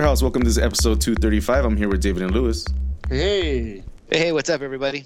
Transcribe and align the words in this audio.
Panzer 0.00 0.04
House. 0.04 0.22
Welcome 0.22 0.42
to 0.42 0.48
this 0.48 0.56
episode 0.56 0.98
235. 1.02 1.62
I'm 1.64 1.76
here 1.76 1.88
with 1.88 2.00
David 2.00 2.22
and 2.22 2.32
Lewis. 2.32 2.64
Hey. 3.10 3.82
Hey, 4.08 4.18
hey, 4.18 4.32
what's 4.32 4.48
up, 4.48 4.62
everybody? 4.62 5.04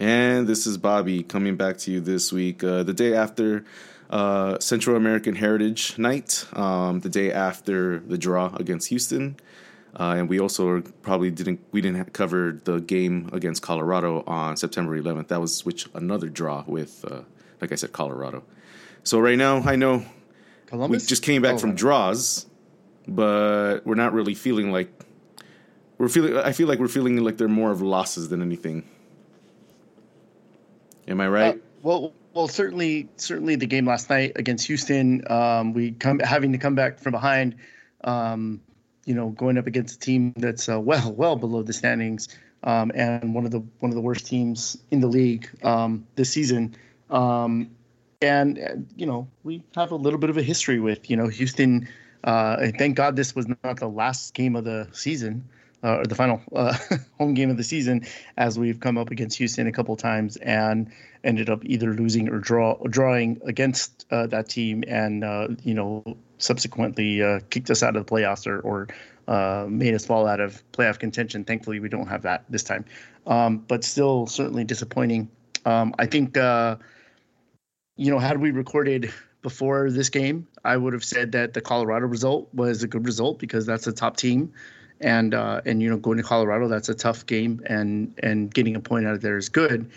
And 0.00 0.46
this 0.46 0.66
is 0.66 0.78
Bobby 0.78 1.22
coming 1.22 1.56
back 1.56 1.76
to 1.78 1.90
you 1.90 2.00
this 2.00 2.32
week, 2.32 2.64
uh, 2.64 2.84
the 2.84 2.94
day 2.94 3.12
after 3.14 3.66
uh, 4.08 4.58
Central 4.60 4.96
American 4.96 5.34
Heritage 5.34 5.98
Night, 5.98 6.46
um, 6.54 7.00
the 7.00 7.10
day 7.10 7.32
after 7.32 7.98
the 7.98 8.16
draw 8.16 8.54
against 8.56 8.88
Houston. 8.88 9.36
Uh, 9.94 10.14
and 10.16 10.28
we 10.30 10.40
also 10.40 10.80
probably 11.02 11.30
didn't 11.30 11.60
we 11.72 11.82
didn't 11.82 12.12
cover 12.14 12.58
the 12.64 12.80
game 12.80 13.28
against 13.34 13.60
Colorado 13.60 14.24
on 14.26 14.56
September 14.56 14.98
11th. 14.98 15.28
That 15.28 15.40
was 15.42 15.66
which 15.66 15.86
another 15.92 16.30
draw 16.30 16.64
with, 16.66 17.04
uh, 17.04 17.20
like 17.60 17.72
I 17.72 17.74
said, 17.74 17.92
Colorado. 17.92 18.42
So 19.02 19.20
right 19.20 19.36
now, 19.36 19.58
I 19.58 19.76
know 19.76 20.02
Columbus? 20.66 21.02
we 21.02 21.08
just 21.08 21.22
came 21.22 21.42
back 21.42 21.56
Oh, 21.56 21.58
from 21.58 21.70
right. 21.70 21.78
draws, 21.78 22.46
but 23.06 23.80
we're 23.84 23.94
not 23.94 24.12
really 24.12 24.34
feeling 24.34 24.72
like 24.72 24.88
we're 25.98 26.08
feeling. 26.08 26.36
I 26.36 26.52
feel 26.52 26.68
like 26.68 26.78
we're 26.78 26.88
feeling 26.88 27.16
like 27.22 27.36
they're 27.36 27.48
more 27.48 27.70
of 27.70 27.80
losses 27.82 28.28
than 28.28 28.42
anything. 28.42 28.84
Am 31.06 31.20
I 31.20 31.28
right? 31.28 31.54
Uh, 31.54 31.58
well, 31.82 32.12
well, 32.32 32.48
certainly, 32.48 33.08
certainly 33.16 33.56
the 33.56 33.66
game 33.66 33.86
last 33.86 34.10
night 34.10 34.32
against 34.36 34.66
Houston, 34.66 35.30
um, 35.30 35.72
we 35.72 35.92
come 35.92 36.18
having 36.18 36.52
to 36.52 36.58
come 36.58 36.74
back 36.74 36.98
from 36.98 37.12
behind. 37.12 37.56
Um, 38.02 38.60
you 39.04 39.14
know, 39.14 39.28
going 39.30 39.58
up 39.58 39.66
against 39.66 39.96
a 39.96 39.98
team 39.98 40.32
that's 40.36 40.68
uh, 40.68 40.80
well, 40.80 41.12
well 41.16 41.36
below 41.36 41.62
the 41.62 41.72
standings, 41.72 42.28
um, 42.62 42.90
and 42.94 43.34
one 43.34 43.44
of 43.44 43.50
the 43.50 43.60
one 43.78 43.90
of 43.90 43.94
the 43.94 44.00
worst 44.00 44.26
teams 44.26 44.78
in 44.90 45.00
the 45.00 45.06
league 45.06 45.48
um, 45.62 46.06
this 46.16 46.30
season. 46.30 46.74
Um, 47.10 47.70
and 48.20 48.58
uh, 48.58 48.76
you 48.96 49.06
know, 49.06 49.28
we 49.42 49.62
have 49.76 49.92
a 49.92 49.96
little 49.96 50.18
bit 50.18 50.30
of 50.30 50.38
a 50.38 50.42
history 50.42 50.80
with 50.80 51.10
you 51.10 51.16
know 51.16 51.28
Houston. 51.28 51.88
Uh, 52.24 52.68
thank 52.78 52.96
God 52.96 53.16
this 53.16 53.36
was 53.36 53.46
not 53.62 53.78
the 53.78 53.88
last 53.88 54.34
game 54.34 54.56
of 54.56 54.64
the 54.64 54.88
season. 54.92 55.48
Uh, 55.84 55.98
or 55.98 56.06
the 56.06 56.14
final 56.14 56.40
uh, 56.56 56.74
home 57.18 57.34
game 57.34 57.50
of 57.50 57.58
the 57.58 57.62
season, 57.62 58.06
as 58.38 58.58
we've 58.58 58.80
come 58.80 58.96
up 58.96 59.10
against 59.10 59.36
Houston 59.36 59.66
a 59.66 59.72
couple 59.72 59.94
times 59.96 60.38
and 60.38 60.90
ended 61.22 61.50
up 61.50 61.62
either 61.66 61.92
losing 61.92 62.30
or 62.30 62.38
draw 62.38 62.78
drawing 62.88 63.38
against 63.44 64.06
uh, 64.10 64.26
that 64.28 64.48
team, 64.48 64.82
and 64.88 65.22
uh, 65.22 65.48
you 65.62 65.74
know 65.74 66.02
subsequently 66.38 67.22
uh, 67.22 67.40
kicked 67.50 67.68
us 67.68 67.82
out 67.82 67.96
of 67.96 68.06
the 68.06 68.10
playoffs 68.10 68.46
or, 68.46 68.60
or 68.60 68.88
uh, 69.28 69.66
made 69.68 69.92
us 69.92 70.06
fall 70.06 70.26
out 70.26 70.40
of 70.40 70.62
playoff 70.72 70.98
contention. 70.98 71.44
Thankfully, 71.44 71.80
we 71.80 71.90
don't 71.90 72.08
have 72.08 72.22
that 72.22 72.46
this 72.48 72.62
time, 72.62 72.86
um, 73.26 73.58
but 73.58 73.84
still 73.84 74.26
certainly 74.26 74.64
disappointing. 74.64 75.28
Um, 75.66 75.94
I 75.98 76.06
think 76.06 76.34
you 76.36 78.10
know 78.10 78.18
had 78.18 78.40
we 78.40 78.52
recorded 78.52 79.12
before 79.44 79.90
this 79.90 80.08
game, 80.08 80.48
I 80.64 80.78
would 80.78 80.94
have 80.94 81.04
said 81.04 81.30
that 81.32 81.52
the 81.52 81.60
Colorado 81.60 82.06
result 82.06 82.48
was 82.54 82.82
a 82.82 82.88
good 82.88 83.04
result 83.04 83.38
because 83.38 83.66
that's 83.66 83.86
a 83.86 83.92
top 83.92 84.16
team 84.16 84.50
and 85.00 85.34
uh, 85.34 85.60
and 85.66 85.82
you 85.82 85.90
know 85.90 85.98
going 85.98 86.16
to 86.16 86.22
Colorado 86.22 86.66
that's 86.66 86.88
a 86.88 86.94
tough 86.94 87.26
game 87.26 87.62
and 87.66 88.18
and 88.22 88.52
getting 88.52 88.74
a 88.74 88.80
point 88.80 89.06
out 89.06 89.12
of 89.12 89.20
there 89.20 89.36
is 89.36 89.50
good, 89.50 89.90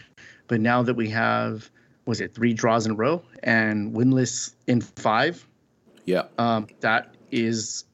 but 0.47 0.59
now 0.59 0.83
that 0.83 0.95
we 0.95 1.09
have 1.09 1.71
was 2.05 2.19
it 2.19 2.35
three 2.35 2.53
draws 2.53 2.85
in 2.85 2.91
a 2.91 2.95
row 2.95 3.23
and 3.43 3.93
winless 3.93 4.53
in 4.67 4.81
five, 4.81 5.47
yeah. 6.05 6.23
um, 6.37 6.67
that 6.81 7.15
is 7.31 7.85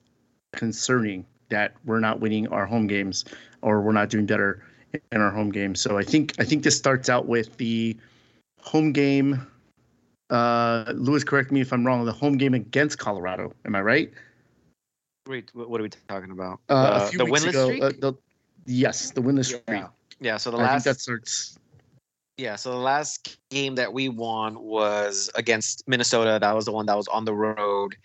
concerning 0.53 1.25
that 1.50 1.75
we're 1.86 2.00
not 2.00 2.19
winning 2.19 2.47
our 2.47 2.66
home 2.66 2.88
games 2.88 3.25
or 3.62 3.81
we're 3.81 3.92
not 3.92 4.09
doing 4.09 4.25
better 4.25 4.63
in 5.12 5.22
our 5.22 5.31
home 5.31 5.52
games. 5.52 5.80
So 5.80 6.00
I 6.00 6.03
think 6.03 6.34
I 6.40 6.46
think 6.46 6.63
this 6.63 6.75
starts 6.75 7.09
out 7.09 7.28
with 7.28 7.58
the 7.58 7.96
home 8.59 8.92
game. 8.92 9.46
Uh, 10.29 10.91
Lewis, 10.95 11.23
correct 11.23 11.51
me 11.51 11.61
if 11.61 11.72
I'm 11.73 11.85
wrong. 11.85 12.06
The 12.06 12.11
home 12.11 12.38
game 12.38 12.53
against 12.53 12.97
Colorado. 12.97 13.53
Am 13.66 13.75
I 13.75 13.81
right? 13.81 14.11
Wait, 15.28 15.50
what 15.53 15.79
are 15.79 15.84
we 15.84 15.89
talking 16.07 16.31
about? 16.31 16.59
Uh, 16.69 16.73
Uh, 16.73 17.11
the 17.11 17.25
winless 17.25 17.50
ago, 17.50 17.66
streak. 17.67 17.84
uh, 17.84 17.91
the, 18.00 18.13
yes, 18.66 19.12
the 19.12 19.22
winless 19.22 19.45
streak. 19.45 19.63
yeah. 19.69 19.88
yeah. 20.19 20.38
So 20.38 20.51
the 20.51 20.57
I 20.57 20.62
think 20.62 20.72
last, 20.72 20.83
that 20.85 21.00
starts. 21.00 21.57
yeah. 22.38 22.56
So 22.56 22.72
the 22.72 22.78
last 22.78 23.38
game 23.50 23.75
that 23.75 23.94
we 23.94 24.09
won 24.09 24.59
was 24.59 25.29
against 25.35 25.88
Minnesota. 25.88 26.39
That 26.41 26.53
was 26.56 26.66
the 26.66 26.72
one 26.73 26.88
that 26.88 26.97
was 26.97 27.07
on 27.07 27.25
the 27.25 27.33
road, 27.33 27.95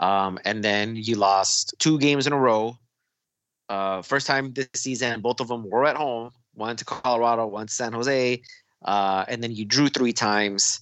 um, 0.00 0.38
and 0.44 0.62
then 0.62 0.96
you 0.96 1.14
lost 1.16 1.74
two 1.78 1.98
games 1.98 2.26
in 2.26 2.32
a 2.32 2.38
row. 2.38 2.76
Uh, 3.68 4.02
first 4.02 4.26
time 4.26 4.52
this 4.52 4.68
season, 4.74 5.20
both 5.20 5.40
of 5.40 5.48
them 5.48 5.68
were 5.70 5.84
at 5.86 5.96
home. 5.96 6.30
One 6.54 6.76
to 6.76 6.84
Colorado, 6.84 7.46
one 7.46 7.66
to 7.68 7.72
San 7.72 7.92
Jose, 7.92 8.42
uh, 8.84 9.24
and 9.28 9.42
then 9.42 9.52
you 9.52 9.64
drew 9.64 9.88
three 9.88 10.12
times. 10.12 10.80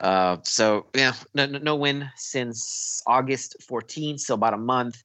Uh, 0.00 0.36
so 0.42 0.86
yeah, 0.94 1.14
no, 1.34 1.46
no, 1.46 1.58
no 1.58 1.76
win 1.76 2.08
since 2.16 3.02
August 3.06 3.56
14th, 3.70 4.20
so 4.20 4.34
about 4.34 4.54
a 4.54 4.58
month. 4.58 5.02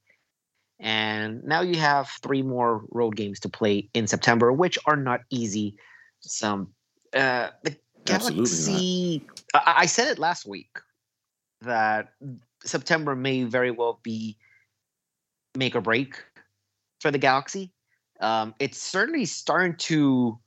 And 0.80 1.44
now 1.44 1.62
you 1.62 1.78
have 1.80 2.10
three 2.24 2.42
more 2.42 2.84
road 2.90 3.16
games 3.16 3.40
to 3.42 3.50
play 3.50 3.90
in 3.94 4.08
September, 4.08 4.52
which 4.52 4.78
are 4.86 4.96
not 4.96 5.22
easy. 5.30 5.76
Some 6.22 6.74
uh, 7.14 7.50
the 7.64 7.76
Galaxy. 8.06 9.24
I, 9.54 9.74
I 9.78 9.86
said 9.86 10.08
it 10.08 10.20
last 10.20 10.48
week 10.48 10.80
that 11.62 12.14
September 12.64 13.16
may 13.16 13.44
very 13.44 13.72
well 13.72 14.00
be 14.04 14.38
make 15.56 15.76
or 15.76 15.82
break 15.82 16.24
for 17.00 17.12
the 17.12 17.18
Galaxy. 17.18 17.72
Um, 18.20 18.54
it's 18.60 18.78
certainly 18.78 19.26
starting 19.26 19.76
to, 19.78 20.40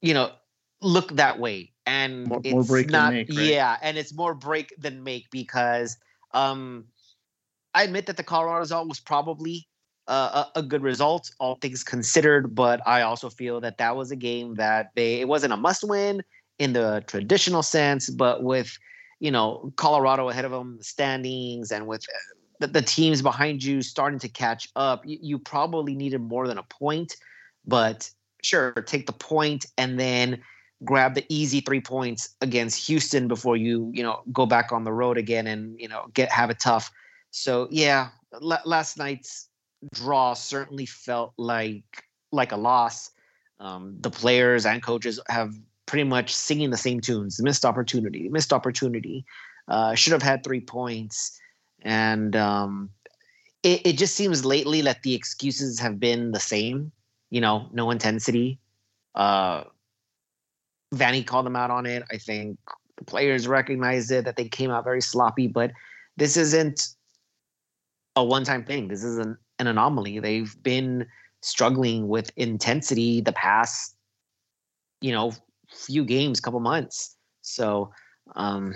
you 0.00 0.14
know, 0.14 0.32
look 0.80 1.16
that 1.16 1.38
way, 1.38 1.72
and 1.86 2.28
More- 2.28 2.40
it's 2.42 2.52
more 2.52 2.64
break 2.64 2.86
than 2.86 2.92
not. 2.92 3.12
make, 3.12 3.28
right? 3.28 3.38
Yeah, 3.38 3.76
and 3.80 3.96
it's 3.96 4.12
more 4.12 4.34
break 4.34 4.74
than 4.78 5.02
make 5.02 5.30
because 5.30 5.96
um, 6.32 6.84
I 7.74 7.84
admit 7.84 8.06
that 8.06 8.16
the 8.16 8.24
Colorado 8.24 8.58
result 8.58 8.88
was 8.88 9.00
probably 9.00 9.66
uh, 10.08 10.44
a, 10.54 10.60
a 10.60 10.62
good 10.62 10.82
result, 10.82 11.30
all 11.38 11.56
things 11.56 11.82
considered. 11.82 12.54
But 12.54 12.80
I 12.86 13.02
also 13.02 13.30
feel 13.30 13.60
that 13.60 13.78
that 13.78 13.96
was 13.96 14.10
a 14.10 14.16
game 14.16 14.56
that 14.56 14.90
they 14.94 15.20
it 15.20 15.28
wasn't 15.28 15.52
a 15.52 15.56
must 15.56 15.84
win 15.84 16.22
in 16.58 16.72
the 16.72 17.04
traditional 17.06 17.62
sense, 17.62 18.10
but 18.10 18.42
with 18.42 18.76
you 19.20 19.30
know 19.30 19.72
Colorado 19.76 20.28
ahead 20.28 20.44
of 20.44 20.50
them, 20.50 20.78
the 20.78 20.84
standings, 20.84 21.70
and 21.70 21.86
with 21.86 22.02
uh, 22.02 22.18
the, 22.60 22.66
the 22.66 22.82
teams 22.82 23.22
behind 23.22 23.62
you 23.62 23.82
starting 23.82 24.18
to 24.18 24.28
catch 24.28 24.68
up, 24.76 25.06
you, 25.06 25.18
you 25.20 25.38
probably 25.38 25.94
needed 25.94 26.20
more 26.20 26.48
than 26.48 26.58
a 26.58 26.62
point. 26.64 27.16
But 27.66 28.10
sure, 28.42 28.72
take 28.72 29.06
the 29.06 29.12
point 29.12 29.66
and 29.76 29.98
then 29.98 30.42
grab 30.84 31.14
the 31.14 31.24
easy 31.28 31.60
three 31.60 31.80
points 31.80 32.34
against 32.40 32.86
Houston 32.86 33.28
before 33.28 33.56
you 33.56 33.90
you 33.94 34.02
know 34.02 34.22
go 34.32 34.46
back 34.46 34.72
on 34.72 34.84
the 34.84 34.92
road 34.92 35.18
again 35.18 35.46
and 35.46 35.78
you 35.80 35.88
know 35.88 36.06
get 36.14 36.30
have 36.30 36.50
it 36.50 36.60
tough. 36.60 36.90
So 37.30 37.68
yeah, 37.70 38.08
la- 38.40 38.64
last 38.64 38.98
night's 38.98 39.48
draw 39.92 40.34
certainly 40.34 40.86
felt 40.86 41.32
like 41.38 41.84
like 42.32 42.52
a 42.52 42.56
loss. 42.56 43.10
Um, 43.58 43.96
the 44.00 44.10
players 44.10 44.66
and 44.66 44.82
coaches 44.82 45.18
have 45.28 45.54
pretty 45.86 46.04
much 46.04 46.34
singing 46.34 46.70
the 46.70 46.76
same 46.76 47.00
tunes. 47.00 47.40
Missed 47.42 47.64
opportunity, 47.64 48.28
missed 48.28 48.52
opportunity. 48.52 49.24
Uh, 49.68 49.94
should 49.94 50.12
have 50.12 50.22
had 50.22 50.44
three 50.44 50.60
points, 50.60 51.40
and 51.82 52.36
um, 52.36 52.90
it, 53.62 53.84
it 53.84 53.92
just 53.94 54.14
seems 54.14 54.44
lately 54.44 54.80
that 54.82 55.02
the 55.02 55.14
excuses 55.14 55.80
have 55.80 55.98
been 55.98 56.32
the 56.32 56.40
same. 56.40 56.92
You 57.30 57.40
know, 57.40 57.68
no 57.72 57.90
intensity. 57.90 58.60
Uh, 59.14 59.64
Vanney 60.94 61.26
called 61.26 61.46
them 61.46 61.56
out 61.56 61.70
on 61.70 61.86
it. 61.86 62.02
I 62.10 62.18
think 62.18 62.58
the 62.96 63.04
players 63.04 63.48
recognized 63.48 64.10
it 64.10 64.24
that 64.24 64.36
they 64.36 64.48
came 64.48 64.70
out 64.70 64.84
very 64.84 65.02
sloppy, 65.02 65.48
but 65.48 65.72
this 66.16 66.36
isn't 66.36 66.88
a 68.14 68.24
one-time 68.24 68.64
thing. 68.64 68.88
This 68.88 69.04
is 69.04 69.18
an, 69.18 69.36
an 69.58 69.66
anomaly. 69.66 70.20
They've 70.20 70.54
been 70.62 71.06
struggling 71.42 72.08
with 72.08 72.30
intensity 72.36 73.20
the 73.20 73.32
past, 73.32 73.94
you 75.00 75.12
know, 75.12 75.32
few 75.68 76.04
games, 76.04 76.40
couple 76.40 76.60
months. 76.60 77.16
So, 77.42 77.92
um, 78.34 78.74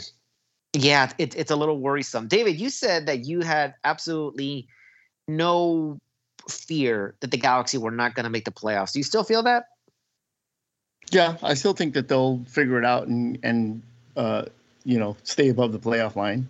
yeah, 0.72 1.10
it, 1.18 1.34
it's 1.36 1.50
a 1.50 1.56
little 1.56 1.78
worrisome. 1.78 2.28
David, 2.28 2.60
you 2.60 2.70
said 2.70 3.06
that 3.06 3.24
you 3.24 3.40
had 3.40 3.74
absolutely 3.84 4.68
no 5.26 5.98
fear 6.48 7.16
that 7.20 7.30
the 7.30 7.36
Galaxy 7.36 7.78
were 7.78 7.90
not 7.90 8.14
going 8.14 8.24
to 8.24 8.30
make 8.30 8.44
the 8.44 8.50
playoffs. 8.50 8.92
Do 8.92 8.98
you 8.98 9.04
still 9.04 9.24
feel 9.24 9.42
that? 9.44 9.64
Yeah, 11.10 11.36
I 11.42 11.54
still 11.54 11.72
think 11.72 11.94
that 11.94 12.08
they'll 12.08 12.42
figure 12.46 12.78
it 12.78 12.84
out 12.84 13.08
and 13.08 13.38
and 13.42 13.82
uh, 14.16 14.44
you 14.84 14.98
know 14.98 15.16
stay 15.24 15.48
above 15.48 15.72
the 15.72 15.78
playoff 15.78 16.16
line. 16.16 16.48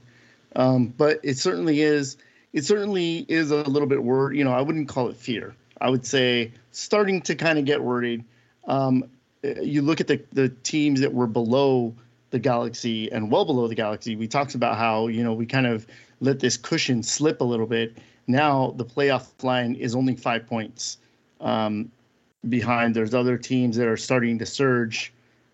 Um, 0.57 0.89
but 0.97 1.21
it 1.23 1.39
certainly 1.39 1.81
is. 1.81 2.17
It 2.53 2.65
certainly 2.65 3.25
is 3.29 3.51
a 3.51 3.62
little 3.62 3.89
bit 3.89 4.03
worried. 4.03 4.39
You 4.39 4.45
know, 4.45 4.53
I 4.53 4.61
wouldn't 4.61 4.89
call 4.89 5.09
it 5.09 5.17
fear. 5.17 5.55
I 5.81 5.89
would 5.89 6.05
say 6.05 6.53
starting 6.73 7.23
to 7.23 7.35
kind 7.35 7.59
of 7.59 7.65
get 7.65 7.83
worried. 7.83 8.25
Um, 8.67 9.05
you 9.43 9.83
look 9.83 10.01
at 10.01 10.07
the 10.07 10.23
the 10.33 10.51
teams 10.51 11.01
that 11.01 11.15
were 11.15 11.27
below 11.27 11.95
the 12.31 12.39
Galaxy 12.39 13.11
and 13.11 13.31
well 13.31 13.45
below 13.45 13.67
the 13.67 13.75
Galaxy. 13.75 14.15
We 14.17 14.29
talked 14.29 14.55
about 14.55 14.77
how 14.77 15.06
you 15.06 15.25
know 15.25 15.33
we 15.33 15.47
kind 15.47 15.67
of 15.67 15.87
let 16.21 16.41
this 16.41 16.56
cushion 16.56 17.03
slip 17.03 17.41
a 17.41 17.45
little 17.45 17.67
bit. 17.67 17.97
Now 18.27 18.75
the 18.77 18.85
playoff 18.85 19.29
line 19.43 19.75
is 19.75 19.95
only 19.95 20.17
five 20.17 20.47
points. 20.47 20.99
Um, 21.41 21.91
behind. 22.49 22.95
There's 22.95 23.15
other 23.15 23.37
teams 23.37 23.77
that 23.77 23.87
are 23.87 23.97
starting 23.97 24.39
to 24.39 24.47
surge. 24.47 25.13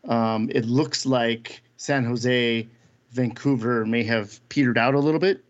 Um, 0.08 0.50
it 0.54 0.64
looks 0.64 1.04
like 1.04 1.62
San 1.76 2.04
Jose, 2.04 2.68
Vancouver 3.10 3.84
may 3.84 4.04
have 4.04 4.46
petered 4.48 4.78
out 4.78 4.94
a 4.94 5.00
little 5.00 5.20
bit, 5.20 5.44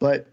but 0.00 0.26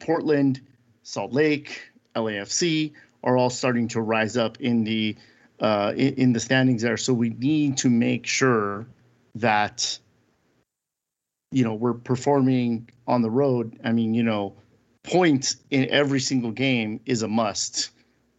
Portland, 0.00 0.60
Salt 1.02 1.32
Lake, 1.32 1.80
LAFC 2.14 2.92
are 3.22 3.36
all 3.36 3.50
starting 3.50 3.88
to 3.88 4.00
rise 4.00 4.36
up 4.36 4.60
in 4.60 4.84
the 4.84 5.16
uh, 5.60 5.92
in, 5.96 6.14
in 6.14 6.32
the 6.32 6.40
standings 6.40 6.82
there. 6.82 6.96
So 6.96 7.12
we 7.12 7.30
need 7.30 7.78
to 7.78 7.90
make 7.90 8.26
sure 8.26 8.86
that 9.34 9.98
you 11.50 11.64
know 11.64 11.74
we're 11.74 11.94
performing 11.94 12.88
on 13.06 13.22
the 13.22 13.30
road. 13.30 13.78
I 13.84 13.92
mean, 13.92 14.14
you 14.14 14.22
know, 14.22 14.54
points 15.04 15.56
in 15.70 15.88
every 15.90 16.20
single 16.20 16.50
game 16.50 17.00
is 17.06 17.22
a 17.22 17.28
must 17.28 17.90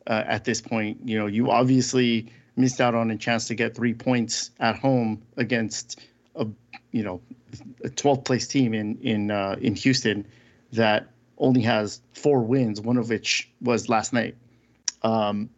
uh, 0.08 0.24
at 0.26 0.46
this 0.46 0.62
point. 0.62 0.98
You 1.06 1.20
know, 1.20 1.28
you 1.28 1.52
obviously 1.52 2.32
missed 2.56 2.82
out 2.82 2.96
on 2.96 3.12
a 3.12 3.18
chance 3.18 3.48
to 3.48 3.56
get 3.56 3.76
three 3.76 3.94
points 3.94 4.52
at 4.60 4.78
home 4.78 5.22
against 5.38 6.02
a 6.36 6.48
you 6.92 7.04
know 7.04 7.22
a 7.84 7.90
12th 7.90 8.26
place 8.26 8.48
team 8.48 8.74
in 8.74 8.98
in 9.02 9.32
uh, 9.32 9.56
in 9.62 9.76
Houston 9.76 10.26
that 10.74 11.10
only 11.38 11.62
has 11.62 12.02
four 12.14 12.42
wins, 12.42 12.82
one 12.82 12.98
of 12.98 13.10
which 13.10 13.50
was 13.62 13.90
last 13.90 14.12
night. 14.14 14.36
Um, 15.04 15.50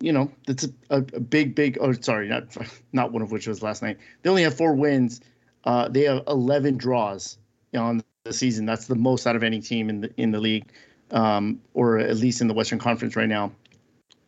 you 0.00 0.12
know, 0.12 0.32
that's 0.46 0.64
a, 0.64 0.70
a, 0.90 0.96
a, 0.98 1.20
big, 1.20 1.54
big. 1.54 1.78
Oh, 1.80 1.92
sorry, 1.92 2.28
not 2.28 2.56
not 2.92 3.12
one 3.12 3.22
of 3.22 3.30
which 3.30 3.46
was 3.46 3.62
last 3.62 3.82
night. 3.82 3.98
They 4.22 4.30
only 4.30 4.42
have 4.42 4.56
four 4.56 4.74
wins. 4.74 5.20
Uh, 5.64 5.88
they 5.88 6.02
have 6.02 6.24
11 6.26 6.76
draws 6.76 7.38
on 7.76 8.02
the 8.24 8.32
season. 8.32 8.66
That's 8.66 8.86
the 8.86 8.96
most 8.96 9.26
out 9.26 9.36
of 9.36 9.44
any 9.44 9.60
team 9.60 9.88
in 9.88 10.00
the 10.00 10.12
in 10.16 10.32
the 10.32 10.40
league, 10.40 10.72
um, 11.12 11.60
or 11.74 11.98
at 11.98 12.16
least 12.16 12.40
in 12.40 12.48
the 12.48 12.54
Western 12.54 12.78
Conference 12.78 13.14
right 13.16 13.28
now. 13.28 13.52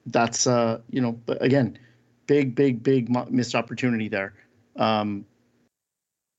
That's 0.06 0.46
uh, 0.46 0.80
you 0.90 1.00
know, 1.00 1.18
again, 1.40 1.78
big, 2.26 2.54
big, 2.54 2.82
big 2.82 3.10
missed 3.30 3.54
opportunity 3.54 4.08
there. 4.08 4.34
Um, 4.76 5.24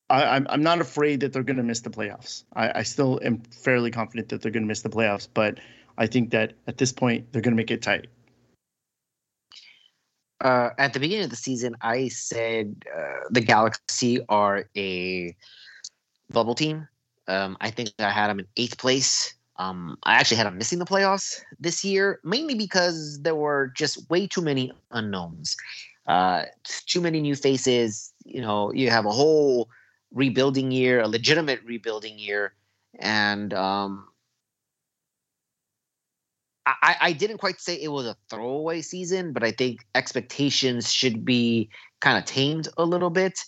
I, 0.09 0.23
am 0.23 0.29
I'm, 0.29 0.47
I'm 0.49 0.63
not 0.63 0.81
afraid 0.81 1.19
that 1.21 1.33
they're 1.33 1.43
going 1.43 1.57
to 1.57 1.63
miss 1.63 1.81
the 1.81 1.89
playoffs. 1.89 2.43
I, 2.53 2.79
I 2.79 2.83
still 2.83 3.19
am 3.23 3.39
fairly 3.39 3.91
confident 3.91 4.29
that 4.29 4.41
they're 4.41 4.51
going 4.51 4.63
to 4.63 4.67
miss 4.67 4.81
the 4.81 4.89
playoffs, 4.89 5.27
but 5.33 5.59
I 5.97 6.07
think 6.07 6.31
that 6.31 6.53
at 6.67 6.77
this 6.77 6.91
point 6.91 7.31
they're 7.31 7.41
going 7.41 7.53
to 7.53 7.57
make 7.57 7.71
it 7.71 7.81
tight. 7.81 8.07
Uh, 10.41 10.69
at 10.77 10.93
the 10.93 10.99
beginning 10.99 11.23
of 11.23 11.29
the 11.29 11.35
season, 11.35 11.75
I 11.81 12.09
said 12.09 12.83
uh, 12.95 13.27
the 13.31 13.41
Galaxy 13.41 14.19
are 14.29 14.65
a 14.77 15.35
bubble 16.29 16.55
team. 16.55 16.87
Um, 17.27 17.57
I 17.61 17.71
think 17.71 17.89
I 17.97 18.11
had 18.11 18.27
them 18.27 18.39
in 18.39 18.47
eighth 18.57 18.77
place. 18.77 19.34
Um, 19.57 19.97
I 20.03 20.15
actually 20.15 20.37
had 20.37 20.47
them 20.47 20.57
missing 20.57 20.79
the 20.79 20.85
playoffs 20.85 21.41
this 21.59 21.83
year, 21.85 22.19
mainly 22.23 22.55
because 22.55 23.21
there 23.21 23.35
were 23.35 23.71
just 23.75 24.09
way 24.09 24.27
too 24.27 24.41
many 24.41 24.71
unknowns, 24.91 25.55
uh, 26.07 26.43
too 26.63 26.99
many 26.99 27.21
new 27.21 27.35
faces. 27.35 28.13
You 28.25 28.41
know, 28.41 28.73
you 28.73 28.89
have 28.89 29.05
a 29.05 29.11
whole 29.11 29.69
rebuilding 30.11 30.71
year, 30.71 31.01
a 31.01 31.07
legitimate 31.07 31.61
rebuilding 31.63 32.19
year, 32.19 32.53
and 32.99 33.53
um, 33.53 34.07
I, 36.65 36.95
I 36.99 37.13
didn't 37.13 37.37
quite 37.37 37.61
say 37.61 37.75
it 37.75 37.89
was 37.89 38.07
a 38.07 38.17
throwaway 38.29 38.81
season, 38.81 39.33
but 39.33 39.43
I 39.43 39.51
think 39.51 39.85
expectations 39.93 40.91
should 40.91 41.23
be 41.23 41.69
kind 42.01 42.17
of 42.17 42.25
tamed 42.25 42.67
a 42.77 42.83
little 42.83 43.11
bit. 43.11 43.39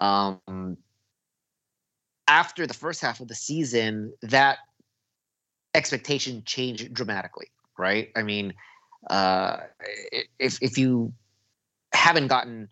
Um, 0.00 0.76
after 2.28 2.66
the 2.66 2.74
first 2.74 3.00
half 3.00 3.20
of 3.20 3.28
the 3.28 3.34
season, 3.34 4.12
that 4.20 4.58
expectation 5.74 6.42
changed 6.44 6.92
dramatically, 6.92 7.48
right? 7.78 8.10
I 8.16 8.22
mean, 8.22 8.54
uh, 9.10 9.58
if 10.38 10.58
if 10.62 10.78
you 10.78 11.12
haven't 11.92 12.28
gotten 12.28 12.68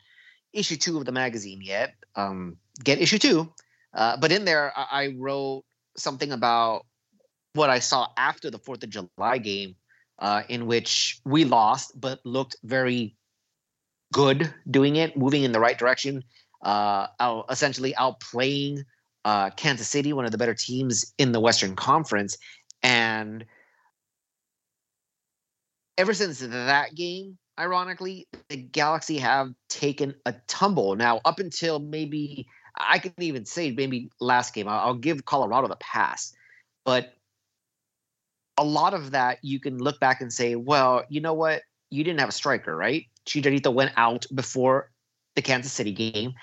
issue 0.52 0.76
two 0.76 0.98
of 0.98 1.04
the 1.04 1.12
magazine 1.12 1.60
yet, 1.62 1.94
um, 2.14 2.56
get 2.82 3.00
issue 3.00 3.18
two. 3.18 3.52
Uh, 3.94 4.16
but 4.16 4.32
in 4.32 4.44
there, 4.44 4.72
I, 4.76 4.86
I 4.90 5.14
wrote 5.18 5.64
something 5.96 6.32
about 6.32 6.84
what 7.54 7.70
I 7.70 7.78
saw 7.78 8.08
after 8.16 8.50
the 8.50 8.58
Fourth 8.58 8.82
of 8.82 8.90
July 8.90 9.38
game 9.38 9.76
uh, 10.18 10.42
in 10.48 10.66
which 10.66 11.20
we 11.24 11.44
lost, 11.44 11.98
but 11.98 12.20
looked 12.24 12.56
very 12.62 13.16
good 14.12 14.52
doing 14.70 14.96
it, 14.96 15.16
moving 15.16 15.42
in 15.42 15.52
the 15.52 15.60
right 15.60 15.78
direction, 15.78 16.22
uh, 16.62 17.08
out, 17.20 17.46
essentially 17.50 17.94
outplaying 17.94 18.84
uh, 19.24 19.50
Kansas 19.50 19.88
City, 19.88 20.12
one 20.12 20.24
of 20.24 20.30
the 20.30 20.38
better 20.38 20.54
teams 20.54 21.12
in 21.18 21.32
the 21.32 21.40
Western 21.40 21.74
Conference. 21.74 22.36
And 22.86 23.44
ever 25.98 26.14
since 26.14 26.38
that 26.38 26.94
game, 26.94 27.36
ironically, 27.58 28.28
the 28.48 28.58
Galaxy 28.58 29.18
have 29.18 29.52
taken 29.68 30.14
a 30.24 30.36
tumble. 30.46 30.94
Now, 30.94 31.20
up 31.24 31.40
until 31.40 31.80
maybe, 31.80 32.46
I 32.76 33.00
can 33.00 33.12
even 33.18 33.44
say 33.44 33.72
maybe 33.72 34.08
last 34.20 34.54
game, 34.54 34.68
I'll, 34.68 34.94
give 34.94 35.24
Colorado 35.24 35.66
the 35.66 35.74
pass. 35.76 36.32
But 36.84 37.12
a 38.56 38.64
lot 38.64 38.94
of 38.94 39.10
that 39.10 39.38
you 39.42 39.58
can 39.58 39.78
look 39.78 39.98
back 39.98 40.20
and 40.20 40.32
say, 40.32 40.54
well, 40.54 41.02
you 41.08 41.20
know 41.20 41.34
what? 41.34 41.62
You 41.90 42.04
didn't 42.04 42.20
have 42.20 42.28
a 42.28 42.32
striker, 42.32 42.76
right? 42.76 43.04
Chicharito 43.26 43.74
went 43.74 43.94
out 43.96 44.26
before 44.32 44.92
the 45.34 45.42
Kansas 45.42 45.72
City 45.72 45.92
game 45.92 46.34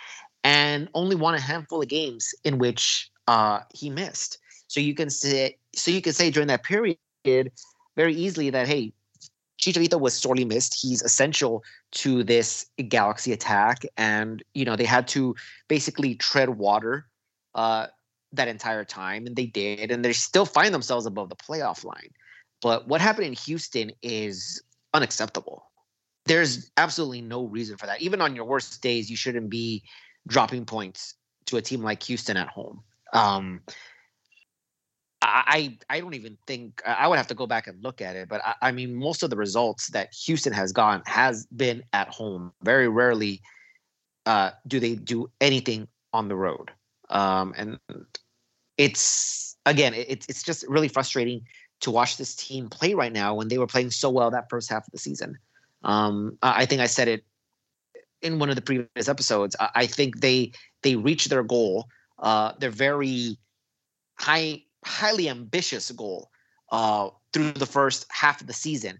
and 0.44 0.90
only 0.94 1.16
won 1.16 1.36
a 1.36 1.40
handful 1.40 1.82
of 1.82 1.88
games 1.88 2.36
in 2.44 2.58
which 2.58 3.10
uh, 3.30 3.62
he 3.74 3.90
missed. 3.90 4.40
So 4.74 4.80
you 4.80 4.96
can 4.96 5.12
say 5.12 5.56
so 5.76 5.92
you 5.92 6.02
can 6.02 6.14
say 6.14 6.32
during 6.32 6.48
that 6.48 6.64
period 6.64 6.98
very 7.96 8.16
easily 8.16 8.50
that 8.50 8.68
hey, 8.68 8.92
Chicharito 9.62 10.00
was 10.00 10.16
sorely 10.16 10.46
missed. 10.46 10.74
He's 10.82 11.04
essential 11.04 11.64
to 12.02 12.24
this 12.24 12.66
Galaxy 12.88 13.34
attack, 13.34 13.86
and 13.98 14.42
you 14.56 14.66
know 14.66 14.76
they 14.76 14.86
had 14.86 15.08
to 15.10 15.36
basically 15.68 16.16
tread 16.16 16.50
water 16.50 17.06
uh, 17.54 17.86
that 18.32 18.48
entire 18.48 18.84
time, 18.84 19.28
and 19.28 19.36
they 19.36 19.46
did, 19.46 19.92
and 19.92 20.04
they 20.04 20.12
still 20.12 20.48
find 20.48 20.74
themselves 20.74 21.06
above 21.06 21.30
the 21.30 21.36
playoff 21.36 21.86
line. 21.86 22.10
But 22.60 22.88
what 22.88 23.00
happened 23.00 23.28
in 23.28 23.34
Houston 23.34 23.92
is 24.02 24.60
unacceptable. 24.96 25.66
There's 26.26 26.72
absolutely 26.78 27.22
no 27.22 27.46
reason 27.46 27.78
for 27.78 27.86
that. 27.86 28.02
Even 28.02 28.22
on 28.22 28.36
your 28.36 28.46
worst 28.46 28.82
days, 28.82 29.08
you 29.08 29.18
shouldn't 29.18 29.52
be 29.52 29.84
dropping 30.26 30.66
points 30.66 31.14
to 31.46 31.58
a 31.58 31.62
team 31.62 31.84
like 31.84 32.02
Houston 32.02 32.38
at 32.38 32.48
home. 32.48 32.82
Um, 33.14 33.62
I 35.26 35.78
I 35.90 36.00
don't 36.00 36.14
even 36.14 36.38
think 36.48 36.82
I 36.86 37.08
would 37.08 37.18
have 37.18 37.28
to 37.28 37.36
go 37.36 37.48
back 37.48 37.68
and 37.68 37.82
look 37.84 38.02
at 38.02 38.16
it, 38.16 38.30
but 38.30 38.42
I, 38.44 38.56
I, 38.62 38.72
mean 38.72 38.96
most 38.96 39.24
of 39.24 39.30
the 39.30 39.36
results 39.36 39.88
that 39.92 40.14
Houston 40.26 40.54
has 40.54 40.72
gotten 40.72 41.02
has 41.06 41.46
been 41.48 41.84
at 41.94 42.10
home. 42.10 42.52
Very 42.64 42.88
rarely 42.88 43.42
uh, 44.26 44.52
do 44.68 44.80
they 44.80 44.96
do 44.96 45.30
anything 45.40 45.88
on 46.12 46.28
the 46.28 46.36
road, 46.36 46.72
um, 47.10 47.54
and 47.58 47.80
it's 48.78 49.56
again, 49.66 49.94
it's 49.96 50.26
it's 50.28 50.44
just 50.44 50.66
really 50.68 50.88
frustrating 50.88 51.42
to 51.82 51.92
watch 51.92 52.18
this 52.18 52.36
team 52.36 52.70
play 52.70 52.94
right 52.94 53.12
now 53.12 53.36
when 53.36 53.48
they 53.48 53.58
were 53.58 53.68
playing 53.68 53.92
so 53.92 54.10
well 54.10 54.32
that 54.32 54.50
first 54.50 54.70
half 54.70 54.86
of 54.86 54.92
the 54.92 54.98
season. 54.98 55.38
Um, 55.84 56.38
I 56.42 56.66
think 56.66 56.82
I 56.82 56.88
said 56.88 57.08
it 57.08 57.26
in 58.22 58.40
one 58.40 58.50
of 58.50 58.56
the 58.56 58.62
previous 58.62 59.10
episodes. 59.10 59.56
I 59.60 59.86
think 59.86 60.22
they 60.22 60.54
they 60.82 60.96
reached 60.96 61.30
their 61.30 61.44
goal. 61.44 61.88
Uh, 62.20 62.54
their 62.60 62.70
very 62.70 63.38
high, 64.18 64.64
highly 64.86 65.30
ambitious 65.30 65.92
goal 65.92 66.30
uh, 66.72 67.10
through 67.32 67.52
the 67.54 67.66
first 67.66 68.06
half 68.10 68.42
of 68.42 68.48
the 68.48 68.54
season, 68.54 69.00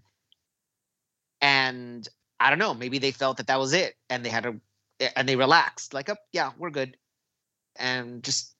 and 1.40 2.08
I 2.40 2.50
don't 2.50 2.58
know. 2.58 2.74
Maybe 2.74 2.98
they 2.98 3.10
felt 3.10 3.36
that 3.38 3.46
that 3.46 3.58
was 3.58 3.72
it, 3.72 3.96
and 4.10 4.24
they 4.24 4.30
had 4.30 4.44
to, 4.44 4.60
and 5.16 5.28
they 5.28 5.36
relaxed. 5.36 5.94
Like, 5.94 6.08
oh 6.10 6.16
yeah, 6.32 6.52
we're 6.58 6.70
good, 6.70 6.96
and 7.76 8.22
just 8.22 8.54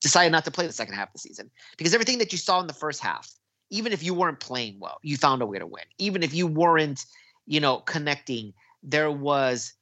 decided 0.00 0.30
not 0.30 0.44
to 0.44 0.50
play 0.50 0.66
the 0.66 0.72
second 0.72 0.94
half 0.94 1.08
of 1.08 1.14
the 1.14 1.18
season 1.18 1.50
because 1.76 1.94
everything 1.94 2.18
that 2.18 2.32
you 2.32 2.38
saw 2.38 2.60
in 2.60 2.66
the 2.66 2.72
first 2.72 3.00
half, 3.00 3.30
even 3.70 3.92
if 3.92 4.02
you 4.02 4.14
weren't 4.14 4.40
playing 4.40 4.78
well, 4.78 4.98
you 5.02 5.16
found 5.16 5.42
a 5.42 5.46
way 5.46 5.58
to 5.58 5.66
win. 5.66 5.84
Even 5.98 6.22
if 6.22 6.34
you 6.34 6.46
weren't, 6.46 7.04
you 7.46 7.60
know, 7.60 7.78
connecting, 7.78 8.52
there 8.82 9.10
was 9.10 9.72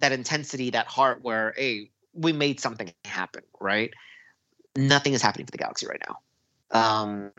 that 0.00 0.12
intensity, 0.12 0.70
that 0.70 0.86
heart 0.86 1.20
where, 1.22 1.52
hey, 1.56 1.90
we 2.12 2.32
made 2.32 2.60
something 2.60 2.92
happen, 3.04 3.42
right? 3.60 3.92
Nothing 4.76 5.12
is 5.12 5.22
happening 5.22 5.46
for 5.46 5.52
the 5.52 5.58
Galaxy 5.58 5.86
right 5.86 6.00
now. 6.08 6.18
Um, 6.70 7.30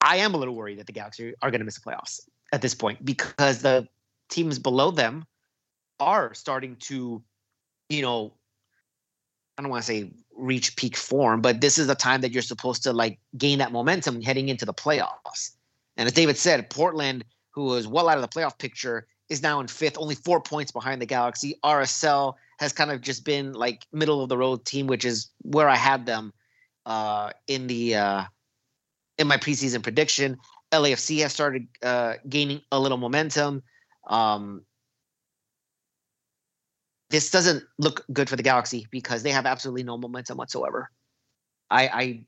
I 0.00 0.16
am 0.16 0.34
a 0.34 0.36
little 0.36 0.54
worried 0.54 0.78
that 0.78 0.86
the 0.86 0.92
Galaxy 0.92 1.34
are 1.42 1.50
going 1.50 1.60
to 1.60 1.64
miss 1.64 1.78
the 1.78 1.90
playoffs 1.90 2.20
at 2.52 2.62
this 2.62 2.74
point 2.74 3.04
because 3.04 3.62
the 3.62 3.86
teams 4.28 4.58
below 4.58 4.90
them 4.90 5.24
are 5.98 6.34
starting 6.34 6.76
to, 6.76 7.22
you 7.88 8.02
know, 8.02 8.32
I 9.56 9.62
don't 9.62 9.70
want 9.70 9.84
to 9.84 9.86
say 9.86 10.10
reach 10.36 10.74
peak 10.76 10.96
form, 10.96 11.42
but 11.42 11.60
this 11.60 11.78
is 11.78 11.86
the 11.86 11.94
time 11.94 12.22
that 12.22 12.32
you're 12.32 12.42
supposed 12.42 12.82
to 12.84 12.92
like 12.92 13.18
gain 13.36 13.58
that 13.58 13.72
momentum 13.72 14.22
heading 14.22 14.48
into 14.48 14.64
the 14.64 14.72
playoffs. 14.72 15.50
And 15.96 16.06
as 16.06 16.14
David 16.14 16.38
said, 16.38 16.70
Portland, 16.70 17.24
who 17.50 17.64
was 17.64 17.86
well 17.86 18.08
out 18.08 18.16
of 18.16 18.22
the 18.22 18.28
playoff 18.28 18.58
picture, 18.58 19.06
is 19.30 19.42
now 19.42 19.60
in 19.60 19.68
fifth, 19.68 19.96
only 19.96 20.16
four 20.16 20.40
points 20.42 20.72
behind 20.72 21.00
the 21.00 21.06
Galaxy. 21.06 21.54
RSL 21.64 22.34
has 22.58 22.72
kind 22.72 22.90
of 22.90 23.00
just 23.00 23.24
been 23.24 23.52
like 23.52 23.86
middle 23.92 24.22
of 24.22 24.28
the 24.28 24.36
road 24.36 24.66
team, 24.66 24.86
which 24.88 25.04
is 25.04 25.30
where 25.42 25.68
I 25.68 25.76
had 25.76 26.04
them 26.04 26.34
uh, 26.84 27.30
in 27.46 27.68
the 27.68 27.94
uh, 27.94 28.24
in 29.16 29.28
my 29.28 29.36
preseason 29.36 29.82
prediction. 29.82 30.36
LAFC 30.72 31.22
has 31.22 31.32
started 31.32 31.68
uh, 31.82 32.14
gaining 32.28 32.60
a 32.70 32.78
little 32.78 32.98
momentum. 32.98 33.62
Um, 34.06 34.62
this 37.10 37.30
doesn't 37.30 37.64
look 37.78 38.04
good 38.12 38.28
for 38.28 38.36
the 38.36 38.42
Galaxy 38.42 38.86
because 38.90 39.22
they 39.22 39.30
have 39.30 39.46
absolutely 39.46 39.82
no 39.84 39.96
momentum 39.96 40.36
whatsoever. 40.36 40.90
I, 41.70 41.88
I 41.88 42.24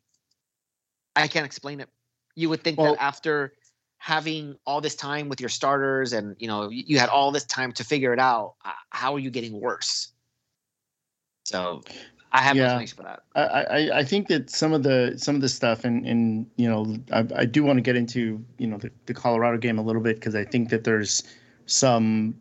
I 1.24 1.28
can't 1.28 1.46
explain 1.46 1.80
it. 1.80 1.88
You 2.36 2.48
would 2.48 2.62
think 2.62 2.78
Well- 2.78 2.94
that 2.94 3.02
after 3.02 3.54
having 4.02 4.56
all 4.66 4.80
this 4.80 4.96
time 4.96 5.28
with 5.28 5.38
your 5.38 5.48
starters 5.48 6.12
and 6.12 6.34
you 6.40 6.48
know 6.48 6.68
you 6.70 6.98
had 6.98 7.08
all 7.08 7.30
this 7.30 7.44
time 7.44 7.70
to 7.70 7.84
figure 7.84 8.12
it 8.12 8.18
out, 8.18 8.56
uh, 8.64 8.72
how 8.90 9.14
are 9.14 9.20
you 9.20 9.30
getting 9.30 9.60
worse? 9.60 10.08
So 11.44 11.82
I 12.32 12.42
have 12.42 12.56
no 12.56 12.64
Yeah. 12.64 12.64
explanation 12.64 12.96
for 12.96 13.04
that. 13.04 13.22
I, 13.36 13.40
I, 13.42 13.98
I 14.00 14.04
think 14.04 14.26
that 14.26 14.50
some 14.50 14.72
of 14.72 14.82
the 14.82 15.14
some 15.16 15.36
of 15.36 15.40
the 15.40 15.48
stuff 15.48 15.84
and 15.84 16.04
and 16.04 16.50
you 16.56 16.68
know 16.68 16.96
I, 17.12 17.42
I 17.42 17.44
do 17.44 17.62
want 17.62 17.76
to 17.76 17.80
get 17.80 17.94
into 17.94 18.44
you 18.58 18.66
know 18.66 18.76
the, 18.76 18.90
the 19.06 19.14
Colorado 19.14 19.56
game 19.56 19.78
a 19.78 19.82
little 19.82 20.02
bit 20.02 20.16
because 20.16 20.34
I 20.34 20.44
think 20.44 20.70
that 20.70 20.82
there's 20.82 21.22
some 21.66 22.34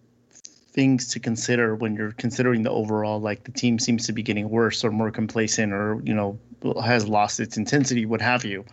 things 0.44 1.10
to 1.10 1.20
consider 1.20 1.76
when 1.76 1.94
you're 1.94 2.14
considering 2.14 2.64
the 2.64 2.72
overall 2.72 3.22
like 3.22 3.44
the 3.44 3.52
team 3.52 3.78
seems 3.78 4.08
to 4.08 4.14
be 4.14 4.24
getting 4.24 4.50
worse 4.50 4.84
or 4.84 4.90
more 4.90 5.12
complacent 5.12 5.74
or 5.74 6.02
you 6.04 6.14
know 6.16 6.40
has 6.84 7.08
lost 7.08 7.40
its 7.40 7.56
intensity 7.56 8.08
what 8.08 8.22
have 8.22 8.44
you 8.46 8.66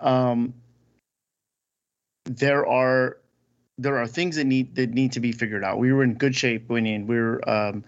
um 0.00 0.54
there 2.24 2.66
are 2.66 3.18
there 3.76 3.98
are 3.98 4.06
things 4.06 4.36
that 4.36 4.44
need 4.44 4.74
that 4.76 4.90
need 4.90 5.12
to 5.12 5.20
be 5.20 5.32
figured 5.32 5.64
out 5.64 5.78
we 5.78 5.92
were 5.92 6.04
in 6.04 6.14
good 6.14 6.34
shape 6.34 6.68
winning 6.68 7.06
we 7.06 7.16
were 7.16 7.40
um 7.48 7.84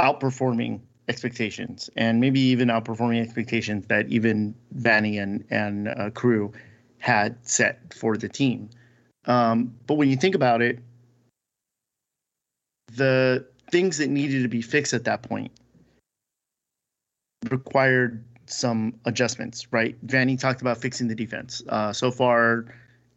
outperforming 0.00 0.80
expectations 1.08 1.90
and 1.96 2.20
maybe 2.20 2.40
even 2.40 2.68
outperforming 2.68 3.22
expectations 3.22 3.86
that 3.86 4.08
even 4.08 4.54
Vanney 4.76 5.22
and 5.22 5.44
and 5.50 5.88
uh, 5.88 6.10
crew 6.10 6.52
had 6.98 7.36
set 7.46 7.92
for 7.92 8.16
the 8.16 8.28
team. 8.28 8.70
Um, 9.26 9.74
but 9.86 9.94
when 9.94 10.08
you 10.08 10.16
think 10.16 10.34
about 10.34 10.62
it, 10.62 10.78
the 12.92 13.46
things 13.70 13.98
that 13.98 14.08
needed 14.08 14.42
to 14.42 14.48
be 14.48 14.62
fixed 14.62 14.94
at 14.94 15.04
that 15.04 15.22
point 15.22 15.52
required 17.50 18.24
some 18.46 18.94
adjustments, 19.04 19.66
right? 19.72 19.96
Vanney 20.06 20.38
talked 20.38 20.60
about 20.60 20.78
fixing 20.78 21.08
the 21.08 21.14
defense. 21.14 21.62
Uh, 21.68 21.92
so 21.92 22.10
far, 22.10 22.66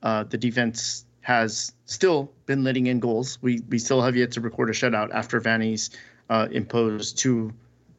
uh, 0.04 0.24
the 0.24 0.38
defense 0.38 1.06
has 1.22 1.74
still 1.86 2.32
been 2.46 2.64
letting 2.64 2.88
in 2.88 3.00
goals. 3.00 3.38
We 3.42 3.62
we 3.70 3.80
still 3.80 4.02
have 4.02 4.16
yet 4.16 4.32
to 4.34 4.42
record 4.42 4.70
a 4.70 4.74
shutout 4.74 5.14
after 5.14 5.42
Vanney's 5.42 5.90
uh, 6.30 6.48
imposed 6.52 7.18
two 7.18 7.54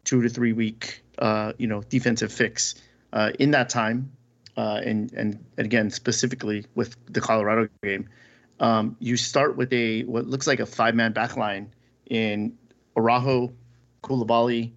two 0.05 0.23
to 0.23 0.29
three 0.29 0.53
week 0.53 1.03
uh, 1.19 1.53
you 1.59 1.67
know 1.67 1.83
defensive 1.83 2.33
fix 2.33 2.75
uh, 3.13 3.33
in 3.39 3.51
that 3.51 3.69
time, 3.69 4.11
uh, 4.57 4.81
and 4.85 5.13
and 5.13 5.45
again 5.59 5.91
specifically 5.91 6.65
with 6.75 6.97
the 7.13 7.21
Colorado 7.21 7.69
game, 7.83 8.09
um, 8.61 8.97
you 8.99 9.17
start 9.17 9.57
with 9.57 9.73
a 9.73 10.05
what 10.05 10.27
looks 10.27 10.47
like 10.47 10.61
a 10.61 10.67
five 10.67 10.95
man 10.95 11.13
backline 11.13 11.67
in 12.09 12.57
Araujo, 12.97 13.53
Coulibaly, 14.03 14.73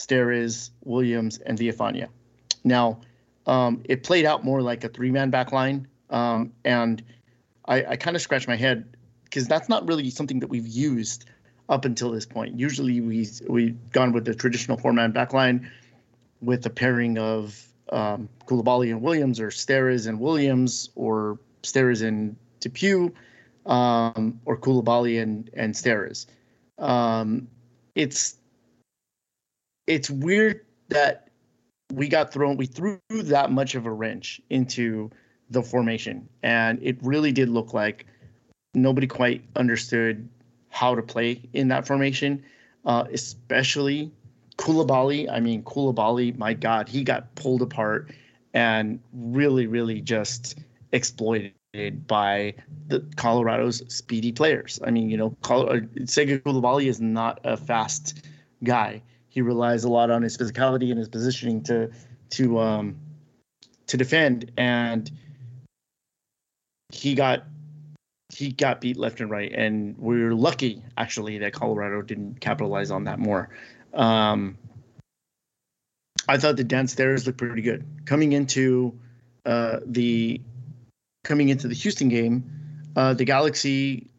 Steres, 0.00 0.70
Williams, 0.84 1.38
and 1.38 1.58
Villafaña. 1.58 2.08
Now, 2.64 3.00
um, 3.46 3.82
it 3.84 4.02
played 4.02 4.24
out 4.24 4.44
more 4.44 4.62
like 4.62 4.82
a 4.84 4.88
three 4.88 5.10
man 5.10 5.30
backline, 5.30 5.86
um, 6.08 6.52
and 6.64 7.02
I, 7.66 7.84
I 7.84 7.96
kind 7.96 8.16
of 8.16 8.22
scratched 8.22 8.48
my 8.48 8.56
head 8.56 8.96
because 9.24 9.46
that's 9.46 9.68
not 9.68 9.86
really 9.86 10.08
something 10.10 10.40
that 10.40 10.48
we've 10.48 10.66
used 10.66 11.26
up 11.68 11.84
until 11.84 12.10
this 12.10 12.26
point. 12.26 12.58
Usually 12.58 13.00
we 13.00 13.28
we've 13.46 13.78
gone 13.92 14.12
with 14.12 14.24
the 14.24 14.34
traditional 14.34 14.78
four 14.78 14.92
man 14.92 15.12
backline 15.12 15.68
with 16.40 16.64
a 16.64 16.70
pairing 16.70 17.18
of 17.18 17.66
um, 17.90 18.28
Coulibaly 18.46 18.90
and 18.90 19.02
Williams 19.02 19.38
or 19.38 19.48
Steres 19.48 20.08
and 20.08 20.18
Williams 20.18 20.90
or 20.94 21.38
Steres 21.62 22.06
and 22.06 22.36
DePuy 22.60 23.12
um, 23.66 24.40
or 24.46 24.56
Coulibaly 24.56 25.22
and 25.22 25.50
and 25.54 25.74
Steres. 25.74 26.26
Um, 26.78 27.48
it's 27.94 28.36
it's 29.90 30.10
weird 30.10 30.64
that 30.88 31.28
we 31.92 32.08
got 32.08 32.32
thrown 32.32 32.56
we 32.56 32.66
threw 32.66 33.00
that 33.10 33.50
much 33.50 33.74
of 33.74 33.86
a 33.86 33.92
wrench 33.92 34.40
into 34.50 35.10
the 35.50 35.62
formation 35.62 36.28
and 36.42 36.78
it 36.82 36.96
really 37.02 37.32
did 37.32 37.48
look 37.48 37.74
like 37.74 38.06
nobody 38.74 39.06
quite 39.06 39.42
understood 39.56 40.28
how 40.68 40.94
to 40.94 41.02
play 41.02 41.48
in 41.52 41.68
that 41.68 41.86
formation, 41.86 42.42
uh, 42.86 43.04
especially 43.12 44.10
Coulibaly. 44.56 45.30
I 45.30 45.40
mean, 45.40 45.62
Coulibaly, 45.62 46.36
my 46.38 46.54
God, 46.54 46.88
he 46.88 47.02
got 47.02 47.34
pulled 47.34 47.62
apart 47.62 48.10
and 48.54 49.00
really, 49.12 49.66
really 49.66 50.00
just 50.00 50.58
exploited 50.92 51.52
by 52.06 52.54
the 52.88 53.00
Colorado's 53.16 53.82
speedy 53.94 54.32
players. 54.32 54.80
I 54.84 54.90
mean, 54.90 55.10
you 55.10 55.16
know, 55.16 55.36
Col- 55.42 55.70
uh, 55.70 55.80
Sega 56.00 56.40
Coulibaly 56.40 56.86
is 56.86 57.00
not 57.00 57.40
a 57.44 57.56
fast 57.56 58.24
guy. 58.64 59.02
He 59.30 59.42
relies 59.42 59.84
a 59.84 59.88
lot 59.88 60.10
on 60.10 60.22
his 60.22 60.36
physicality 60.36 60.90
and 60.90 60.98
his 60.98 61.08
positioning 61.08 61.62
to 61.64 61.90
to 62.30 62.58
um, 62.58 62.96
to 63.86 63.96
defend, 63.96 64.52
and 64.58 65.10
he 66.92 67.14
got 67.14 67.44
he 68.32 68.52
got 68.52 68.80
beat 68.80 68.96
left 68.96 69.20
and 69.20 69.30
right, 69.30 69.52
and 69.52 69.96
we 69.98 70.22
are 70.22 70.34
lucky 70.34 70.82
actually 70.96 71.38
that 71.38 71.52
Colorado 71.52 72.02
didn't 72.02 72.40
capitalize 72.40 72.90
on 72.90 73.04
that 73.04 73.18
more. 73.18 73.48
Um, 73.94 74.58
I 76.28 76.36
thought 76.36 76.56
the 76.56 76.64
downstairs 76.64 77.26
looked 77.26 77.38
pretty 77.38 77.62
good 77.62 77.84
coming 78.04 78.32
into 78.32 78.98
uh, 79.46 79.78
the 79.86 80.40
coming 81.24 81.48
into 81.48 81.68
the 81.68 81.74
Houston 81.74 82.08
game. 82.08 82.50
Uh, 82.96 83.14
the 83.14 83.24
Galaxy 83.24 84.10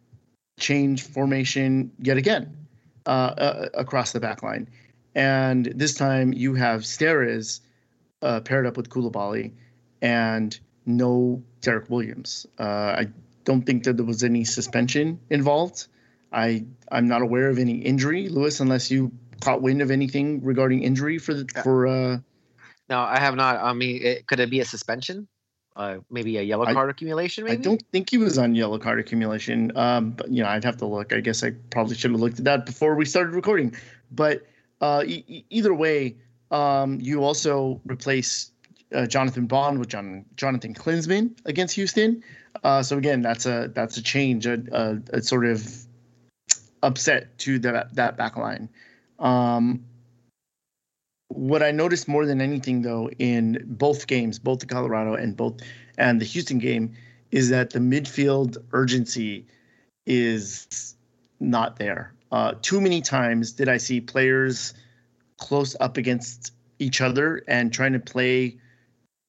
changed 0.59 1.07
formation 1.07 1.91
yet 1.99 2.17
again 2.17 2.55
uh, 3.05 3.09
uh, 3.09 3.69
across 3.73 4.11
the 4.11 4.19
back 4.19 4.43
line, 4.43 4.69
and 5.15 5.65
this 5.75 5.93
time 5.93 6.33
you 6.33 6.53
have 6.55 6.81
Steres 6.81 7.59
uh, 8.21 8.39
paired 8.41 8.65
up 8.65 8.77
with 8.77 8.89
Coulibaly 8.89 9.51
and 10.01 10.57
no 10.85 11.43
Derek 11.61 11.89
Williams. 11.89 12.45
Uh, 12.59 12.63
I 12.63 13.07
don't 13.43 13.65
think 13.65 13.83
that 13.83 13.97
there 13.97 14.05
was 14.05 14.23
any 14.23 14.43
suspension 14.43 15.19
involved. 15.29 15.87
I 16.31 16.65
I'm 16.91 17.07
not 17.07 17.21
aware 17.21 17.49
of 17.49 17.59
any 17.59 17.79
injury, 17.79 18.29
Lewis, 18.29 18.59
unless 18.59 18.89
you 18.89 19.11
caught 19.41 19.61
wind 19.61 19.81
of 19.81 19.91
anything 19.91 20.43
regarding 20.43 20.83
injury 20.83 21.17
for 21.17 21.33
the 21.33 21.45
for. 21.63 21.87
Uh, 21.87 22.19
No, 22.89 22.99
I 22.99 23.19
have 23.19 23.35
not. 23.35 23.57
I 23.57 23.73
mean, 23.73 24.01
it, 24.01 24.27
could 24.27 24.39
it 24.39 24.49
be 24.49 24.59
a 24.59 24.65
suspension? 24.65 25.27
Uh, 25.75 25.97
maybe 26.09 26.37
a 26.37 26.41
yellow 26.41 26.65
I- 26.65 26.73
card 26.73 26.89
accumulation. 26.89 27.45
Maybe. 27.45 27.57
I 27.57 27.61
don't 27.61 27.81
think 27.91 28.09
he 28.09 28.17
was 28.17 28.37
on 28.37 28.55
yellow 28.55 28.77
card 28.77 28.99
accumulation. 28.99 29.71
Um, 29.75 30.11
but 30.11 30.29
you 30.29 30.43
know, 30.43 30.49
I'd 30.49 30.63
have 30.63 30.77
to 30.77 30.85
look. 30.85 31.13
I 31.13 31.19
guess 31.21 31.43
I 31.43 31.51
probably 31.69 31.95
should 31.95 32.11
have 32.11 32.19
looked 32.19 32.39
at 32.39 32.45
that 32.45 32.65
before 32.65 32.95
we 32.95 33.05
started 33.05 33.33
recording. 33.33 33.75
But 34.11 34.45
uh, 34.81 35.03
e- 35.05 35.45
either 35.49 35.73
way, 35.73 36.15
um, 36.49 36.99
you 36.99 37.23
also 37.23 37.79
replace 37.85 38.51
uh, 38.93 39.05
Jonathan 39.05 39.45
Bond 39.45 39.79
with 39.79 39.87
John, 39.87 40.25
Jonathan 40.35 40.73
Klinsmann 40.73 41.37
against 41.45 41.75
Houston. 41.75 42.23
Uh, 42.63 42.83
so 42.83 42.97
again, 42.97 43.21
that's 43.21 43.45
a 43.45 43.71
that's 43.73 43.97
a 43.97 44.01
change, 44.01 44.45
a, 44.45 44.61
a, 44.71 45.17
a 45.17 45.21
sort 45.21 45.45
of 45.45 45.65
upset 46.83 47.37
to 47.39 47.59
that 47.59 47.95
that 47.95 48.17
back 48.17 48.35
line. 48.35 48.67
Um, 49.19 49.85
what 51.29 51.63
I 51.63 51.71
noticed 51.71 52.07
more 52.07 52.25
than 52.25 52.41
anything, 52.41 52.81
though, 52.81 53.09
in 53.17 53.63
both 53.65 54.07
games, 54.07 54.37
both 54.39 54.59
the 54.59 54.65
Colorado 54.65 55.13
and 55.13 55.37
both 55.37 55.61
and 55.97 56.19
the 56.19 56.25
Houston 56.25 56.57
game, 56.57 56.93
is 57.31 57.49
that 57.49 57.69
the 57.69 57.79
midfield 57.79 58.57
urgency 58.73 59.45
is 60.05 60.95
not 61.39 61.77
there. 61.77 62.13
Uh, 62.31 62.53
too 62.61 62.79
many 62.79 63.01
times 63.01 63.51
did 63.53 63.67
I 63.67 63.77
see 63.77 63.99
players 63.99 64.73
close 65.37 65.75
up 65.79 65.97
against 65.97 66.53
each 66.79 67.01
other 67.01 67.43
and 67.47 67.73
trying 67.73 67.93
to 67.93 67.99
play 67.99 68.57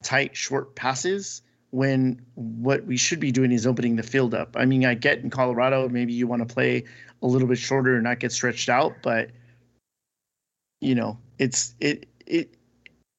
tight, 0.02 0.36
short 0.36 0.74
passes 0.74 1.42
when 1.70 2.20
what 2.34 2.84
we 2.84 2.96
should 2.96 3.18
be 3.18 3.32
doing 3.32 3.50
is 3.50 3.66
opening 3.66 3.96
the 3.96 4.02
field 4.02 4.34
up. 4.34 4.56
I 4.56 4.66
mean, 4.66 4.84
I 4.84 4.94
get 4.94 5.18
in 5.18 5.30
Colorado, 5.30 5.88
maybe 5.88 6.12
you 6.12 6.26
want 6.26 6.46
to 6.46 6.54
play 6.54 6.84
a 7.22 7.26
little 7.26 7.48
bit 7.48 7.58
shorter 7.58 7.94
and 7.94 8.04
not 8.04 8.20
get 8.20 8.30
stretched 8.30 8.68
out, 8.68 8.96
but 9.02 9.30
you 10.80 10.94
know, 10.94 11.18
it's 11.38 11.74
it 11.80 12.08
it 12.26 12.54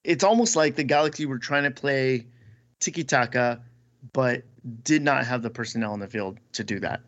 it's 0.03 0.23
almost 0.23 0.55
like 0.55 0.75
the 0.75 0.83
Galaxy 0.83 1.25
were 1.25 1.39
trying 1.39 1.63
to 1.63 1.71
play 1.71 2.27
tiki 2.79 3.03
taka, 3.03 3.61
but 4.11 4.43
did 4.83 5.01
not 5.01 5.25
have 5.25 5.41
the 5.41 5.49
personnel 5.49 5.93
in 5.93 5.99
the 5.99 6.07
field 6.07 6.39
to 6.53 6.63
do 6.63 6.79
that. 6.79 7.01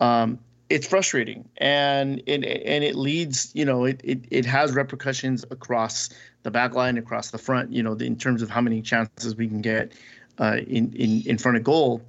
Um, 0.00 0.40
it's 0.70 0.86
frustrating, 0.86 1.48
and 1.58 2.22
it 2.26 2.44
and 2.44 2.84
it 2.84 2.94
leads, 2.94 3.50
you 3.54 3.64
know, 3.64 3.84
it 3.84 4.00
it 4.04 4.24
it 4.30 4.44
has 4.44 4.72
repercussions 4.74 5.44
across 5.50 6.10
the 6.42 6.50
back 6.50 6.74
line, 6.74 6.98
across 6.98 7.30
the 7.30 7.38
front, 7.38 7.72
you 7.72 7.82
know, 7.82 7.92
in 7.94 8.16
terms 8.16 8.42
of 8.42 8.50
how 8.50 8.60
many 8.60 8.82
chances 8.82 9.36
we 9.36 9.48
can 9.48 9.62
get 9.62 9.92
uh, 10.38 10.58
in 10.66 10.92
in 10.94 11.22
in 11.26 11.38
front 11.38 11.56
of 11.56 11.64
goal. 11.64 12.02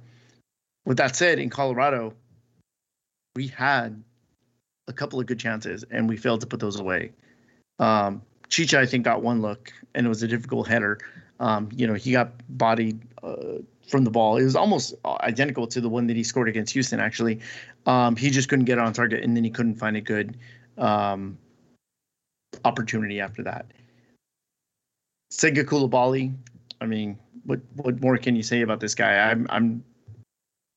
With 0.84 0.96
that 0.98 1.16
said, 1.16 1.38
in 1.38 1.50
Colorado, 1.50 2.14
we 3.34 3.46
had 3.46 4.02
a 4.88 4.92
couple 4.92 5.20
of 5.20 5.26
good 5.26 5.38
chances, 5.38 5.84
and 5.90 6.08
we 6.08 6.16
failed 6.16 6.40
to 6.42 6.46
put 6.46 6.60
those 6.60 6.78
away. 6.78 7.12
Um, 7.78 8.22
Chicha, 8.48 8.78
I 8.80 8.86
think, 8.86 9.04
got 9.04 9.22
one 9.22 9.40
look, 9.40 9.72
and 9.94 10.04
it 10.04 10.08
was 10.08 10.22
a 10.22 10.28
difficult 10.28 10.68
header. 10.68 10.98
Um, 11.40 11.68
you 11.74 11.86
know, 11.86 11.94
he 11.94 12.12
got 12.12 12.32
bodied 12.50 13.00
uh, 13.22 13.58
from 13.88 14.04
the 14.04 14.10
ball. 14.10 14.36
It 14.36 14.44
was 14.44 14.54
almost 14.54 14.94
identical 15.04 15.66
to 15.66 15.80
the 15.80 15.88
one 15.88 16.06
that 16.06 16.16
he 16.16 16.22
scored 16.22 16.48
against 16.48 16.72
Houston. 16.74 17.00
Actually, 17.00 17.40
um, 17.86 18.14
he 18.14 18.30
just 18.30 18.48
couldn't 18.48 18.66
get 18.66 18.78
on 18.78 18.92
target, 18.92 19.24
and 19.24 19.36
then 19.36 19.42
he 19.42 19.50
couldn't 19.50 19.74
find 19.74 19.96
a 19.96 20.00
good 20.00 20.36
um, 20.78 21.36
opportunity 22.64 23.20
after 23.20 23.42
that. 23.42 23.66
Sega 25.32 25.64
Coulibaly, 25.64 26.34
I 26.80 26.86
mean, 26.86 27.18
what 27.44 27.60
what 27.76 28.00
more 28.00 28.18
can 28.18 28.36
you 28.36 28.42
say 28.42 28.60
about 28.60 28.80
this 28.80 28.94
guy? 28.94 29.30
I'm 29.30 29.46
I'm 29.48 29.82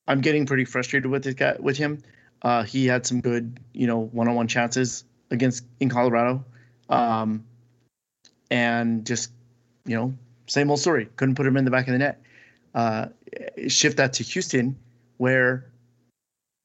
I'm 0.07 0.21
getting 0.21 0.45
pretty 0.45 0.65
frustrated 0.65 1.11
with 1.11 1.23
this 1.23 1.33
guy 1.33 1.55
with 1.59 1.77
him. 1.77 2.01
Uh, 2.41 2.63
he 2.63 2.85
had 2.85 3.05
some 3.05 3.21
good, 3.21 3.59
you 3.73 3.87
know, 3.87 4.09
one-on-one 4.11 4.47
chances 4.47 5.05
against 5.31 5.65
in 5.79 5.89
Colorado, 5.89 6.43
um, 6.89 7.45
and 8.51 9.05
just, 9.05 9.31
you 9.85 9.95
know, 9.95 10.13
same 10.47 10.69
old 10.69 10.79
story. 10.79 11.07
Couldn't 11.15 11.35
put 11.35 11.45
him 11.45 11.57
in 11.57 11.65
the 11.65 11.71
back 11.71 11.87
of 11.87 11.93
the 11.93 11.99
net. 11.99 12.21
Uh, 12.73 13.07
shift 13.67 13.97
that 13.97 14.13
to 14.13 14.23
Houston, 14.23 14.75
where 15.17 15.71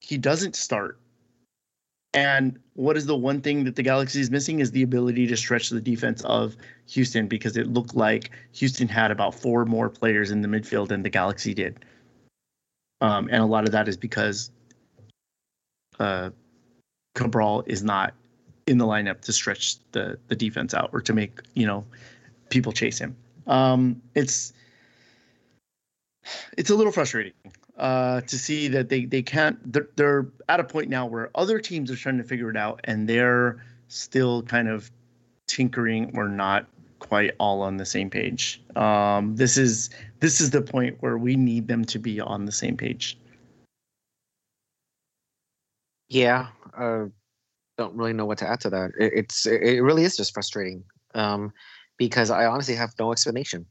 he 0.01 0.17
doesn't 0.17 0.57
start. 0.57 0.99
And 2.15 2.59
what 2.75 2.97
is 2.97 3.05
the 3.07 3.17
one 3.17 3.43
thing 3.43 3.65
that 3.65 3.77
the 3.77 3.83
Galaxy 3.83 4.21
is 4.21 4.31
missing 4.31 4.61
is 4.61 4.71
the 4.71 4.83
ability 4.83 5.27
to 5.27 5.37
stretch 5.37 5.69
the 5.69 5.81
defense 5.81 6.25
of 6.25 6.57
Houston 6.87 7.29
because 7.29 7.57
it 7.57 7.67
looked 7.67 7.95
like 7.95 8.31
Houston 8.53 8.89
had 8.89 9.11
about 9.11 9.35
four 9.35 9.67
more 9.67 9.91
players 9.91 10.31
in 10.31 10.41
the 10.41 10.49
midfield 10.49 10.89
than 10.89 11.03
the 11.03 11.11
Galaxy 11.11 11.53
did. 11.53 11.85
Um, 13.01 13.29
and 13.31 13.43
a 13.43 13.47
lot 13.47 13.65
of 13.65 13.73
that 13.73 13.89
is 13.89 13.97
because 13.97 14.51
uh, 16.01 16.31
Cabral 17.15 17.63
is 17.67 17.83
not 17.83 18.15
in 18.67 18.79
the 18.79 18.87
lineup 18.87 19.21
to 19.23 19.33
stretch 19.33 19.77
the 19.93 20.19
the 20.29 20.37
defense 20.37 20.75
out 20.75 20.91
or 20.93 21.01
to 21.01 21.13
make 21.13 21.41
you 21.55 21.67
know 21.67 21.85
people 22.49 22.73
chase 22.73 22.99
him. 22.99 23.17
Um, 23.49 24.01
it's 24.15 24.53
it's 26.57 26.71
a 26.71 26.75
little 26.75 26.93
frustrating 26.93 27.33
uh, 27.79 28.21
to 28.23 28.39
see 28.39 28.69
that 28.69 28.89
they 28.89 29.05
they 29.07 29.23
can't. 29.23 29.73
They're, 29.73 29.89
they're 29.97 30.27
at 30.49 30.61
a 30.61 30.65
point 30.65 30.91
now 30.91 31.07
where 31.07 31.31
other 31.35 31.59
teams 31.59 31.91
are 31.91 31.97
trying 31.97 32.19
to 32.19 32.25
figure 32.25 32.51
it 32.51 32.57
out, 32.57 32.81
and 32.85 33.09
they're 33.09 33.65
still 33.89 34.43
kind 34.43 34.69
of 34.69 34.91
tinkering 35.47 36.13
or 36.15 36.29
not 36.29 36.67
quite 36.99 37.33
all 37.39 37.63
on 37.63 37.77
the 37.77 37.87
same 37.87 38.11
page. 38.11 38.63
Um, 38.77 39.35
this 39.37 39.57
is 39.57 39.91
this 40.21 40.41
is 40.41 40.51
the 40.51 40.63
point 40.63 40.97
where 41.01 41.17
we 41.17 41.37
need 41.37 41.69
them 41.69 41.85
to 41.87 41.99
be 41.99 42.21
on 42.21 42.45
the 42.45 42.53
same 42.53 42.77
page. 42.77 43.19
Yeah, 46.09 46.49
uh, 46.77 47.07
don't 47.77 47.95
really 47.95 48.13
know 48.13 48.27
what 48.27 48.39
to 48.39 48.49
add 48.49 48.61
to 48.61 48.71
that. 48.71 48.91
It, 48.99 49.13
it's 49.15 49.47
it 49.47 49.81
really 49.83 50.05
is 50.05 50.17
just 50.17 50.35
frustrating 50.35 50.85
um, 51.15 51.53
because 51.99 52.31
I 52.31 52.47
honestly 52.47 52.75
have 52.75 52.95
no 52.99 53.13
explanation. 53.13 53.67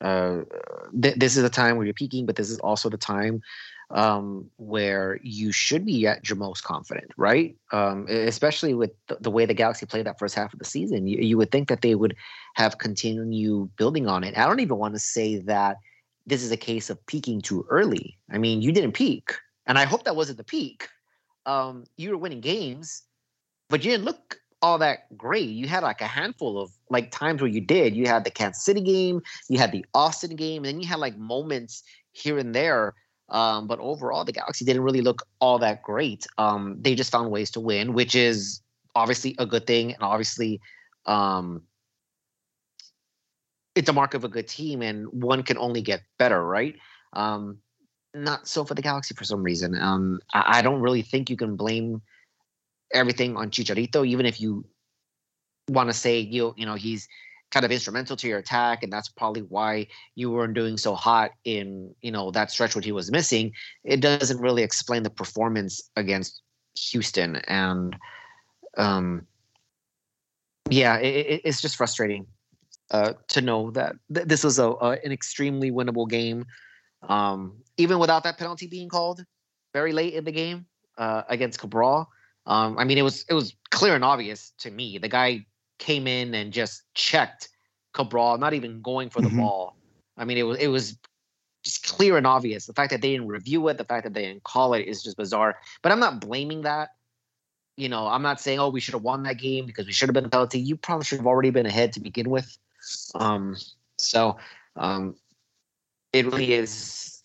Uh, 0.00 0.42
th- 1.02 1.16
this 1.16 1.36
is 1.36 1.42
the 1.42 1.50
time 1.50 1.76
where 1.76 1.84
you're 1.84 1.92
peaking, 1.92 2.24
but 2.24 2.36
this 2.36 2.48
is 2.48 2.58
also 2.60 2.88
the 2.88 2.96
time 2.96 3.42
um, 3.90 4.48
where 4.56 5.18
you 5.22 5.52
should 5.52 5.84
be 5.84 6.06
at 6.06 6.28
your 6.28 6.36
most 6.36 6.62
confident, 6.62 7.10
right? 7.16 7.56
Um, 7.72 8.06
especially 8.08 8.72
with 8.72 8.92
the, 9.08 9.18
the, 9.20 9.30
way 9.30 9.46
the 9.46 9.54
Galaxy 9.54 9.84
played 9.84 10.06
that 10.06 10.18
first 10.18 10.34
half 10.34 10.52
of 10.52 10.58
the 10.58 10.64
season, 10.64 11.06
you, 11.06 11.18
you 11.18 11.36
would 11.36 11.50
think 11.50 11.68
that 11.68 11.82
they 11.82 11.94
would 11.94 12.16
have 12.54 12.78
continued 12.78 13.74
building 13.76 14.06
on 14.06 14.24
it. 14.24 14.38
I 14.38 14.46
don't 14.46 14.60
even 14.60 14.78
want 14.78 14.94
to 14.94 15.00
say 15.00 15.38
that 15.40 15.76
this 16.26 16.42
is 16.42 16.52
a 16.52 16.56
case 16.56 16.88
of 16.88 17.04
peaking 17.06 17.40
too 17.42 17.66
early. 17.68 18.16
I 18.30 18.38
mean, 18.38 18.62
you 18.62 18.72
didn't 18.72 18.92
peak, 18.92 19.34
and 19.66 19.76
I 19.76 19.84
hope 19.84 20.04
that 20.04 20.16
wasn't 20.16 20.38
the 20.38 20.44
peak. 20.44 20.88
Um, 21.46 21.84
you 21.96 22.10
were 22.10 22.16
winning 22.16 22.40
games, 22.40 23.02
but 23.68 23.84
you 23.84 23.90
didn't 23.90 24.04
look 24.04 24.39
all 24.62 24.78
that 24.78 25.16
great. 25.16 25.48
You 25.48 25.68
had 25.68 25.82
like 25.82 26.00
a 26.00 26.06
handful 26.06 26.60
of 26.60 26.70
like 26.90 27.10
times 27.10 27.40
where 27.40 27.50
you 27.50 27.60
did. 27.60 27.94
You 27.94 28.06
had 28.06 28.24
the 28.24 28.30
Kansas 28.30 28.64
City 28.64 28.80
game, 28.80 29.22
you 29.48 29.58
had 29.58 29.72
the 29.72 29.84
Austin 29.94 30.36
game, 30.36 30.64
and 30.64 30.74
then 30.74 30.80
you 30.80 30.86
had 30.86 30.98
like 30.98 31.16
moments 31.16 31.82
here 32.12 32.38
and 32.38 32.54
there. 32.54 32.94
Um, 33.28 33.66
but 33.66 33.78
overall, 33.78 34.24
the 34.24 34.32
Galaxy 34.32 34.64
didn't 34.64 34.82
really 34.82 35.02
look 35.02 35.22
all 35.38 35.58
that 35.60 35.82
great. 35.82 36.26
Um, 36.36 36.76
they 36.80 36.94
just 36.94 37.12
found 37.12 37.30
ways 37.30 37.50
to 37.52 37.60
win, 37.60 37.94
which 37.94 38.14
is 38.14 38.60
obviously 38.94 39.36
a 39.38 39.46
good 39.46 39.66
thing, 39.66 39.92
and 39.92 40.02
obviously, 40.02 40.60
um, 41.06 41.62
it's 43.76 43.88
a 43.88 43.92
mark 43.92 44.14
of 44.14 44.24
a 44.24 44.28
good 44.28 44.48
team, 44.48 44.82
and 44.82 45.06
one 45.12 45.44
can 45.44 45.56
only 45.58 45.80
get 45.80 46.02
better, 46.18 46.44
right? 46.44 46.74
Um, 47.12 47.58
not 48.14 48.48
so 48.48 48.64
for 48.64 48.74
the 48.74 48.82
Galaxy 48.82 49.14
for 49.14 49.24
some 49.24 49.44
reason. 49.44 49.80
Um, 49.80 50.20
I, 50.34 50.58
I 50.58 50.62
don't 50.62 50.80
really 50.80 51.02
think 51.02 51.30
you 51.30 51.36
can 51.36 51.54
blame 51.54 52.02
everything 52.92 53.36
on 53.36 53.50
Chicharito, 53.50 54.06
even 54.06 54.26
if 54.26 54.40
you 54.40 54.64
want 55.68 55.88
to 55.88 55.94
say 55.94 56.18
you 56.18 56.54
you 56.56 56.66
know 56.66 56.74
he's 56.74 57.08
kind 57.50 57.64
of 57.64 57.72
instrumental 57.72 58.16
to 58.16 58.28
your 58.28 58.38
attack, 58.38 58.82
and 58.82 58.92
that's 58.92 59.08
probably 59.08 59.42
why 59.42 59.86
you 60.14 60.30
weren't 60.30 60.54
doing 60.54 60.76
so 60.76 60.94
hot 60.94 61.32
in 61.44 61.94
you 62.00 62.10
know 62.10 62.30
that 62.30 62.50
stretch 62.50 62.74
when 62.74 62.84
he 62.84 62.92
was 62.92 63.10
missing. 63.10 63.52
It 63.84 64.00
doesn't 64.00 64.40
really 64.40 64.62
explain 64.62 65.02
the 65.02 65.10
performance 65.10 65.80
against 65.96 66.42
Houston, 66.90 67.36
and 67.36 67.96
um, 68.76 69.26
yeah, 70.70 70.96
it, 70.96 71.42
it's 71.44 71.60
just 71.60 71.76
frustrating 71.76 72.26
uh, 72.90 73.14
to 73.28 73.40
know 73.40 73.70
that 73.72 73.96
th- 74.12 74.26
this 74.26 74.44
was 74.44 74.58
a, 74.58 74.68
a, 74.68 74.98
an 75.04 75.12
extremely 75.12 75.70
winnable 75.70 76.08
game, 76.08 76.44
um, 77.08 77.56
even 77.76 77.98
without 77.98 78.24
that 78.24 78.38
penalty 78.38 78.66
being 78.66 78.88
called 78.88 79.24
very 79.72 79.92
late 79.92 80.14
in 80.14 80.24
the 80.24 80.32
game 80.32 80.66
uh, 80.98 81.22
against 81.28 81.58
Cabral. 81.58 82.08
Um, 82.46 82.78
I 82.78 82.84
mean, 82.84 82.98
it 82.98 83.02
was 83.02 83.24
it 83.28 83.34
was 83.34 83.54
clear 83.70 83.94
and 83.94 84.04
obvious 84.04 84.52
to 84.58 84.70
me. 84.70 84.98
The 84.98 85.08
guy 85.08 85.46
came 85.78 86.06
in 86.06 86.34
and 86.34 86.52
just 86.52 86.82
checked 86.94 87.48
Cabral, 87.92 88.38
not 88.38 88.54
even 88.54 88.82
going 88.82 89.10
for 89.10 89.20
the 89.20 89.28
mm-hmm. 89.28 89.40
ball. 89.40 89.76
I 90.16 90.24
mean, 90.24 90.38
it 90.38 90.42
was 90.42 90.58
it 90.58 90.68
was 90.68 90.96
just 91.64 91.86
clear 91.86 92.16
and 92.16 92.26
obvious. 92.26 92.66
The 92.66 92.72
fact 92.72 92.90
that 92.90 93.02
they 93.02 93.12
didn't 93.12 93.28
review 93.28 93.68
it, 93.68 93.78
the 93.78 93.84
fact 93.84 94.04
that 94.04 94.14
they 94.14 94.22
didn't 94.22 94.44
call 94.44 94.74
it 94.74 94.86
is 94.86 95.02
just 95.02 95.16
bizarre. 95.16 95.58
But 95.82 95.92
I'm 95.92 96.00
not 96.00 96.20
blaming 96.20 96.62
that. 96.62 96.90
You 97.76 97.88
know, 97.88 98.06
I'm 98.06 98.22
not 98.22 98.40
saying, 98.40 98.58
oh, 98.58 98.68
we 98.68 98.80
should 98.80 98.94
have 98.94 99.02
won 99.02 99.22
that 99.24 99.38
game 99.38 99.66
because 99.66 99.86
we 99.86 99.92
should 99.92 100.08
have 100.08 100.14
been 100.14 100.26
a 100.26 100.28
penalty. 100.28 100.60
You 100.60 100.76
probably 100.76 101.04
should 101.04 101.18
have 101.18 101.26
already 101.26 101.50
been 101.50 101.66
ahead 101.66 101.92
to 101.94 102.00
begin 102.00 102.28
with. 102.28 102.56
Um, 103.14 103.56
so 103.98 104.36
um, 104.76 105.16
it 106.12 106.26
really 106.26 106.52
is 106.52 107.22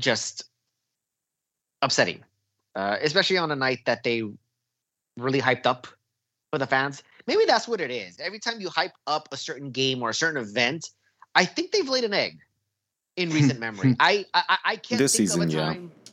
just 0.00 0.44
upsetting 1.82 2.22
uh, 2.74 2.96
especially 3.02 3.38
on 3.38 3.50
a 3.50 3.56
night 3.56 3.80
that 3.86 4.02
they 4.02 4.22
really 5.16 5.40
hyped 5.40 5.66
up 5.66 5.86
for 6.50 6.58
the 6.58 6.66
fans. 6.66 7.02
Maybe 7.26 7.44
that's 7.44 7.68
what 7.68 7.80
it 7.80 7.90
is. 7.90 8.18
Every 8.18 8.38
time 8.38 8.60
you 8.60 8.68
hype 8.70 8.94
up 9.06 9.28
a 9.32 9.36
certain 9.36 9.70
game 9.70 10.02
or 10.02 10.10
a 10.10 10.14
certain 10.14 10.42
event, 10.42 10.88
I 11.34 11.44
think 11.44 11.72
they've 11.72 11.88
laid 11.88 12.04
an 12.04 12.14
egg 12.14 12.38
in 13.16 13.30
recent 13.38 13.60
memory. 13.60 13.96
I, 14.00 14.24
I 14.34 14.58
I 14.64 14.76
can't 14.76 14.98
this 14.98 15.16
think 15.16 15.28
season, 15.28 15.42
of 15.42 15.48
a 15.48 15.52
time. 15.52 15.92
Yeah. 16.04 16.12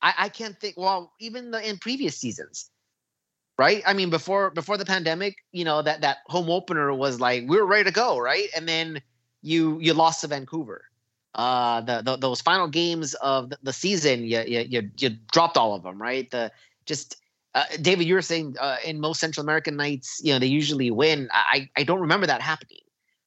I, 0.00 0.14
I 0.18 0.28
can't 0.28 0.58
think. 0.60 0.76
Well, 0.76 1.12
even 1.20 1.50
the, 1.50 1.66
in 1.66 1.78
previous 1.78 2.16
seasons, 2.16 2.70
right? 3.58 3.82
I 3.86 3.92
mean, 3.92 4.10
before 4.10 4.50
before 4.50 4.76
the 4.76 4.84
pandemic, 4.84 5.36
you 5.52 5.64
know 5.64 5.82
that 5.82 6.02
that 6.02 6.18
home 6.26 6.50
opener 6.50 6.92
was 6.94 7.20
like 7.20 7.44
we 7.46 7.56
were 7.56 7.66
ready 7.66 7.84
to 7.84 7.92
go, 7.92 8.18
right? 8.18 8.48
And 8.54 8.68
then 8.68 9.00
you 9.42 9.78
you 9.80 9.94
lost 9.94 10.20
to 10.22 10.26
Vancouver 10.26 10.84
uh, 11.34 11.80
the, 11.82 12.02
the, 12.02 12.16
those 12.16 12.40
final 12.40 12.68
games 12.68 13.14
of 13.14 13.52
the, 13.62 13.72
season, 13.72 14.24
you, 14.24 14.42
you, 14.46 14.60
you 14.60 14.90
you 14.98 15.10
dropped 15.32 15.56
all 15.56 15.74
of 15.74 15.82
them, 15.82 16.00
right? 16.00 16.30
The 16.30 16.50
just 16.86 17.16
uh, 17.54 17.64
David, 17.80 18.06
you 18.06 18.14
were 18.14 18.22
saying 18.22 18.56
uh, 18.60 18.76
in 18.84 19.00
most 19.00 19.20
Central 19.20 19.44
American 19.44 19.76
nights, 19.76 20.20
you 20.22 20.32
know, 20.32 20.38
they 20.38 20.46
usually 20.46 20.90
win. 20.90 21.28
I 21.32 21.68
I 21.76 21.82
don't 21.84 22.00
remember 22.00 22.26
that 22.26 22.40
happening. 22.40 22.80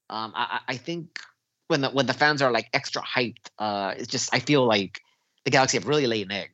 Um, 0.10 0.34
I 0.36 0.60
I 0.68 0.78
think 0.78 1.20
when 1.68 1.82
the 1.82 1.90
when 1.90 2.06
the 2.06 2.14
fans 2.14 2.42
are 2.42 2.52
like 2.52 2.70
extra 2.74 3.02
hyped, 3.02 3.50
uh, 3.60 3.94
it's 3.98 4.08
just 4.08 4.34
I 4.34 4.40
feel 4.40 4.66
like 4.66 5.02
the 5.46 5.52
Galaxy 5.52 5.78
have 5.78 5.88
really 5.88 6.08
laid 6.08 6.28
an 6.28 6.34
egg. 6.34 6.50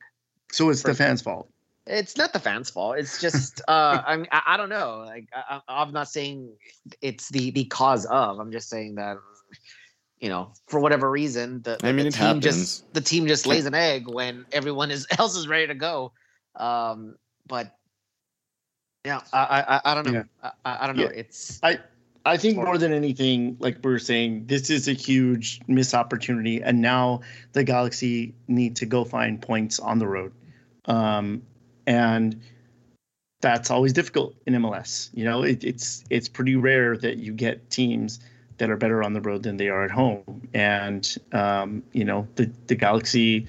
So 0.52 0.70
it's 0.70 0.82
the 0.82 0.94
fans' 0.94 1.22
fault. 1.22 1.50
It's 1.86 2.16
not 2.16 2.32
the 2.32 2.38
fans' 2.38 2.70
fault. 2.70 2.98
It's 2.98 3.20
just 3.20 3.60
uh, 3.68 4.02
I 4.06 4.16
mean 4.16 4.28
I, 4.32 4.42
I 4.46 4.56
don't 4.56 4.68
know. 4.68 5.04
Like 5.06 5.28
I, 5.34 5.60
I'm 5.68 5.92
not 5.92 6.08
saying 6.08 6.50
it's 7.02 7.28
the 7.28 7.50
the 7.50 7.64
cause 7.64 8.06
of. 8.06 8.38
I'm 8.38 8.52
just 8.52 8.68
saying 8.68 8.94
that 8.94 9.18
you 10.20 10.28
know, 10.28 10.52
for 10.66 10.80
whatever 10.80 11.10
reason, 11.10 11.62
the, 11.62 11.78
I 11.82 11.92
mean, 11.92 12.06
the 12.06 12.10
team 12.12 12.20
happens. 12.20 12.44
just 12.44 12.94
the 12.94 13.00
team 13.00 13.26
just 13.26 13.46
lays 13.46 13.66
an 13.66 13.74
egg 13.74 14.08
when 14.08 14.46
everyone 14.52 14.90
is 14.90 15.06
else 15.18 15.36
is 15.36 15.46
ready 15.48 15.68
to 15.68 15.74
go. 15.74 16.12
Um, 16.56 17.16
but 17.46 17.76
yeah, 19.04 19.20
I 19.32 19.80
I, 19.84 19.92
I 19.92 19.94
don't 19.94 20.06
know. 20.06 20.24
Yeah. 20.42 20.50
I, 20.64 20.78
I 20.80 20.86
don't 20.86 20.96
know. 20.96 21.04
Yeah. 21.04 21.10
It's 21.10 21.60
I 21.62 21.78
I 22.24 22.36
think 22.36 22.56
more 22.56 22.78
than 22.78 22.92
anything, 22.92 23.56
like 23.60 23.78
we 23.82 23.92
are 23.92 23.98
saying, 23.98 24.46
this 24.46 24.70
is 24.70 24.88
a 24.88 24.92
huge 24.92 25.60
missed 25.66 25.94
opportunity, 25.94 26.60
and 26.60 26.82
now 26.82 27.20
the 27.52 27.64
Galaxy 27.64 28.34
need 28.48 28.76
to 28.76 28.86
go 28.86 29.04
find 29.04 29.40
points 29.40 29.78
on 29.78 29.98
the 29.98 30.06
road, 30.06 30.32
um, 30.86 31.42
and 31.86 32.40
that's 33.40 33.70
always 33.70 33.92
difficult 33.92 34.34
in 34.46 34.54
MLS. 34.54 35.10
You 35.14 35.24
know, 35.24 35.42
it, 35.42 35.62
it's 35.62 36.04
it's 36.10 36.28
pretty 36.28 36.56
rare 36.56 36.96
that 36.98 37.18
you 37.18 37.32
get 37.32 37.70
teams 37.70 38.18
that 38.58 38.70
are 38.70 38.76
better 38.76 39.02
on 39.02 39.12
the 39.12 39.20
road 39.20 39.42
than 39.42 39.56
they 39.56 39.68
are 39.68 39.84
at 39.84 39.90
home. 39.90 40.48
And 40.52 41.16
um, 41.32 41.82
you 41.92 42.04
know, 42.04 42.28
the 42.34 42.50
the 42.66 42.74
Galaxy 42.74 43.46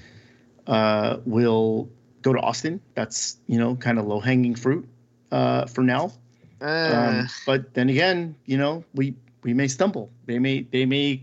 uh, 0.66 1.18
will 1.24 1.88
go 2.22 2.32
to 2.32 2.40
Austin. 2.40 2.80
That's 2.94 3.36
you 3.46 3.58
know 3.58 3.76
kind 3.76 3.98
of 3.98 4.06
low 4.06 4.20
hanging 4.20 4.54
fruit 4.54 4.88
uh, 5.30 5.66
for 5.66 5.82
now. 5.82 6.12
Uh. 6.60 6.92
Um, 6.94 7.28
but 7.46 7.74
then 7.74 7.88
again, 7.88 8.34
you 8.46 8.56
know, 8.56 8.84
we 8.94 9.14
we 9.42 9.54
may 9.54 9.68
stumble. 9.68 10.10
They 10.26 10.38
may 10.38 10.62
they 10.62 10.86
may 10.86 11.22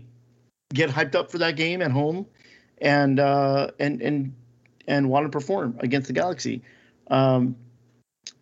get 0.74 0.90
hyped 0.90 1.14
up 1.14 1.30
for 1.30 1.38
that 1.38 1.56
game 1.56 1.82
at 1.82 1.90
home, 1.90 2.26
and 2.78 3.18
uh, 3.18 3.70
and 3.78 4.00
and 4.02 4.34
and 4.86 5.08
want 5.08 5.26
to 5.26 5.30
perform 5.30 5.76
against 5.80 6.08
the 6.08 6.12
Galaxy. 6.12 6.62
Um, 7.10 7.56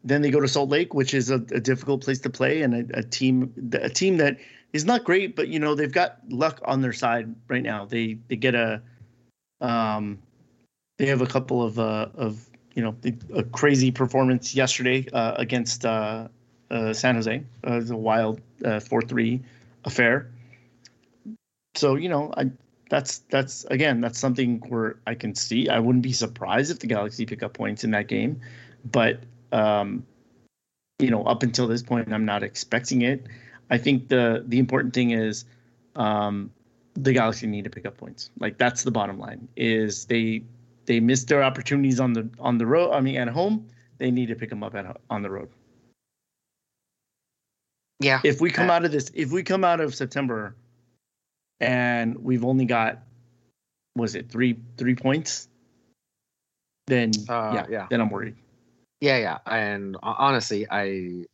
then 0.03 0.23
they 0.23 0.31
go 0.31 0.41
to 0.41 0.49
Salt 0.49 0.71
Lake, 0.71 0.95
which 0.95 1.15
is 1.15 1.31
a, 1.31 1.35
a 1.35 1.61
difficult 1.61 2.05
place 2.05 2.21
to 2.21 2.31
play, 2.31 2.63
and 2.63 2.91
a, 2.91 2.99
a 2.99 3.03
team 3.03 3.53
a 3.73 3.89
team 3.89 4.17
that 4.19 4.39
is 4.73 4.85
not 4.85 5.05
great, 5.05 5.37
but 5.37 5.49
you 5.49 5.59
know 5.59 5.75
they've 5.75 5.93
got 5.93 6.19
luck 6.29 6.61
on 6.65 6.81
their 6.81 6.93
side 6.93 7.35
right 7.49 7.63
now. 7.63 7.85
They 7.85 8.19
they 8.29 8.37
get 8.37 8.55
a 8.55 8.83
um 9.61 10.19
they 10.99 11.07
have 11.07 11.21
a 11.21 11.27
couple 11.27 11.63
of 11.63 11.79
uh 11.79 12.09
of 12.15 12.49
you 12.77 12.83
know 12.83 12.95
a 13.35 13.43
crazy 13.43 13.91
performance 13.91 14.55
yesterday 14.55 15.07
uh, 15.13 15.33
against 15.37 15.85
uh, 15.85 16.29
uh, 16.71 16.93
San 16.93 17.17
Jose. 17.17 17.43
Uh, 17.67 17.81
a 17.89 17.97
wild 17.97 18.41
uh, 18.65 18.79
four 18.79 19.03
three 19.03 19.43
affair. 19.85 20.31
So 21.75 21.97
you 21.97 22.09
know 22.09 22.33
I 22.37 22.51
that's 22.91 23.19
that's 23.31 23.65
again 23.65 24.01
that's 24.01 24.19
something 24.19 24.63
where 24.69 24.99
I 25.07 25.15
can 25.15 25.35
see. 25.35 25.69
I 25.69 25.79
wouldn't 25.79 26.03
be 26.03 26.13
surprised 26.13 26.71
if 26.71 26.79
the 26.79 26.87
Galaxy 26.87 27.25
pick 27.27 27.43
up 27.43 27.55
points 27.55 27.83
in 27.83 27.91
that 27.93 28.09
game, 28.09 28.41
but 28.85 29.21
um, 29.53 30.07
you 30.99 31.11
know 31.11 31.25
up 31.25 31.43
until 31.43 31.67
this 31.67 31.83
point 31.83 32.13
I'm 32.13 32.27
not 32.27 32.43
expecting 32.43 33.03
it. 33.03 33.27
I 33.71 33.79
think 33.79 34.09
the 34.09 34.45
the 34.47 34.59
important 34.59 34.95
thing 34.95 35.11
is 35.11 35.45
um, 35.97 36.51
the 36.95 37.13
Galaxy 37.13 37.47
need 37.47 37.65
to 37.65 37.71
pick 37.71 37.87
up 37.87 37.97
points. 37.97 38.31
Like 38.39 38.59
that's 38.59 38.83
the 38.83 38.91
bottom 38.91 39.19
line. 39.19 39.49
Is 39.57 40.07
they 40.07 40.43
they 40.87 41.01
missed 41.01 41.29
their 41.29 41.43
opportunities 41.43 42.01
on 42.01 42.13
the 42.13 42.29
on 42.39 42.59
the 42.59 42.67
road. 42.67 42.93
I 42.93 43.01
mean, 43.01 43.17
at 43.17 43.29
home, 43.29 43.69
they 43.99 44.11
need 44.11 44.27
to 44.27 44.35
pick 44.35 44.51
them 44.51 44.63
up 44.63 44.75
at 44.75 44.97
on 45.11 45.23
the 45.23 45.31
road. 45.31 45.49
Yeah. 48.01 48.21
If 48.25 48.41
we 48.41 48.51
come 48.51 48.71
out 48.71 48.85
of 48.85 48.93
this, 48.93 49.11
if 49.15 49.33
we 49.33 49.43
come 49.43 49.65
out 49.65 49.81
of 49.81 49.95
September, 49.95 50.55
and 51.61 52.17
we've 52.23 52.45
only 52.45 52.67
got, 52.67 53.03
was 53.97 54.15
it 54.15 54.31
three 54.31 54.59
three 54.77 54.95
points? 54.95 55.49
Then 56.87 57.11
uh, 57.29 57.53
yeah, 57.55 57.67
yeah, 57.69 57.87
then 57.91 58.01
I'm 58.01 58.11
worried. 58.11 58.37
Yeah, 59.01 59.19
yeah, 59.19 59.39
and 59.47 59.97
honestly, 60.03 60.67
I 60.71 61.25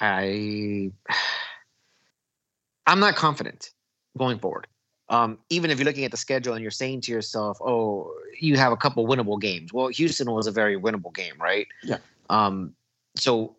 I 0.00 0.92
I'm 2.86 3.00
not 3.00 3.16
confident 3.16 3.70
going 4.16 4.38
forward. 4.38 4.66
Um, 5.08 5.38
even 5.50 5.70
if 5.70 5.78
you're 5.78 5.84
looking 5.84 6.04
at 6.04 6.10
the 6.10 6.16
schedule 6.16 6.54
and 6.54 6.62
you're 6.62 6.70
saying 6.70 7.02
to 7.02 7.12
yourself, 7.12 7.58
"Oh, 7.60 8.12
you 8.40 8.56
have 8.56 8.72
a 8.72 8.76
couple 8.76 9.06
winnable 9.06 9.40
games." 9.40 9.72
Well, 9.72 9.88
Houston 9.88 10.30
was 10.30 10.46
a 10.46 10.52
very 10.52 10.78
winnable 10.78 11.14
game, 11.14 11.34
right? 11.40 11.68
Yeah. 11.84 11.98
Um, 12.28 12.74
so 13.16 13.56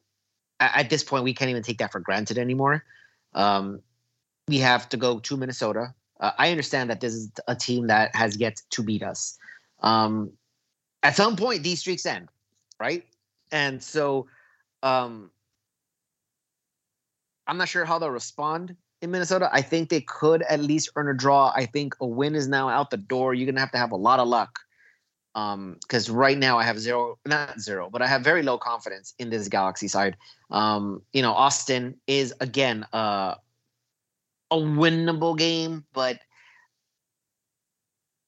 at, 0.60 0.90
this 0.90 1.04
point, 1.04 1.24
we 1.24 1.34
can't 1.34 1.50
even 1.50 1.64
take 1.64 1.78
that 1.78 1.92
for 1.92 2.00
granted 2.00 2.38
anymore. 2.38 2.84
Um, 3.34 3.82
we 4.48 4.58
have 4.60 4.90
to 4.90 4.98
go 4.98 5.20
to 5.20 5.38
Minnesota. 5.38 5.94
Uh, 6.20 6.32
I 6.38 6.52
understand 6.52 6.90
that 6.90 7.00
this 7.00 7.14
is 7.14 7.32
a 7.48 7.56
team 7.56 7.88
that 7.88 8.16
has 8.16 8.38
yet 8.38 8.62
to 8.72 8.84
beat 8.84 9.04
us. 9.04 9.38
Um, 9.82 10.32
at 11.04 11.16
some 11.16 11.36
point, 11.36 11.64
these 11.64 11.80
streaks 11.80 12.06
end, 12.06 12.30
right? 12.80 13.06
And 13.52 13.82
so, 13.82 14.28
um, 14.84 15.30
I'm 17.48 17.58
not 17.58 17.70
sure 17.70 17.86
how 17.86 18.00
they'll 18.00 18.10
respond 18.10 18.76
in 19.02 19.12
Minnesota. 19.12 19.50
I 19.52 19.62
think 19.62 19.90
they 19.90 20.02
could 20.02 20.42
at 20.44 20.60
least 20.60 20.90
earn 20.96 21.08
a 21.08 21.14
draw. 21.14 21.52
I 21.56 21.66
think 21.66 21.96
a 22.02 22.06
win 22.06 22.36
is 22.36 22.48
now 22.48 22.70
out 22.70 22.90
the 22.90 22.98
door. 22.98 23.34
You're 23.34 23.46
gonna 23.46 23.60
have 23.60 23.72
to 23.72 23.78
have 23.78 23.92
a 23.92 23.98
lot 23.98 24.20
of 24.20 24.28
luck. 24.28 24.60
Um, 25.36 25.78
because 25.82 26.10
right 26.10 26.38
now 26.38 26.58
I 26.58 26.64
have 26.64 26.80
zero, 26.80 27.20
not 27.24 27.60
zero, 27.60 27.92
but 27.92 28.02
I 28.02 28.08
have 28.08 28.24
very 28.24 28.42
low 28.42 28.58
confidence 28.58 29.14
in 29.20 29.30
this 29.30 29.48
Galaxy 29.48 29.88
side. 29.88 30.18
Um, 30.50 31.04
you 31.14 31.22
know, 31.22 31.32
Austin 31.32 31.96
is 32.08 32.34
again 32.40 32.88
uh, 32.92 33.36
a 34.50 34.56
winnable 34.56 35.38
game, 35.38 35.86
but 35.94 36.20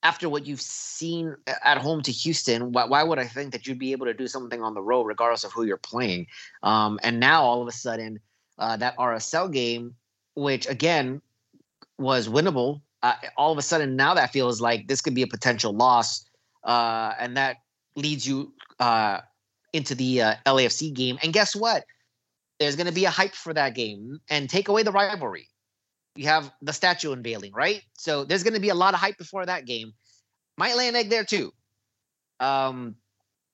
after 0.02 0.28
what 0.28 0.46
you've 0.46 0.60
seen 0.60 1.36
at 1.64 1.78
home 1.78 2.02
to 2.02 2.12
Houston, 2.12 2.72
why, 2.72 2.84
why, 2.84 3.02
would 3.02 3.18
I 3.18 3.26
think 3.26 3.52
that 3.52 3.66
you'd 3.66 3.78
be 3.78 3.92
able 3.92 4.06
to 4.06 4.14
do 4.14 4.26
something 4.26 4.62
on 4.62 4.74
the 4.74 4.82
road, 4.82 5.04
regardless 5.04 5.44
of 5.44 5.52
who 5.52 5.64
you're 5.64 5.76
playing? 5.76 6.26
Um, 6.62 6.98
and 7.02 7.20
now 7.20 7.42
all 7.42 7.60
of 7.60 7.68
a 7.68 7.72
sudden, 7.72 8.20
uh, 8.60 8.76
that 8.76 8.96
RSL 8.96 9.52
game, 9.52 9.94
which 10.34 10.68
again 10.68 11.20
was 11.98 12.28
winnable, 12.28 12.82
uh, 13.02 13.14
all 13.36 13.50
of 13.50 13.58
a 13.58 13.62
sudden 13.62 13.96
now 13.96 14.14
that 14.14 14.32
feels 14.32 14.60
like 14.60 14.86
this 14.86 15.00
could 15.00 15.14
be 15.14 15.22
a 15.22 15.26
potential 15.26 15.72
loss, 15.72 16.24
uh, 16.64 17.14
and 17.18 17.36
that 17.36 17.56
leads 17.96 18.26
you 18.26 18.52
uh, 18.78 19.20
into 19.72 19.94
the 19.94 20.22
uh, 20.22 20.34
LAFC 20.46 20.92
game. 20.92 21.18
And 21.22 21.32
guess 21.32 21.56
what? 21.56 21.84
There's 22.58 22.76
going 22.76 22.86
to 22.86 22.92
be 22.92 23.06
a 23.06 23.10
hype 23.10 23.34
for 23.34 23.54
that 23.54 23.74
game, 23.74 24.20
and 24.28 24.48
take 24.48 24.68
away 24.68 24.82
the 24.82 24.92
rivalry. 24.92 25.48
You 26.14 26.26
have 26.26 26.52
the 26.60 26.72
statue 26.72 27.12
unveiling, 27.12 27.52
right? 27.52 27.82
So 27.96 28.24
there's 28.24 28.42
going 28.42 28.54
to 28.54 28.60
be 28.60 28.68
a 28.68 28.74
lot 28.74 28.92
of 28.92 29.00
hype 29.00 29.16
before 29.16 29.46
that 29.46 29.64
game. 29.64 29.94
Might 30.58 30.76
lay 30.76 30.88
an 30.88 30.96
egg 30.96 31.08
there 31.08 31.24
too. 31.24 31.52
Um, 32.40 32.96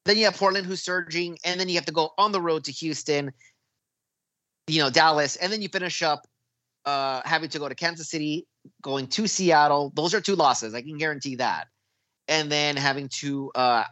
then 0.07 0.17
you 0.17 0.25
have 0.25 0.37
Portland 0.37 0.67
who's 0.67 0.83
surging, 0.83 1.39
and 1.45 1.61
then 1.61 1.69
you 1.69 1.77
have 1.77 1.87
to 1.87 1.93
go 1.93 2.11
on 2.19 2.33
the 2.33 2.41
road 2.41 2.65
to 2.65 2.73
Houston 2.73 3.33
you 4.67 4.81
know, 4.81 4.91
Dallas, 4.91 5.37
and 5.37 5.53
then 5.53 5.63
you 5.63 5.69
finish 5.69 6.03
up 6.03 6.27
uh, 6.85 7.21
having 7.25 7.49
to 7.51 7.59
go 7.59 7.69
to 7.69 7.75
Kansas 7.75 8.09
City, 8.09 8.47
going 8.83 9.07
to 9.09 9.27
Seattle. 9.27 9.93
Those 9.95 10.15
are 10.15 10.21
two 10.21 10.37
losses. 10.37 10.75
I 10.75 10.83
can 10.83 10.99
guarantee 10.99 11.37
that. 11.37 11.69
And 12.29 12.51
then 12.51 12.77
having 12.77 13.09
to 13.21 13.53
uh, 13.55 13.85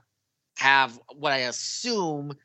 have 0.57 0.99
what 1.15 1.33
I 1.33 1.39
assume 1.39 2.37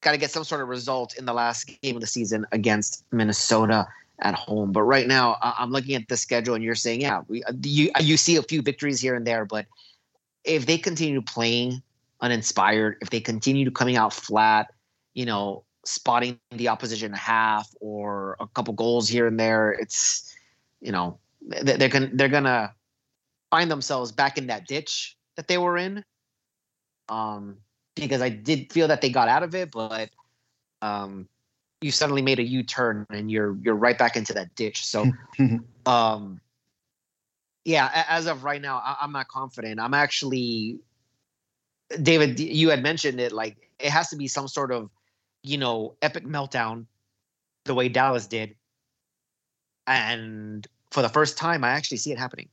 got 0.00 0.12
to 0.12 0.18
get 0.18 0.30
some 0.30 0.44
sort 0.44 0.60
of 0.60 0.68
result 0.68 1.16
in 1.16 1.24
the 1.24 1.32
last 1.32 1.70
game 1.82 1.96
of 1.96 2.00
the 2.00 2.06
season 2.06 2.46
against 2.52 3.04
Minnesota 3.10 3.86
at 4.20 4.34
home. 4.34 4.72
But 4.72 4.82
right 4.82 5.06
now, 5.06 5.36
I'm 5.42 5.70
looking 5.70 5.94
at 5.96 6.08
the 6.08 6.16
schedule, 6.16 6.54
and 6.54 6.62
you're 6.62 6.74
saying, 6.74 7.00
yeah, 7.00 7.22
we, 7.28 7.42
uh, 7.44 7.52
you 7.62 7.90
you 8.00 8.16
see 8.16 8.36
a 8.36 8.42
few 8.42 8.62
victories 8.62 9.00
here 9.00 9.14
and 9.14 9.26
there, 9.26 9.44
but 9.44 9.66
if 10.44 10.66
they 10.66 10.78
continue 10.78 11.20
playing 11.20 11.82
uninspired, 12.20 12.96
if 13.02 13.10
they 13.10 13.20
continue 13.20 13.64
to 13.64 13.70
coming 13.70 13.96
out 13.96 14.12
flat, 14.12 14.72
you 15.14 15.26
know, 15.26 15.64
spotting 15.86 16.38
the 16.50 16.68
opposition 16.68 17.12
half 17.12 17.72
or 17.80 18.36
a 18.40 18.46
couple 18.48 18.74
goals 18.74 19.08
here 19.08 19.26
and 19.26 19.38
there. 19.38 19.72
It's 19.72 20.34
you 20.80 20.92
know 20.92 21.18
they're 21.40 21.88
gonna 21.88 22.10
they're 22.12 22.28
gonna 22.28 22.74
find 23.50 23.70
themselves 23.70 24.12
back 24.12 24.36
in 24.36 24.48
that 24.48 24.66
ditch 24.66 25.16
that 25.36 25.48
they 25.48 25.58
were 25.58 25.78
in. 25.78 26.04
Um, 27.08 27.58
because 27.94 28.20
I 28.20 28.28
did 28.28 28.72
feel 28.72 28.88
that 28.88 29.00
they 29.00 29.10
got 29.10 29.28
out 29.28 29.42
of 29.42 29.54
it, 29.54 29.70
but 29.70 30.10
um, 30.82 31.28
you 31.80 31.90
suddenly 31.90 32.22
made 32.22 32.38
a 32.38 32.42
U 32.42 32.62
turn 32.62 33.06
and 33.10 33.30
you're 33.30 33.56
you're 33.62 33.76
right 33.76 33.96
back 33.96 34.16
into 34.16 34.32
that 34.34 34.54
ditch. 34.54 34.84
So, 34.84 35.06
um, 35.86 36.40
yeah, 37.64 38.04
as 38.08 38.26
of 38.26 38.44
right 38.44 38.60
now, 38.60 38.78
I, 38.84 38.96
I'm 39.00 39.12
not 39.12 39.28
confident. 39.28 39.80
I'm 39.80 39.94
actually, 39.94 40.78
David, 42.02 42.38
you 42.38 42.70
had 42.70 42.82
mentioned 42.82 43.20
it. 43.20 43.32
Like 43.32 43.56
it 43.78 43.90
has 43.90 44.08
to 44.10 44.16
be 44.16 44.28
some 44.28 44.48
sort 44.48 44.72
of 44.72 44.90
you 45.46 45.58
know, 45.58 45.96
epic 46.02 46.24
meltdown 46.24 46.86
the 47.64 47.74
way 47.74 47.88
Dallas 47.88 48.26
did. 48.26 48.56
And 49.86 50.66
for 50.90 51.02
the 51.02 51.08
first 51.08 51.38
time, 51.38 51.64
I 51.64 51.70
actually 51.70 51.98
see 51.98 52.12
it 52.12 52.18
happening. 52.18 52.48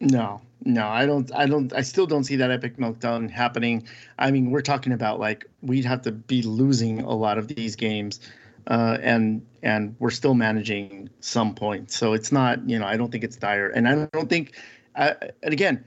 No, 0.00 0.40
no, 0.64 0.88
I 0.88 1.06
don't. 1.06 1.32
I 1.32 1.46
don't. 1.46 1.72
I 1.72 1.82
still 1.82 2.06
don't 2.06 2.24
see 2.24 2.34
that 2.36 2.50
epic 2.50 2.76
meltdown 2.76 3.30
happening. 3.30 3.86
I 4.18 4.32
mean, 4.32 4.50
we're 4.50 4.62
talking 4.62 4.92
about 4.92 5.20
like 5.20 5.46
we'd 5.60 5.84
have 5.84 6.02
to 6.02 6.12
be 6.12 6.42
losing 6.42 7.00
a 7.00 7.14
lot 7.14 7.38
of 7.38 7.46
these 7.46 7.76
games, 7.76 8.18
uh, 8.66 8.98
and 9.00 9.46
and 9.62 9.94
we're 10.00 10.10
still 10.10 10.34
managing 10.34 11.08
some 11.20 11.54
points. 11.54 11.96
So 11.96 12.14
it's 12.14 12.32
not. 12.32 12.68
You 12.68 12.80
know, 12.80 12.86
I 12.86 12.96
don't 12.96 13.12
think 13.12 13.22
it's 13.22 13.36
dire, 13.36 13.68
and 13.68 13.86
I 13.86 14.08
don't 14.12 14.28
think. 14.28 14.54
Uh, 14.96 15.14
and 15.42 15.52
again, 15.52 15.84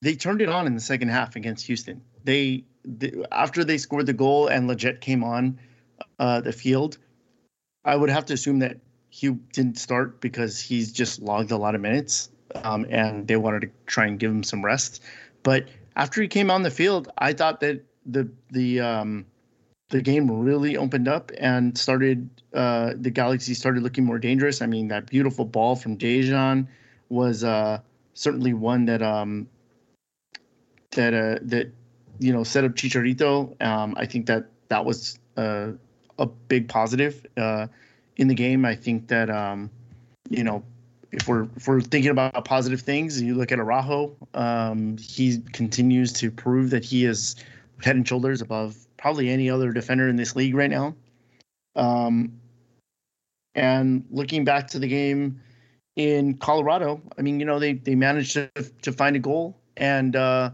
they 0.00 0.14
turned 0.14 0.40
it 0.40 0.48
on 0.48 0.66
in 0.66 0.74
the 0.74 0.80
second 0.80 1.08
half 1.08 1.34
against 1.34 1.66
Houston. 1.66 2.00
They, 2.24 2.64
they 2.84 3.12
after 3.32 3.64
they 3.64 3.78
scored 3.78 4.06
the 4.06 4.12
goal 4.12 4.46
and 4.46 4.68
Lletget 4.68 5.00
came 5.00 5.24
on, 5.24 5.58
uh, 6.20 6.40
the 6.40 6.52
field, 6.52 6.98
I 7.84 7.96
would 7.96 8.10
have 8.10 8.26
to 8.26 8.34
assume 8.34 8.60
that 8.60 8.76
he 9.08 9.30
didn't 9.30 9.78
start 9.78 10.20
because 10.20 10.60
he's 10.60 10.92
just 10.92 11.20
logged 11.20 11.50
a 11.50 11.56
lot 11.56 11.74
of 11.74 11.80
minutes, 11.80 12.30
um, 12.62 12.86
and 12.90 13.26
they 13.26 13.36
wanted 13.36 13.62
to 13.62 13.70
try 13.86 14.06
and 14.06 14.18
give 14.18 14.30
him 14.30 14.44
some 14.44 14.64
rest. 14.64 15.02
But 15.42 15.66
after 15.96 16.20
he 16.22 16.28
came 16.28 16.50
on 16.50 16.62
the 16.62 16.70
field, 16.70 17.10
I 17.18 17.32
thought 17.32 17.60
that 17.60 17.82
the 18.04 18.28
the 18.50 18.80
um, 18.80 19.26
the 19.88 20.02
game 20.02 20.30
really 20.30 20.76
opened 20.76 21.08
up 21.08 21.32
and 21.38 21.76
started. 21.76 22.28
Uh, 22.52 22.92
the 22.96 23.10
Galaxy 23.10 23.54
started 23.54 23.82
looking 23.82 24.04
more 24.04 24.18
dangerous. 24.18 24.60
I 24.60 24.66
mean, 24.66 24.88
that 24.88 25.06
beautiful 25.06 25.46
ball 25.46 25.74
from 25.74 25.96
Dejan 25.96 26.68
was 27.08 27.42
uh, 27.44 27.80
certainly 28.12 28.52
one 28.52 28.84
that 28.84 29.00
um, 29.02 29.48
that 30.90 31.14
uh, 31.14 31.38
that 31.42 31.72
you 32.18 32.32
know 32.32 32.44
set 32.44 32.64
up 32.64 32.72
Chicharito. 32.72 33.60
Um, 33.64 33.94
I 33.96 34.04
think 34.04 34.26
that 34.26 34.50
that 34.68 34.84
was 34.84 35.18
uh, 35.36 35.72
a 36.20 36.26
big 36.26 36.68
positive 36.68 37.26
uh, 37.36 37.66
in 38.16 38.28
the 38.28 38.34
game. 38.34 38.64
I 38.64 38.76
think 38.76 39.08
that 39.08 39.28
um, 39.30 39.70
you 40.28 40.44
know 40.44 40.62
if 41.12 41.26
we're 41.26 41.48
if 41.56 41.66
we're 41.66 41.80
thinking 41.80 42.10
about 42.10 42.44
positive 42.44 42.80
things, 42.80 43.20
you 43.20 43.34
look 43.34 43.50
at 43.50 43.58
Araujo. 43.58 44.14
Um, 44.34 44.96
he 44.98 45.38
continues 45.52 46.12
to 46.14 46.30
prove 46.30 46.70
that 46.70 46.84
he 46.84 47.04
is 47.04 47.36
head 47.82 47.96
and 47.96 48.06
shoulders 48.06 48.40
above 48.40 48.76
probably 48.96 49.30
any 49.30 49.50
other 49.50 49.72
defender 49.72 50.08
in 50.08 50.16
this 50.16 50.36
league 50.36 50.54
right 50.54 50.70
now. 50.70 50.94
Um, 51.74 52.38
and 53.54 54.04
looking 54.10 54.44
back 54.44 54.68
to 54.68 54.78
the 54.78 54.86
game 54.86 55.40
in 55.96 56.36
Colorado, 56.36 57.00
I 57.18 57.22
mean, 57.22 57.40
you 57.40 57.46
know, 57.46 57.58
they 57.58 57.74
they 57.74 57.94
managed 57.94 58.34
to 58.34 58.50
to 58.82 58.92
find 58.92 59.16
a 59.16 59.20
goal, 59.20 59.58
and 59.76 60.14
uh, 60.14 60.50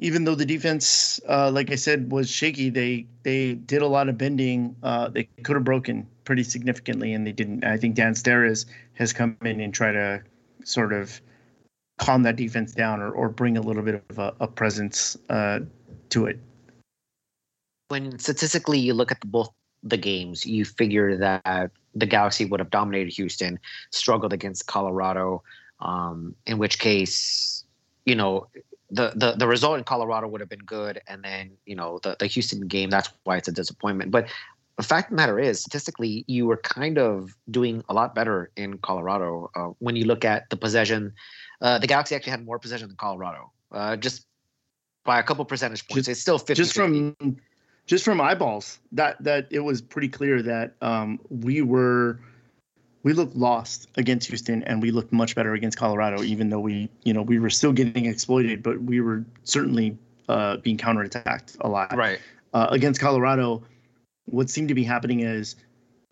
even 0.00 0.24
though 0.24 0.34
the 0.34 0.46
defense, 0.46 1.20
uh, 1.28 1.50
like 1.50 1.70
I 1.70 1.76
said, 1.76 2.10
was 2.10 2.28
shaky, 2.28 2.70
they 2.70 3.06
they 3.22 3.54
did 3.54 3.82
a 3.82 3.86
lot 3.86 4.08
of 4.08 4.18
bending. 4.18 4.76
Uh, 4.82 5.08
they 5.08 5.24
could 5.42 5.56
have 5.56 5.64
broken 5.64 6.06
pretty 6.24 6.42
significantly, 6.42 7.12
and 7.12 7.26
they 7.26 7.32
didn't. 7.32 7.64
I 7.64 7.76
think 7.76 7.94
Dan 7.94 8.14
Steres 8.14 8.66
has 8.94 9.12
come 9.12 9.36
in 9.42 9.60
and 9.60 9.72
try 9.72 9.92
to 9.92 10.22
sort 10.64 10.92
of 10.92 11.20
calm 11.98 12.24
that 12.24 12.36
defense 12.36 12.72
down 12.72 13.00
or, 13.00 13.12
or 13.12 13.28
bring 13.28 13.56
a 13.56 13.60
little 13.60 13.82
bit 13.82 14.02
of 14.08 14.18
a, 14.18 14.34
a 14.40 14.48
presence 14.48 15.16
uh, 15.30 15.60
to 16.08 16.26
it. 16.26 16.40
When 17.88 18.18
statistically 18.18 18.78
you 18.78 18.94
look 18.94 19.12
at 19.12 19.20
the, 19.20 19.26
both 19.26 19.50
the 19.82 19.96
games, 19.96 20.44
you 20.44 20.64
figure 20.64 21.16
that 21.18 21.70
the 21.94 22.06
Galaxy 22.06 22.46
would 22.46 22.58
have 22.58 22.70
dominated 22.70 23.12
Houston, 23.12 23.60
struggled 23.90 24.32
against 24.32 24.66
Colorado, 24.66 25.44
um, 25.80 26.34
in 26.46 26.58
which 26.58 26.80
case, 26.80 27.64
you 28.06 28.16
know, 28.16 28.48
the, 28.90 29.12
the 29.14 29.32
the 29.32 29.46
result 29.46 29.78
in 29.78 29.84
Colorado 29.84 30.28
would 30.28 30.40
have 30.40 30.48
been 30.48 30.64
good, 30.64 31.00
and 31.06 31.22
then 31.22 31.52
you 31.66 31.74
know 31.74 31.98
the 32.02 32.16
the 32.18 32.26
Houston 32.26 32.66
game. 32.66 32.90
That's 32.90 33.10
why 33.24 33.36
it's 33.36 33.48
a 33.48 33.52
disappointment. 33.52 34.10
But 34.10 34.28
the 34.76 34.82
fact 34.82 35.06
of 35.06 35.10
the 35.10 35.16
matter 35.16 35.38
is, 35.38 35.60
statistically, 35.60 36.24
you 36.26 36.46
were 36.46 36.56
kind 36.56 36.98
of 36.98 37.34
doing 37.50 37.84
a 37.88 37.94
lot 37.94 38.14
better 38.14 38.50
in 38.56 38.78
Colorado. 38.78 39.50
Uh, 39.54 39.68
when 39.78 39.96
you 39.96 40.04
look 40.04 40.24
at 40.24 40.50
the 40.50 40.56
possession, 40.56 41.12
uh, 41.60 41.78
the 41.78 41.86
Galaxy 41.86 42.14
actually 42.14 42.32
had 42.32 42.44
more 42.44 42.58
possession 42.58 42.88
than 42.88 42.96
Colorado, 42.96 43.52
uh, 43.72 43.96
just 43.96 44.26
by 45.04 45.18
a 45.18 45.22
couple 45.22 45.44
percentage 45.44 45.86
points. 45.88 46.06
Just, 46.06 46.08
it's 46.10 46.20
still 46.20 46.38
50 46.38 46.54
just 46.54 46.74
from 46.74 47.16
just 47.86 48.04
from 48.04 48.20
eyeballs. 48.20 48.78
That 48.92 49.22
that 49.22 49.46
it 49.50 49.60
was 49.60 49.80
pretty 49.80 50.08
clear 50.08 50.42
that 50.42 50.74
um, 50.80 51.20
we 51.30 51.62
were 51.62 52.20
we 53.04 53.12
looked 53.12 53.36
lost 53.36 53.88
against 53.96 54.28
Houston, 54.28 54.64
and 54.64 54.82
we 54.82 54.90
looked 54.90 55.12
much 55.12 55.36
better 55.36 55.54
against 55.54 55.78
Colorado. 55.78 56.24
Even 56.24 56.48
though 56.48 56.58
we 56.58 56.90
you 57.04 57.12
know 57.12 57.22
we 57.22 57.38
were 57.38 57.50
still 57.50 57.72
getting 57.72 58.06
exploited, 58.06 58.62
but 58.62 58.82
we 58.82 59.00
were 59.00 59.24
certainly 59.44 59.96
uh, 60.28 60.56
being 60.56 60.76
counterattacked 60.76 61.56
a 61.60 61.68
lot. 61.68 61.94
right. 61.94 62.18
uh, 62.52 62.66
against 62.70 63.00
Colorado, 63.00 63.62
what 64.24 64.50
seemed 64.50 64.68
to 64.68 64.74
be 64.74 64.82
happening 64.82 65.20
is 65.20 65.54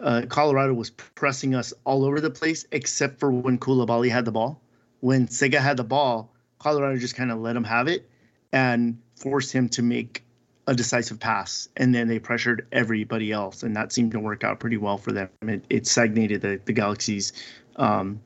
uh, 0.00 0.22
Colorado 0.28 0.74
was 0.74 0.90
pressing 0.90 1.54
us 1.54 1.72
all 1.84 2.04
over 2.04 2.20
the 2.20 2.30
place, 2.30 2.66
except 2.72 3.18
for 3.18 3.32
when 3.32 3.58
Coulibaly 3.58 4.10
had 4.10 4.24
the 4.24 4.32
ball. 4.32 4.62
When 5.00 5.26
Sega 5.26 5.58
had 5.58 5.76
the 5.76 5.84
ball, 5.84 6.32
Colorado 6.58 6.96
just 6.98 7.16
kind 7.16 7.32
of 7.32 7.38
let 7.38 7.56
him 7.56 7.64
have 7.64 7.88
it 7.88 8.08
and 8.52 8.98
forced 9.16 9.52
him 9.52 9.68
to 9.70 9.82
make 9.82 10.24
a 10.66 10.74
decisive 10.74 11.18
pass. 11.18 11.68
And 11.76 11.94
then 11.94 12.08
they 12.08 12.18
pressured 12.18 12.66
everybody 12.72 13.32
else, 13.32 13.62
and 13.62 13.74
that 13.76 13.92
seemed 13.92 14.12
to 14.12 14.20
work 14.20 14.44
out 14.44 14.60
pretty 14.60 14.76
well 14.76 14.98
for 14.98 15.12
them. 15.12 15.28
It, 15.42 15.64
it 15.70 15.86
stagnated 15.86 16.40
the, 16.42 16.60
the 16.64 16.72
Galaxy's 16.72 17.32
um, 17.76 18.20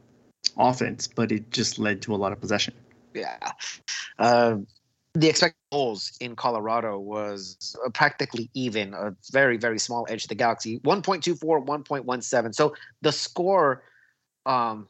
offense, 0.57 1.07
but 1.07 1.33
it 1.33 1.51
just 1.51 1.79
led 1.79 2.03
to 2.03 2.15
a 2.15 2.17
lot 2.17 2.33
of 2.33 2.41
possession. 2.41 2.75
Yeah. 3.15 3.39
Uh, 4.19 4.57
the 5.15 5.29
expected 5.29 5.57
goals 5.73 6.13
in 6.21 6.37
Colorado 6.37 6.99
was 6.99 7.75
uh, 7.85 7.89
practically 7.91 8.51
even, 8.53 8.93
a 8.93 9.15
very, 9.33 9.57
very 9.57 9.79
small 9.79 10.07
edge 10.11 10.23
to 10.23 10.29
the 10.29 10.35
Galaxy 10.35 10.79
1.24, 10.81 11.67
1.17. 11.67 12.55
So 12.55 12.75
the 13.01 13.13
score 13.13 13.83
um, 14.45 14.89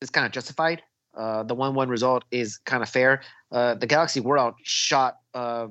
is 0.00 0.10
kind 0.10 0.26
of 0.26 0.32
justified. 0.32 0.82
Uh, 1.16 1.42
the 1.42 1.54
1 1.54 1.74
1 1.74 1.88
result 1.88 2.24
is 2.30 2.58
kind 2.58 2.82
of 2.82 2.88
fair. 2.88 3.22
Uh, 3.50 3.74
the 3.74 3.86
Galaxy 3.86 4.20
were 4.20 4.38
outshot 4.38 5.18
uh, 5.34 5.68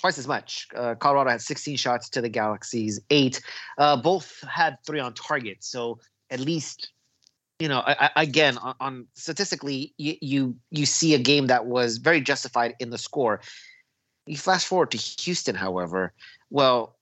twice 0.00 0.18
as 0.18 0.26
much. 0.26 0.68
Uh, 0.74 0.94
Colorado 0.94 1.30
had 1.30 1.42
16 1.42 1.76
shots 1.76 2.08
to 2.10 2.20
the 2.20 2.28
Galaxy's 2.28 3.00
eight. 3.10 3.40
Uh, 3.78 3.96
both 3.96 4.42
had 4.48 4.76
three 4.86 5.00
on 5.00 5.14
target. 5.14 5.58
So 5.60 5.98
at 6.30 6.40
least 6.40 6.90
you 7.60 7.68
know, 7.68 7.80
I, 7.80 8.10
I, 8.16 8.22
again, 8.22 8.56
on, 8.58 8.74
on 8.80 9.06
statistically, 9.14 9.92
you, 9.98 10.56
you 10.70 10.86
see 10.86 11.14
a 11.14 11.18
game 11.18 11.46
that 11.48 11.66
was 11.66 11.98
very 11.98 12.22
justified 12.22 12.74
in 12.80 12.88
the 12.88 12.98
score. 12.98 13.42
You 14.26 14.38
flash 14.38 14.64
forward 14.64 14.90
to 14.92 14.96
Houston, 14.96 15.54
however, 15.54 16.14
well, 16.48 16.96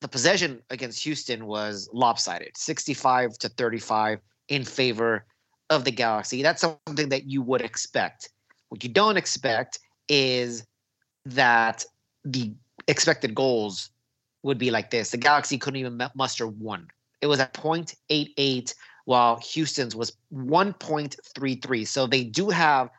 the 0.00 0.08
possession 0.08 0.62
against 0.70 1.02
Houston 1.02 1.46
was 1.46 1.88
lopsided, 1.92 2.56
sixty-five 2.56 3.38
to 3.38 3.48
thirty-five 3.48 4.20
in 4.48 4.62
favor 4.62 5.24
of 5.70 5.84
the 5.84 5.90
Galaxy. 5.90 6.42
That's 6.42 6.60
something 6.60 7.08
that 7.08 7.24
you 7.24 7.42
would 7.42 7.62
expect. 7.62 8.28
What 8.68 8.84
you 8.84 8.90
don't 8.90 9.16
expect 9.16 9.78
is 10.08 10.66
that 11.24 11.84
the 12.26 12.52
expected 12.88 13.34
goals 13.34 13.90
would 14.42 14.58
be 14.58 14.70
like 14.70 14.90
this. 14.90 15.10
The 15.10 15.16
Galaxy 15.16 15.58
couldn't 15.58 15.80
even 15.80 16.00
muster 16.14 16.46
one. 16.46 16.88
It 17.20 17.28
was 17.28 17.40
at 17.40 17.54
0.88 17.54 18.74
while 19.06 19.36
Houston's 19.36 19.96
was 19.96 20.12
1.33. 20.34 21.86
So 21.86 22.06
they 22.06 22.24
do 22.24 22.50
have 22.50 22.90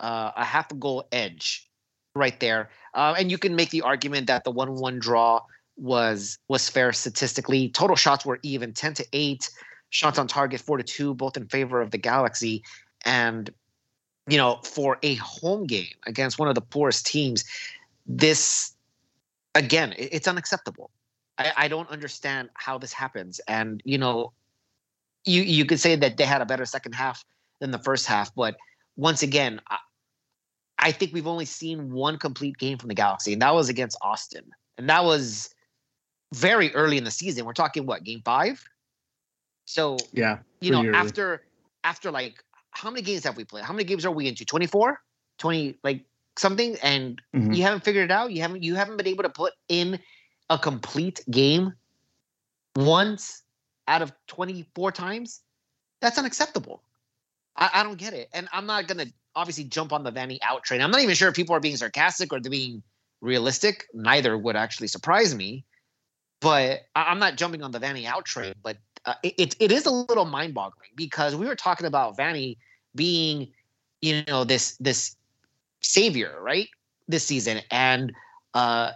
uh, 0.00 0.30
a 0.36 0.44
half 0.44 0.70
a 0.70 0.74
goal 0.74 1.08
edge 1.10 1.68
right 2.14 2.38
there. 2.38 2.70
Uh, 2.92 3.14
and 3.18 3.30
you 3.30 3.38
can 3.38 3.56
make 3.56 3.70
the 3.70 3.82
argument 3.82 4.26
that 4.28 4.44
the 4.44 4.52
1-1 4.52 5.00
draw 5.00 5.40
was 5.76 6.38
was 6.48 6.68
fair 6.68 6.92
statistically. 6.92 7.68
Total 7.70 7.96
shots 7.96 8.24
were 8.24 8.38
even 8.42 8.72
10 8.72 8.94
to 8.94 9.06
8, 9.12 9.50
shots 9.90 10.18
on 10.18 10.28
target 10.28 10.60
4 10.60 10.76
to 10.76 10.84
2, 10.84 11.14
both 11.14 11.36
in 11.36 11.48
favor 11.48 11.80
of 11.80 11.90
the 11.90 11.98
Galaxy. 11.98 12.62
And 13.04 13.50
you 14.28 14.38
know, 14.38 14.60
for 14.62 14.98
a 15.02 15.16
home 15.16 15.66
game 15.66 15.96
against 16.06 16.38
one 16.38 16.48
of 16.48 16.54
the 16.54 16.60
poorest 16.60 17.06
teams, 17.06 17.44
this 18.06 18.73
again, 19.54 19.94
it's 19.96 20.28
unacceptable. 20.28 20.90
I, 21.38 21.52
I 21.56 21.68
don't 21.68 21.88
understand 21.90 22.50
how 22.54 22.78
this 22.78 22.92
happens. 22.92 23.40
And 23.48 23.80
you 23.84 23.98
know, 23.98 24.32
you 25.24 25.42
you 25.42 25.64
could 25.64 25.80
say 25.80 25.96
that 25.96 26.16
they 26.16 26.24
had 26.24 26.42
a 26.42 26.46
better 26.46 26.64
second 26.64 26.94
half 26.94 27.24
than 27.60 27.70
the 27.70 27.78
first 27.78 28.06
half, 28.06 28.34
but 28.34 28.56
once 28.96 29.22
again, 29.22 29.60
I, 29.68 29.78
I 30.78 30.92
think 30.92 31.12
we've 31.12 31.26
only 31.26 31.44
seen 31.44 31.92
one 31.92 32.18
complete 32.18 32.58
game 32.58 32.78
from 32.78 32.88
the 32.88 32.94
Galaxy, 32.94 33.32
and 33.32 33.42
that 33.42 33.54
was 33.54 33.68
against 33.68 33.96
Austin, 34.02 34.44
and 34.78 34.88
that 34.88 35.04
was 35.04 35.54
very 36.32 36.74
early 36.74 36.98
in 36.98 37.04
the 37.04 37.10
season. 37.10 37.44
We're 37.44 37.52
talking 37.52 37.86
what 37.86 38.04
game 38.04 38.22
five. 38.24 38.62
So 39.64 39.96
yeah, 40.12 40.38
you 40.60 40.70
know 40.70 40.80
early. 40.80 40.94
after 40.94 41.42
after 41.84 42.10
like 42.10 42.42
how 42.70 42.90
many 42.90 43.02
games 43.02 43.24
have 43.24 43.36
we 43.36 43.44
played? 43.44 43.64
How 43.64 43.72
many 43.72 43.84
games 43.84 44.04
are 44.04 44.10
we 44.10 44.26
into? 44.26 44.44
24? 44.44 45.00
20 45.38 45.78
like 45.82 46.04
something 46.36 46.76
and 46.82 47.20
mm-hmm. 47.34 47.52
you 47.52 47.62
haven't 47.62 47.84
figured 47.84 48.04
it 48.04 48.10
out? 48.10 48.32
You 48.32 48.42
haven't 48.42 48.62
you 48.62 48.74
haven't 48.74 48.96
been 48.96 49.08
able 49.08 49.22
to 49.22 49.30
put 49.30 49.52
in 49.68 49.98
a 50.50 50.58
complete 50.58 51.22
game 51.30 51.72
once 52.76 53.42
out 53.88 54.02
of 54.02 54.12
24 54.28 54.92
times, 54.92 55.40
that's 56.00 56.18
unacceptable. 56.18 56.82
I, 57.56 57.70
I 57.74 57.82
don't 57.82 57.98
get 57.98 58.14
it. 58.14 58.28
And 58.32 58.48
I'm 58.52 58.66
not 58.66 58.86
going 58.86 59.06
to 59.06 59.12
obviously 59.36 59.64
jump 59.64 59.92
on 59.92 60.02
the 60.04 60.12
Vanney 60.12 60.38
out 60.42 60.64
train. 60.64 60.80
I'm 60.80 60.90
not 60.90 61.00
even 61.00 61.14
sure 61.14 61.28
if 61.28 61.34
people 61.34 61.54
are 61.54 61.60
being 61.60 61.76
sarcastic 61.76 62.32
or 62.32 62.40
they're 62.40 62.50
being 62.50 62.82
realistic. 63.20 63.86
Neither 63.94 64.36
would 64.36 64.56
actually 64.56 64.88
surprise 64.88 65.34
me. 65.34 65.64
But 66.40 66.82
I, 66.94 67.10
am 67.10 67.18
not 67.18 67.36
jumping 67.36 67.62
on 67.62 67.70
the 67.70 67.80
Vanney 67.80 68.06
out 68.06 68.24
train. 68.24 68.54
But 68.62 68.76
uh, 69.06 69.14
it, 69.22 69.56
it 69.58 69.72
is 69.72 69.86
a 69.86 69.90
little 69.90 70.24
mind 70.24 70.54
boggling 70.54 70.90
because 70.94 71.34
we 71.36 71.46
were 71.46 71.54
talking 71.54 71.86
about 71.86 72.16
Vanney 72.16 72.58
being, 72.94 73.48
you 74.02 74.22
know, 74.28 74.44
this 74.44 74.76
this 74.76 75.16
savior, 75.84 76.38
right? 76.40 76.68
This 77.08 77.24
season. 77.24 77.60
And 77.70 78.12
uh, 78.54 78.92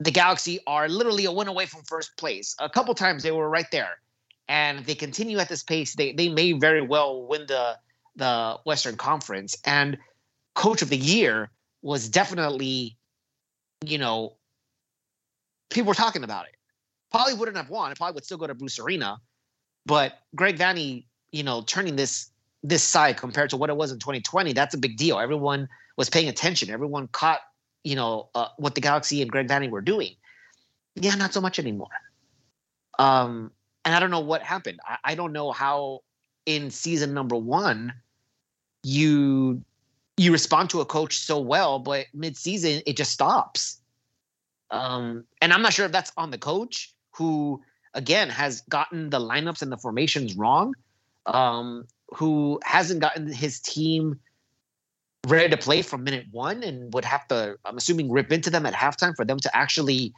the 0.00 0.10
Galaxy 0.10 0.60
are 0.66 0.88
literally 0.88 1.24
a 1.24 1.32
win 1.32 1.48
away 1.48 1.66
from 1.66 1.82
first 1.82 2.16
place. 2.16 2.54
A 2.58 2.68
couple 2.68 2.94
times 2.94 3.22
they 3.22 3.32
were 3.32 3.48
right 3.48 3.70
there 3.70 3.98
and 4.48 4.84
they 4.86 4.94
continue 4.94 5.38
at 5.38 5.48
this 5.48 5.62
pace, 5.62 5.94
they 5.94 6.12
they 6.12 6.28
may 6.28 6.52
very 6.52 6.82
well 6.82 7.22
win 7.22 7.46
the 7.46 7.76
the 8.14 8.58
Western 8.64 8.96
Conference. 8.96 9.56
And 9.64 9.98
Coach 10.54 10.82
of 10.82 10.88
the 10.88 10.96
Year 10.96 11.50
was 11.82 12.08
definitely, 12.08 12.96
you 13.84 13.98
know, 13.98 14.34
people 15.70 15.88
were 15.88 15.94
talking 15.94 16.24
about 16.24 16.46
it. 16.46 16.54
Probably 17.10 17.34
wouldn't 17.34 17.56
have 17.56 17.70
won. 17.70 17.92
It 17.92 17.98
probably 17.98 18.14
would 18.14 18.24
still 18.24 18.38
go 18.38 18.46
to 18.46 18.54
Bruce 18.54 18.78
Arena, 18.78 19.18
but 19.84 20.20
Greg 20.34 20.58
Vanney, 20.58 21.04
you 21.32 21.42
know, 21.42 21.62
turning 21.62 21.96
this 21.96 22.30
this 22.62 22.82
side 22.82 23.16
compared 23.16 23.50
to 23.50 23.56
what 23.56 23.70
it 23.70 23.76
was 23.76 23.92
in 23.92 23.98
2020, 23.98 24.52
that's 24.52 24.74
a 24.74 24.78
big 24.78 24.96
deal. 24.96 25.18
Everyone 25.18 25.68
was 25.96 26.10
paying 26.10 26.28
attention. 26.28 26.70
Everyone 26.70 27.08
caught, 27.08 27.40
you 27.84 27.96
know, 27.96 28.28
uh, 28.34 28.48
what 28.56 28.74
the 28.74 28.80
Galaxy 28.80 29.22
and 29.22 29.30
Greg 29.30 29.48
Vanney 29.48 29.70
were 29.70 29.80
doing. 29.80 30.14
Yeah, 30.94 31.14
not 31.14 31.32
so 31.32 31.40
much 31.40 31.58
anymore. 31.58 31.88
Um, 32.98 33.50
and 33.84 33.94
I 33.94 34.00
don't 34.00 34.10
know 34.10 34.20
what 34.20 34.42
happened. 34.42 34.80
I, 34.84 34.98
I 35.04 35.14
don't 35.14 35.32
know 35.32 35.52
how 35.52 36.00
in 36.46 36.70
season 36.70 37.12
number 37.12 37.36
one 37.36 37.92
you 38.82 39.62
you 40.16 40.32
respond 40.32 40.70
to 40.70 40.80
a 40.80 40.86
coach 40.86 41.18
so 41.18 41.38
well, 41.38 41.78
but 41.78 42.06
mid-season 42.14 42.80
it 42.86 42.96
just 42.96 43.12
stops. 43.12 43.80
Um, 44.70 45.24
and 45.42 45.52
I'm 45.52 45.60
not 45.60 45.74
sure 45.74 45.84
if 45.84 45.92
that's 45.92 46.12
on 46.16 46.30
the 46.30 46.38
coach 46.38 46.94
who 47.12 47.62
again 47.92 48.30
has 48.30 48.62
gotten 48.62 49.10
the 49.10 49.20
lineups 49.20 49.60
and 49.60 49.70
the 49.70 49.76
formations 49.76 50.34
wrong, 50.34 50.74
um, 51.26 51.86
who 52.08 52.58
hasn't 52.64 53.00
gotten 53.00 53.30
his 53.30 53.60
team 53.60 54.18
ready 55.26 55.48
to 55.48 55.56
play 55.56 55.82
from 55.82 56.04
minute 56.04 56.26
one 56.30 56.62
and 56.62 56.92
would 56.94 57.04
have 57.04 57.28
to, 57.28 57.58
I'm 57.64 57.76
assuming, 57.76 58.10
rip 58.10 58.32
into 58.32 58.50
them 58.50 58.66
at 58.66 58.74
halftime 58.74 59.14
for 59.14 59.24
them 59.24 59.38
to 59.40 59.56
actually, 59.56 60.14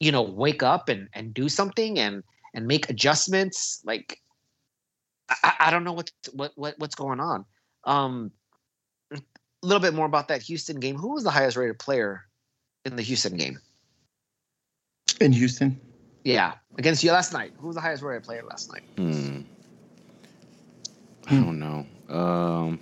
you 0.00 0.12
know, 0.12 0.22
wake 0.22 0.62
up 0.62 0.88
and 0.88 1.08
and 1.12 1.34
do 1.34 1.48
something. 1.48 1.98
And 1.98 2.22
and 2.56 2.66
make 2.66 2.90
adjustments. 2.90 3.80
Like 3.84 4.20
I, 5.28 5.54
I 5.60 5.70
don't 5.70 5.84
know 5.84 5.92
what, 5.92 6.10
what 6.32 6.52
what 6.56 6.74
what's 6.78 6.96
going 6.96 7.20
on. 7.20 7.44
Um, 7.84 8.32
a 9.12 9.20
little 9.62 9.80
bit 9.80 9.94
more 9.94 10.06
about 10.06 10.26
that 10.28 10.42
Houston 10.42 10.80
game. 10.80 10.96
Who 10.96 11.14
was 11.14 11.22
the 11.22 11.30
highest 11.30 11.56
rated 11.56 11.78
player 11.78 12.24
in 12.84 12.96
the 12.96 13.02
Houston 13.02 13.36
game? 13.36 13.60
In 15.20 15.32
Houston. 15.32 15.78
Yeah, 16.24 16.54
against 16.78 17.04
you 17.04 17.12
last 17.12 17.32
night. 17.32 17.52
Who 17.58 17.68
was 17.68 17.76
the 17.76 17.82
highest 17.82 18.02
rated 18.02 18.24
player 18.24 18.42
last 18.48 18.72
night? 18.72 18.82
Hmm. 18.96 19.42
I 21.28 21.34
don't 21.34 21.58
know. 21.58 21.86
Um, 22.08 22.80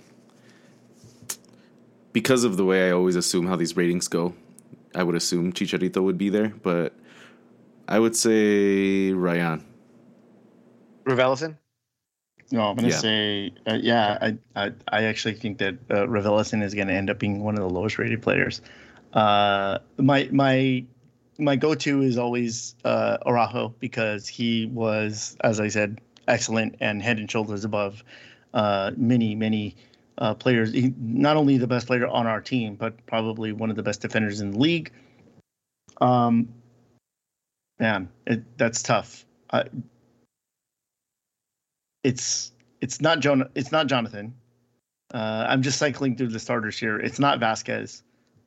because 2.15 2.45
of 2.45 2.55
the 2.55 2.63
way 2.63 2.87
I 2.87 2.91
always 2.93 3.17
assume 3.17 3.45
how 3.45 3.57
these 3.57 3.75
ratings 3.75 4.07
go, 4.07 4.33
I 4.95 5.03
would 5.03 5.15
assume 5.15 5.51
Chicharito 5.51 6.01
would 6.01 6.17
be 6.17 6.29
there, 6.29 6.47
but 6.63 6.93
I 7.89 7.99
would 7.99 8.15
say 8.15 9.11
Ryan. 9.11 9.65
Raveloson? 11.03 11.57
No, 12.53 12.69
I'm 12.69 12.77
gonna 12.77 12.89
Yeah. 12.89 12.99
say, 12.99 13.53
uh, 13.67 13.73
yeah, 13.73 14.17
I, 14.21 14.37
I, 14.55 14.71
I 14.87 15.03
actually 15.03 15.33
think 15.33 15.57
that 15.57 15.73
uh, 15.89 16.05
Raveloson 16.07 16.63
is 16.63 16.73
gonna 16.73 16.93
end 16.93 17.09
up 17.09 17.19
being 17.19 17.43
one 17.43 17.55
of 17.55 17.59
the 17.59 17.69
lowest 17.69 17.97
rated 17.97 18.21
players. 18.21 18.61
Uh, 19.11 19.79
my 19.97 20.29
my 20.31 20.85
my 21.37 21.57
go-to 21.57 22.01
is 22.01 22.17
always 22.17 22.75
uh, 22.85 23.17
Araujo 23.25 23.75
because 23.81 24.25
he 24.25 24.67
was, 24.67 25.35
as 25.41 25.59
I 25.59 25.67
said, 25.67 25.99
excellent 26.29 26.77
and 26.79 27.01
head 27.03 27.17
and 27.17 27.29
shoulders 27.29 27.65
above 27.65 28.05
uh, 28.53 28.91
many 28.95 29.35
many 29.35 29.75
uh, 30.17 30.33
players. 30.33 30.73
He, 30.73 30.93
not 30.97 31.37
only 31.37 31.57
the 31.57 31.67
best 31.67 31.87
player 31.87 32.07
on 32.07 32.27
our 32.27 32.41
team, 32.41 32.75
but 32.75 33.05
probably 33.05 33.51
one 33.51 33.69
of 33.69 33.75
the 33.75 33.83
best 33.83 34.01
defenders 34.01 34.41
in 34.41 34.51
the 34.51 34.59
league. 34.59 34.91
Um, 36.01 36.49
man, 37.79 38.09
it, 38.25 38.57
that's 38.57 38.81
tough. 38.83 39.25
It's 42.03 42.51
it's 42.81 43.01
not 43.01 43.19
Jon 43.19 43.49
it's 43.55 43.71
not 43.71 43.87
Jonathan. 43.87 44.33
Uh, 45.13 45.45
I'm 45.47 45.61
just 45.61 45.77
cycling 45.77 46.17
through 46.17 46.29
the 46.29 46.39
starters 46.39 46.77
here. 46.77 46.99
It's 46.99 47.19
not 47.19 47.39
Vasquez. 47.39 48.03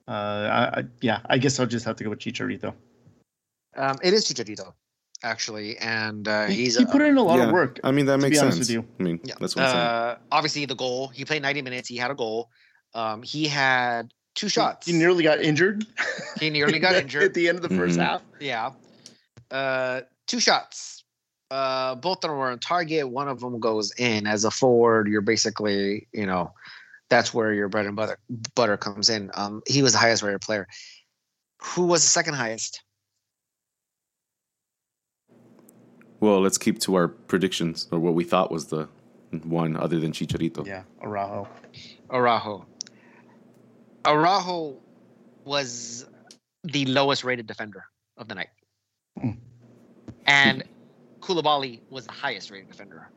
Uh, 0.07 0.11
I, 0.11 0.81
I, 0.81 0.85
yeah, 1.01 1.21
I 1.27 1.39
guess 1.39 1.59
I'll 1.61 1.67
just 1.67 1.85
have 1.85 1.97
to 1.97 2.05
go 2.05 2.11
with 2.11 2.19
Chicharito. 2.19 2.75
Um, 3.77 3.97
it 4.03 4.13
is 4.13 4.25
Chicharito, 4.27 4.73
actually, 5.23 5.77
and 5.79 6.27
uh, 6.29 6.47
He, 6.47 6.55
he's 6.65 6.77
he 6.77 6.85
a- 6.85 6.87
put 6.87 7.03
in 7.03 7.17
a 7.17 7.23
lot 7.23 7.39
yeah, 7.39 7.47
of 7.47 7.53
work. 7.53 7.81
I 7.85 7.91
mean, 7.93 8.07
that 8.07 8.19
makes 8.19 8.39
sense. 8.39 8.59
with 8.59 8.71
you. 8.71 8.87
I 8.99 9.03
mean, 9.03 9.21
Yeah. 9.25 9.35
that's 9.41 9.57
what 9.57 9.65
I'm 9.67 9.71
saying. 9.71 9.83
uh, 9.87 10.17
obviously 10.33 10.65
the 10.67 10.75
goal. 10.77 11.09
He 11.09 11.25
played 11.25 11.43
90 11.43 11.63
minutes. 11.63 11.89
He 11.89 11.97
had 11.97 12.11
a 12.11 12.15
goal. 12.15 12.51
Um, 12.95 13.23
he 13.23 13.47
had 13.49 14.13
two 14.35 14.49
shots. 14.49 14.87
He 14.87 14.93
nearly 14.93 15.25
got 15.25 15.41
injured. 15.41 15.85
He 16.41 16.51
nearly 16.51 16.79
got 16.79 16.95
injured 17.03 17.23
at 17.25 17.35
the 17.35 17.49
end 17.49 17.59
of 17.59 17.69
the 17.69 17.75
1st 17.75 17.97
Mhm. 17.97 18.03
half. 18.05 18.23
Yeah. 18.41 18.71
Uh, 19.51 20.03
two 20.27 20.41
shots. 20.41 21.05
Uh, 21.51 21.95
both 21.95 22.19
of 22.25 22.31
them 22.31 22.39
were 22.39 22.51
on 22.51 22.59
target. 22.59 23.09
One 23.09 23.27
of 23.29 23.41
them 23.41 23.59
goes 23.59 23.93
in. 23.99 24.27
As 24.27 24.45
a 24.45 24.51
forward, 24.51 25.09
you're 25.09 25.23
basically, 25.23 26.07
you 26.13 26.27
know, 26.27 26.53
that's 27.11 27.33
where 27.33 27.53
your 27.55 27.69
bread 27.69 27.87
and 27.87 27.97
butter 27.97 28.19
butter 28.55 28.77
comes 28.77 29.09
in. 29.09 29.31
Um, 29.35 29.63
he 29.67 29.83
was 29.83 29.93
the 29.95 29.99
highest 29.99 30.23
rated 30.23 30.43
player. 30.43 30.69
Who 31.63 31.87
was 31.87 32.03
the 32.03 32.09
second 32.09 32.35
highest? 32.35 32.83
Well, 36.21 36.41
let's 36.41 36.59
keep 36.59 36.79
to 36.81 36.95
our 36.97 37.09
predictions 37.09 37.87
or 37.93 37.99
what 37.99 38.15
we 38.15 38.25
thought 38.25 38.51
was 38.51 38.67
the 38.67 38.89
one 39.45 39.77
other 39.77 40.01
than 40.01 40.13
Chicharito. 40.13 40.67
Yeah, 40.67 40.83
Araujo. 41.03 41.49
Araujo. 42.11 42.67
Araujo 44.05 44.77
was 45.45 46.07
the 46.65 46.85
lowest 46.87 47.25
rated 47.25 47.47
defender 47.47 47.85
of 48.17 48.29
the 48.29 48.35
night. 48.35 48.49
Hmm. 49.21 49.31
And 50.27 50.65
Coulibaly 51.21 51.81
was 51.91 52.07
the 52.07 52.13
highest 52.13 52.51
rated 52.51 52.69
defender 52.69 53.09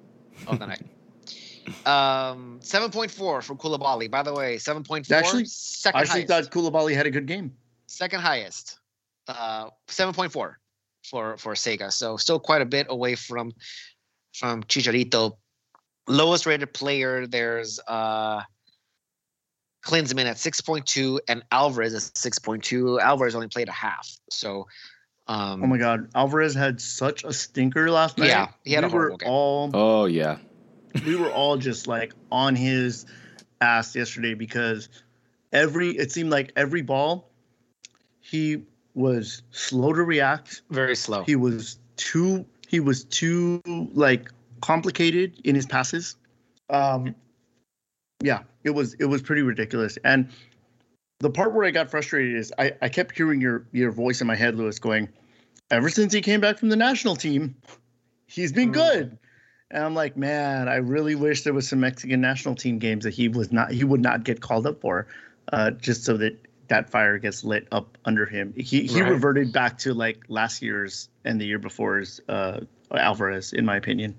of 0.48 0.60
the 0.60 0.68
night. 0.68 0.84
Um, 1.86 2.60
7.4 2.64 3.12
for 3.12 3.40
Coulibaly. 3.56 4.10
By 4.10 4.24
the 4.24 4.34
way, 4.34 4.56
7.4. 4.58 5.12
Actually- 5.12 5.46
second 5.46 6.00
I 6.00 6.02
actually 6.02 6.26
highest. 6.26 6.52
thought 6.52 6.52
Coulibaly 6.52 6.96
had 6.96 7.06
a 7.06 7.12
good 7.12 7.28
game. 7.28 7.54
second 7.86 8.20
highest. 8.22 8.80
Uh, 9.28 9.70
7.4 9.88 10.56
for 11.04 11.38
for 11.38 11.54
Sega. 11.54 11.92
So 11.92 12.18
still 12.18 12.40
quite 12.40 12.62
a 12.62 12.66
bit 12.66 12.88
away 12.90 13.16
from 13.16 13.54
from 14.34 14.64
Chicharito. 14.64 15.38
Lowest 16.08 16.46
rated 16.46 16.74
player, 16.74 17.28
there's 17.28 17.80
uh 17.88 18.42
Klinsmann 19.86 20.26
at 20.26 20.36
6.2 20.38 21.20
and 21.28 21.44
Alvarez 21.52 21.96
at 21.96 22.02
6.2. 22.14 23.00
Alvarez 23.02 23.34
only 23.34 23.48
played 23.48 23.68
a 23.68 23.74
half. 23.74 24.10
So 24.30 24.68
um 25.28 25.64
Oh 25.64 25.68
my 25.68 25.78
God, 25.78 26.10
Alvarez 26.16 26.54
had 26.54 26.82
such 26.82 27.24
a 27.24 27.34
stinker 27.34 27.90
last 27.90 28.18
night. 28.18 28.28
Yeah, 28.28 28.48
he 28.64 28.74
had 28.74 28.84
a 28.84 28.88
we 28.88 28.94
were 28.94 29.10
game. 29.18 29.30
all 29.30 29.72
Oh 29.74 30.06
yeah, 30.06 30.38
we 31.06 31.16
were 31.16 31.32
all 31.32 31.58
just 31.58 31.88
like 31.88 32.14
on 32.32 32.56
his 32.56 33.06
ass 33.60 33.96
yesterday 33.96 34.34
because 34.34 34.90
every 35.54 35.90
it 35.92 36.12
seemed 36.12 36.32
like 36.32 36.52
every 36.56 36.82
ball 36.82 37.30
he 38.20 38.64
was 38.94 39.42
slow 39.52 39.94
to 39.94 40.04
react. 40.04 40.62
very 40.70 40.96
slow. 40.96 41.24
He 41.24 41.36
was 41.36 41.78
too 41.98 42.46
he 42.68 42.80
was 42.80 43.04
too 43.06 43.62
like 43.94 44.30
complicated 44.62 45.40
in 45.44 45.56
his 45.56 45.66
passes. 45.66 46.16
Um 46.70 47.16
yeah, 48.24 48.44
it 48.64 48.72
was 48.72 48.94
it 48.96 49.06
was 49.06 49.22
pretty 49.22 49.42
ridiculous. 49.42 49.98
And 50.04 50.30
the 51.20 51.30
part 51.30 51.54
where 51.54 51.66
I 51.66 51.72
got 51.72 51.90
frustrated 51.90 52.36
is 52.36 52.52
I, 52.58 52.74
I 52.82 52.90
kept 52.90 53.16
hearing 53.16 53.42
your 53.42 53.66
your 53.72 53.92
voice 53.92 54.22
in 54.22 54.28
my 54.28 54.36
head, 54.36 54.56
Lewis, 54.56 54.80
going, 54.80 55.10
ever 55.70 55.90
since 55.90 56.14
he 56.14 56.22
came 56.22 56.42
back 56.42 56.58
from 56.58 56.70
the 56.70 56.76
national 56.76 57.16
team, 57.16 57.56
he's 58.28 58.52
been 58.52 58.70
Mm. 58.70 58.74
good. 58.74 59.18
And 59.74 59.86
I'm 59.86 59.96
like, 59.96 60.18
man, 60.18 60.68
I 60.68 60.76
really 60.76 61.16
wish 61.16 61.44
there 61.44 61.54
was 61.54 61.68
some 61.70 61.80
Mexican 61.80 62.20
national 62.20 62.56
team 62.56 62.78
games 62.78 63.06
that 63.06 63.14
he 63.14 63.30
was 63.30 63.52
not 63.52 63.72
he 63.72 63.84
would 63.84 64.02
not 64.02 64.24
get 64.24 64.42
called 64.42 64.68
up 64.68 64.82
for, 64.82 65.08
uh, 65.54 65.72
just 65.72 66.04
so 66.04 66.18
that 66.18 66.38
that 66.72 66.90
fire 66.90 67.18
gets 67.18 67.44
lit 67.44 67.68
up 67.74 67.98
under 68.06 68.26
him. 68.26 68.54
He 68.56 68.88
he 68.88 69.02
Right. 69.02 69.12
reverted 69.12 69.52
back 69.52 69.78
to 69.80 69.94
like 69.94 70.24
last 70.30 70.62
year's 70.62 71.10
and 71.26 71.40
the 71.40 71.46
year 71.46 71.60
before's 71.60 72.22
uh, 72.30 72.62
Alvarez, 72.92 73.52
in 73.52 73.66
my 73.66 73.76
opinion. 73.76 74.16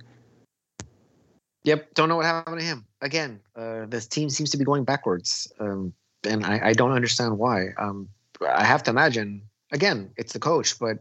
Yep, 1.65 1.95
don't 1.95 2.11
know 2.11 2.17
what 2.17 2.27
happened 2.27 2.61
to 2.61 2.65
him. 2.65 2.85
Again, 3.01 3.41
uh, 3.57 3.87
this 3.87 4.07
team 4.07 4.29
seems 4.29 4.51
to 4.51 4.59
be 4.59 4.65
going 4.65 4.85
backwards, 4.85 5.51
um, 5.61 5.95
and 6.25 6.45
I, 6.45 6.61
I 6.69 6.73
don't 6.75 6.93
understand 6.93 7.39
why. 7.39 7.69
Um, 7.79 8.09
I 8.47 8.65
have 8.65 8.83
to 8.83 8.91
imagine 8.91 9.49
again, 9.73 10.13
it's 10.19 10.35
the 10.35 10.39
coach, 10.39 10.79
but 10.79 10.99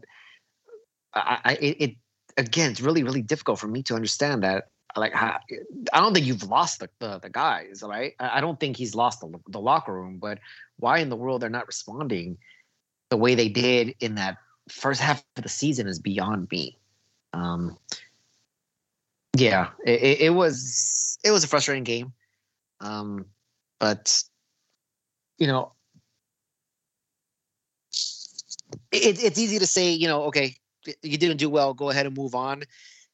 I, 1.12 1.38
I 1.44 1.52
it, 1.60 1.76
it 1.80 1.96
again, 2.38 2.70
it's 2.70 2.80
really 2.80 3.02
really 3.02 3.22
difficult 3.22 3.58
for 3.58 3.68
me 3.68 3.82
to 3.84 3.94
understand 3.94 4.42
that. 4.42 4.68
Like, 4.96 5.12
how, 5.12 5.38
I 5.92 6.00
don't 6.00 6.14
think 6.14 6.26
you've 6.26 6.48
lost 6.48 6.80
the, 6.80 6.88
the, 6.98 7.18
the 7.18 7.30
guys, 7.30 7.82
right? 7.86 8.14
I, 8.18 8.40
don't 8.40 8.58
think 8.58 8.76
he's 8.76 8.94
lost 8.94 9.20
the, 9.20 9.32
the 9.48 9.60
locker 9.60 9.92
room, 9.92 10.18
but 10.18 10.38
why 10.78 10.98
in 10.98 11.08
the 11.08 11.16
world 11.16 11.42
they're 11.42 11.50
not 11.50 11.66
responding 11.66 12.38
the 13.10 13.16
way 13.16 13.34
they 13.34 13.48
did 13.48 13.94
in 14.00 14.14
that 14.16 14.38
first 14.68 15.00
half 15.00 15.22
of 15.36 15.42
the 15.42 15.48
season 15.48 15.86
is 15.86 15.98
beyond 15.98 16.48
me. 16.50 16.78
Um, 17.32 17.78
yeah, 19.36 19.68
it, 19.84 20.20
it 20.20 20.34
was 20.34 21.18
it 21.24 21.30
was 21.30 21.44
a 21.44 21.48
frustrating 21.48 21.84
game, 21.84 22.12
um, 22.80 23.26
but 23.78 24.22
you 25.38 25.46
know, 25.46 25.72
it, 28.90 29.22
it's 29.22 29.38
easy 29.38 29.58
to 29.58 29.66
say, 29.66 29.90
you 29.90 30.06
know, 30.06 30.24
okay, 30.24 30.56
you 31.02 31.16
didn't 31.16 31.38
do 31.38 31.48
well, 31.48 31.74
go 31.74 31.90
ahead 31.90 32.06
and 32.06 32.16
move 32.16 32.34
on. 32.34 32.64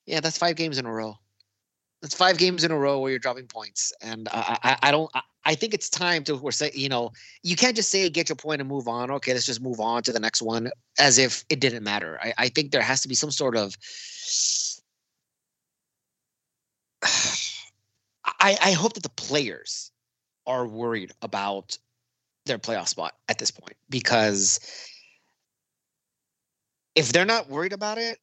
Yeah, 0.06 0.20
that's 0.20 0.38
five 0.38 0.56
games 0.56 0.78
in 0.78 0.86
a 0.86 0.92
row. 0.92 1.18
That's 2.00 2.14
five 2.14 2.38
games 2.38 2.62
in 2.62 2.70
a 2.70 2.78
row 2.78 3.00
where 3.00 3.10
you're 3.10 3.18
dropping 3.18 3.46
points, 3.46 3.92
and 4.00 4.28
I, 4.30 4.58
I, 4.62 4.76
I 4.84 4.90
don't. 4.90 5.10
I, 5.14 5.22
I 5.44 5.54
think 5.54 5.72
it's 5.72 5.88
time 5.88 6.24
to 6.24 6.36
we're 6.36 6.50
say, 6.50 6.70
you 6.74 6.88
know, 6.88 7.10
you 7.42 7.56
can't 7.56 7.74
just 7.74 7.88
say 7.88 8.08
get 8.10 8.28
your 8.28 8.36
point 8.36 8.60
and 8.60 8.68
move 8.68 8.86
on. 8.86 9.10
Okay, 9.10 9.32
let's 9.32 9.46
just 9.46 9.62
move 9.62 9.80
on 9.80 10.02
to 10.02 10.12
the 10.12 10.20
next 10.20 10.42
one 10.42 10.70
as 10.98 11.18
if 11.18 11.44
it 11.48 11.58
didn't 11.58 11.82
matter. 11.82 12.18
I, 12.22 12.34
I 12.38 12.48
think 12.50 12.70
there 12.70 12.82
has 12.82 13.00
to 13.02 13.08
be 13.08 13.14
some 13.14 13.30
sort 13.30 13.56
of 13.56 13.74
I, 18.40 18.58
I 18.62 18.72
hope 18.72 18.94
that 18.94 19.02
the 19.02 19.08
players 19.10 19.90
are 20.46 20.66
worried 20.66 21.12
about 21.22 21.78
their 22.46 22.58
playoff 22.58 22.88
spot 22.88 23.14
at 23.28 23.38
this 23.38 23.50
point 23.50 23.76
because 23.90 24.60
if 26.94 27.12
they're 27.12 27.24
not 27.24 27.48
worried 27.48 27.72
about 27.72 27.98
it, 27.98 28.18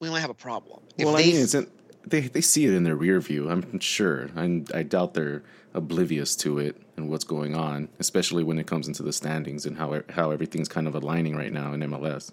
we 0.00 0.10
might 0.10 0.20
have 0.20 0.30
a 0.30 0.34
problem. 0.34 0.82
If 0.98 1.06
well, 1.06 1.16
I 1.16 1.20
mean, 1.22 1.36
it's 1.36 1.54
in, 1.54 1.70
they 2.06 2.22
they 2.22 2.40
see 2.42 2.66
it 2.66 2.74
in 2.74 2.84
their 2.84 2.96
rear 2.96 3.20
view. 3.20 3.50
I'm 3.50 3.80
sure. 3.80 4.30
I 4.36 4.62
I 4.74 4.82
doubt 4.84 5.14
they're 5.14 5.42
oblivious 5.74 6.36
to 6.36 6.58
it 6.58 6.76
and 6.96 7.10
what's 7.10 7.24
going 7.24 7.54
on, 7.56 7.88
especially 8.00 8.44
when 8.44 8.58
it 8.58 8.66
comes 8.66 8.88
into 8.88 9.02
the 9.02 9.12
standings 9.12 9.66
and 9.66 9.78
how 9.78 10.02
how 10.10 10.30
everything's 10.32 10.68
kind 10.68 10.88
of 10.88 10.94
aligning 10.94 11.36
right 11.36 11.52
now 11.52 11.72
in 11.74 11.80
MLS. 11.82 12.32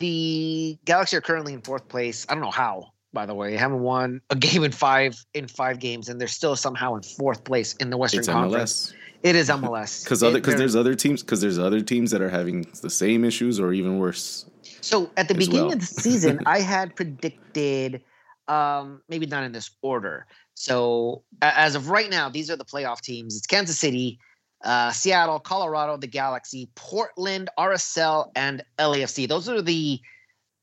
the 0.00 0.78
Galaxy 0.84 1.16
are 1.16 1.22
currently 1.22 1.54
in 1.54 1.62
fourth 1.62 1.88
place. 1.88 2.26
I 2.28 2.34
don't 2.34 2.42
know 2.42 2.50
how, 2.52 2.92
by 3.14 3.26
the 3.26 3.34
way. 3.34 3.52
They 3.52 3.56
haven't 3.58 3.80
won 3.80 4.20
a 4.30 4.36
game 4.36 4.64
in 4.64 4.72
five 4.72 5.16
in 5.34 5.48
five 5.48 5.78
games, 5.80 6.08
and 6.08 6.20
they're 6.20 6.28
still 6.28 6.56
somehow 6.56 6.96
in 6.96 7.02
fourth 7.02 7.44
place 7.44 7.74
in 7.76 7.90
the 7.90 7.96
Western 7.98 8.20
It's 8.20 8.28
Conference. 8.28 8.92
MLS 8.92 8.94
It 9.22 9.36
is 9.36 9.50
MLS. 9.50 10.04
because 10.04 10.22
other 10.24 10.38
because 10.38 10.56
there's 10.56 10.76
other 10.76 10.94
teams 10.94 11.22
because 11.22 11.40
there's 11.40 11.58
other 11.58 11.80
teams 11.82 12.10
that 12.12 12.22
are 12.22 12.30
having 12.30 12.66
the 12.82 12.90
same 12.90 13.24
issues 13.24 13.60
or 13.60 13.72
even 13.72 13.98
worse. 13.98 14.46
So 14.84 15.10
at 15.16 15.28
the 15.28 15.34
beginning 15.34 15.66
well. 15.66 15.72
of 15.72 15.80
the 15.80 15.86
season, 15.86 16.40
I 16.46 16.60
had 16.60 16.94
predicted, 16.94 18.02
um, 18.48 19.00
maybe 19.08 19.24
not 19.24 19.42
in 19.42 19.52
this 19.52 19.70
order. 19.80 20.26
So 20.54 21.22
as 21.40 21.74
of 21.74 21.88
right 21.88 22.10
now, 22.10 22.28
these 22.28 22.50
are 22.50 22.56
the 22.56 22.66
playoff 22.66 23.00
teams. 23.00 23.34
It's 23.36 23.46
Kansas 23.46 23.78
City, 23.78 24.18
uh, 24.62 24.92
Seattle, 24.92 25.40
Colorado, 25.40 25.96
the 25.96 26.06
Galaxy, 26.06 26.68
Portland, 26.74 27.48
RSL, 27.58 28.30
and 28.36 28.62
LAFC. 28.78 29.26
Those 29.26 29.48
are 29.48 29.62
the 29.62 30.00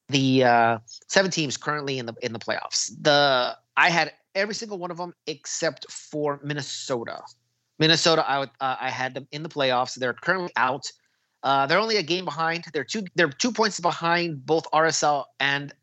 the 0.09 0.43
uh, 0.43 0.77
seven 1.07 1.31
teams 1.31 1.57
currently 1.57 1.97
in 1.97 2.05
the 2.05 2.13
in 2.21 2.31
the 2.31 2.39
playoffs. 2.39 2.91
The 3.01 3.57
I 3.75 3.89
had 3.89 4.13
every 4.35 4.53
single 4.53 4.77
one 4.77 4.91
of 4.91 4.97
them 4.97 5.13
except 5.25 5.91
for 5.91 6.39
Minnesota. 6.43 7.21
Minnesota, 7.79 8.23
I 8.27 8.39
would, 8.39 8.51
uh, 8.59 8.75
I 8.79 8.91
had 8.91 9.15
them 9.15 9.27
in 9.31 9.41
the 9.41 9.49
playoffs. 9.49 9.95
They're 9.95 10.13
currently 10.13 10.51
out. 10.55 10.85
Uh, 11.43 11.65
they're 11.65 11.79
only 11.79 11.97
a 11.97 12.03
game 12.03 12.25
behind. 12.25 12.65
They're 12.73 12.83
two. 12.83 13.03
They're 13.15 13.29
two 13.29 13.51
points 13.51 13.79
behind 13.79 14.45
both 14.45 14.69
RSL 14.71 15.25
and 15.39 15.73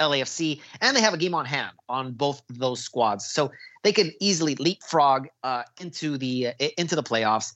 LAFC, 0.00 0.60
and 0.80 0.96
they 0.96 1.00
have 1.00 1.14
a 1.14 1.18
game 1.18 1.34
on 1.34 1.44
hand 1.44 1.72
on 1.88 2.12
both 2.12 2.42
those 2.48 2.80
squads, 2.80 3.26
so 3.26 3.52
they 3.82 3.92
could 3.92 4.12
easily 4.20 4.56
leapfrog 4.56 5.28
uh, 5.44 5.62
into 5.80 6.18
the 6.18 6.48
uh, 6.48 6.68
into 6.76 6.96
the 6.96 7.02
playoffs. 7.02 7.54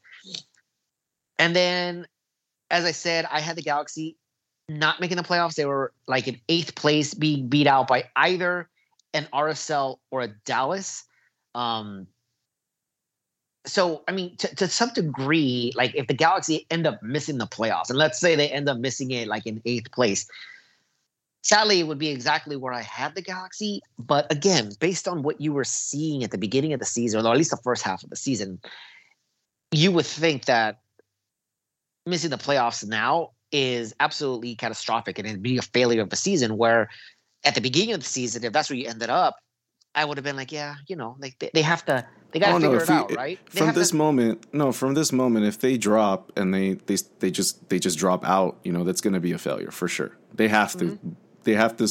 And 1.39 1.55
then, 1.55 2.07
as 2.71 2.85
I 2.85 2.93
said, 2.93 3.27
I 3.31 3.41
had 3.41 3.57
the 3.57 3.63
Galaxy 3.63 4.17
not 4.69 5.01
making 5.01 5.17
the 5.17 5.23
playoffs. 5.23 5.55
They 5.55 5.67
were 5.67 5.93
like 6.07 6.29
in 6.29 6.41
eighth 6.49 6.75
place, 6.75 7.15
being 7.15 7.49
beat 7.49 7.67
out 7.67 7.89
by 7.89 8.05
either 8.15 8.69
an 9.15 9.27
RSL 9.33 9.99
or 10.11 10.23
a 10.23 10.29
Dallas. 10.29 11.05
Um, 11.55 12.07
so 13.69 14.03
I 14.09 14.13
mean, 14.13 14.37
to, 14.37 14.55
to 14.57 14.69
some 14.69 14.91
degree, 14.95 15.73
like 15.77 15.95
if 15.95 16.07
the 16.07 16.15
Galaxy 16.15 16.67
end 16.71 16.87
up 16.87 17.03
missing 17.03 17.39
the 17.39 17.47
playoffs, 17.47 17.91
and 17.91 17.99
let's 17.99 18.19
say 18.19 18.35
they 18.35 18.49
end 18.49 18.69
up 18.69 18.79
missing 18.79 19.11
it 19.11 19.29
like 19.29 19.47
in 19.47 19.61
eighth 19.65 19.91
place, 19.93 20.29
sadly, 21.43 21.81
it 21.81 21.87
would 21.87 21.99
be 21.99 22.09
exactly 22.09 22.57
where 22.57 22.73
I 22.73 22.83
had 22.83 23.15
the 23.15 23.23
Galaxy. 23.23 23.81
But 23.99 24.31
again, 24.33 24.73
based 24.81 25.07
on 25.09 25.23
what 25.23 25.41
you 25.41 25.53
were 25.53 25.65
seeing 25.65 26.25
at 26.25 26.31
the 26.31 26.39
beginning 26.39 26.73
of 26.73 26.81
the 26.81 26.87
season, 26.87 27.25
or 27.25 27.31
at 27.31 27.37
least 27.37 27.51
the 27.51 27.57
first 27.59 27.83
half 27.83 28.03
of 28.03 28.11
the 28.11 28.17
season, 28.17 28.61
you 29.71 29.93
would 29.93 30.07
think 30.07 30.47
that 30.47 30.81
missing 32.07 32.31
the 32.31 32.39
playoffs 32.39 32.87
now 32.87 33.31
is 33.53 33.95
absolutely 34.01 34.55
catastrophic 34.55 35.19
and 35.19 35.27
it'd 35.27 35.43
be 35.43 35.59
a 35.59 35.63
failure 35.63 36.03
of 36.03 36.11
the 36.11 36.17
season. 36.17 36.57
Where 36.57 36.89
at 37.45 37.55
the 37.55 37.61
beginning 37.61 37.95
of 37.95 38.01
the 38.01 38.07
season, 38.07 38.45
if 38.45 38.53
that's 38.53 38.71
where 38.71 38.79
you 38.79 38.89
ended 38.89 39.11
up, 39.11 39.37
I 39.99 40.05
would 40.05 40.17
have 40.17 40.25
been 40.25 40.37
like, 40.37 40.53
yeah, 40.53 40.77
you 40.87 40.95
know, 40.95 41.17
like 41.19 41.37
they, 41.41 41.51
they 41.53 41.63
have 41.63 41.85
to 41.87 42.07
they 42.31 42.39
got 42.39 42.51
to 42.51 42.53
oh, 42.53 42.61
figure 42.61 42.77
no, 42.77 42.83
it 42.83 42.89
we, 42.89 42.95
out, 42.95 43.15
right? 43.17 43.39
They 43.51 43.59
from 43.59 43.75
this 43.75 43.91
to, 43.91 43.97
moment, 43.97 44.47
no, 44.53 44.71
from 44.71 44.95
this 44.95 45.13
moment, 45.13 45.47
if 45.47 45.59
they 45.59 45.77
drop 45.77 46.31
and 46.37 46.55
they 46.55 46.75
they 46.75 46.97
they 47.19 47.33
just 47.33 47.69
they 47.69 47.81
just 47.81 47.99
drop 47.99 48.25
out, 48.25 48.59
you 48.63 48.73
know, 48.73 48.85
that's 48.85 49.01
going 49.01 49.15
to 49.15 49.21
be 49.21 49.33
a 49.33 49.39
failure 49.39 49.73
for 49.73 49.89
sure. 49.89 50.17
They 50.33 50.47
have 50.47 50.73
to 50.75 50.85
mm-hmm. 50.85 51.11
they 51.43 51.55
have 51.55 51.77
to 51.79 51.89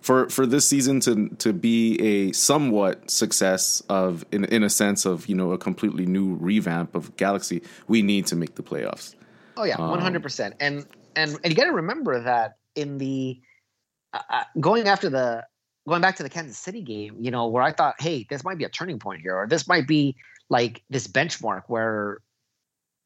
for 0.00 0.28
for 0.28 0.46
this 0.46 0.68
season 0.68 1.00
to 1.00 1.30
to 1.38 1.52
be 1.52 1.98
a 2.00 2.32
somewhat 2.32 3.10
success 3.10 3.82
of 3.88 4.24
in 4.30 4.44
in 4.44 4.62
a 4.62 4.70
sense 4.70 5.04
of 5.04 5.26
you 5.26 5.34
know 5.34 5.50
a 5.50 5.58
completely 5.58 6.06
new 6.06 6.34
revamp 6.34 6.94
of 6.94 7.16
Galaxy. 7.16 7.62
We 7.88 8.02
need 8.02 8.26
to 8.26 8.36
make 8.36 8.54
the 8.54 8.62
playoffs. 8.62 9.16
Oh 9.56 9.64
yeah, 9.64 9.80
one 9.80 10.00
hundred 10.00 10.22
percent. 10.22 10.54
And 10.60 10.86
and 11.16 11.36
and 11.42 11.52
you 11.52 11.56
got 11.56 11.64
to 11.64 11.72
remember 11.72 12.20
that 12.20 12.58
in 12.76 12.98
the 12.98 13.40
uh, 14.12 14.20
uh, 14.30 14.44
going 14.60 14.86
after 14.86 15.10
the 15.10 15.44
going 15.88 16.02
back 16.02 16.16
to 16.16 16.22
the 16.22 16.28
Kansas 16.28 16.58
City 16.58 16.82
game, 16.82 17.16
you 17.18 17.30
know, 17.30 17.46
where 17.46 17.62
I 17.62 17.72
thought, 17.72 18.00
hey, 18.00 18.26
this 18.28 18.44
might 18.44 18.58
be 18.58 18.64
a 18.64 18.68
turning 18.68 18.98
point 18.98 19.22
here, 19.22 19.36
or 19.36 19.46
this 19.46 19.66
might 19.66 19.86
be 19.86 20.16
like 20.48 20.82
this 20.90 21.06
benchmark 21.06 21.62
where 21.66 22.18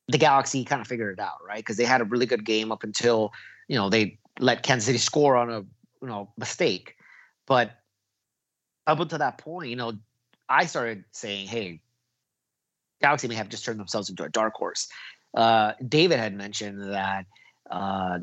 the 0.09 0.19
Galaxy 0.19 0.65
kind 0.65 0.81
of 0.81 0.89
figured 0.89 1.19
it 1.19 1.23
out, 1.23 1.39
right? 1.47 1.59
Because 1.59 1.77
they 1.77 1.85
had 1.85 2.01
a 2.01 2.05
really 2.05 2.27
good 2.27 2.45
game 2.45 2.73
up 2.73 2.83
until 2.83 3.33
you 3.69 3.77
know 3.77 3.89
they 3.89 4.19
let 4.39 4.63
Kansas 4.63 4.87
City 4.87 4.99
score 4.99 5.37
on 5.37 5.51
a 5.51 5.61
you 5.61 6.09
know 6.09 6.31
mistake, 6.37 6.97
but 7.47 7.73
up 8.87 9.01
until 9.01 9.19
that 9.19 9.39
point, 9.39 9.71
you 9.71 9.77
know, 9.77 9.93
I 10.49 10.67
started 10.67 11.05
saying, 11.13 11.47
hey, 11.47 11.81
Galaxy 13.01 13.29
may 13.29 13.35
have 13.35 13.49
just 13.49 13.65
turned 13.65 13.79
themselves 13.79 14.11
into 14.11 14.25
a 14.25 14.29
dark 14.29 14.55
horse. 14.55 14.89
Uh, 15.35 15.73
David 15.87 16.19
had 16.19 16.35
mentioned 16.35 16.93
that 16.93 17.27
uh, 17.71 18.19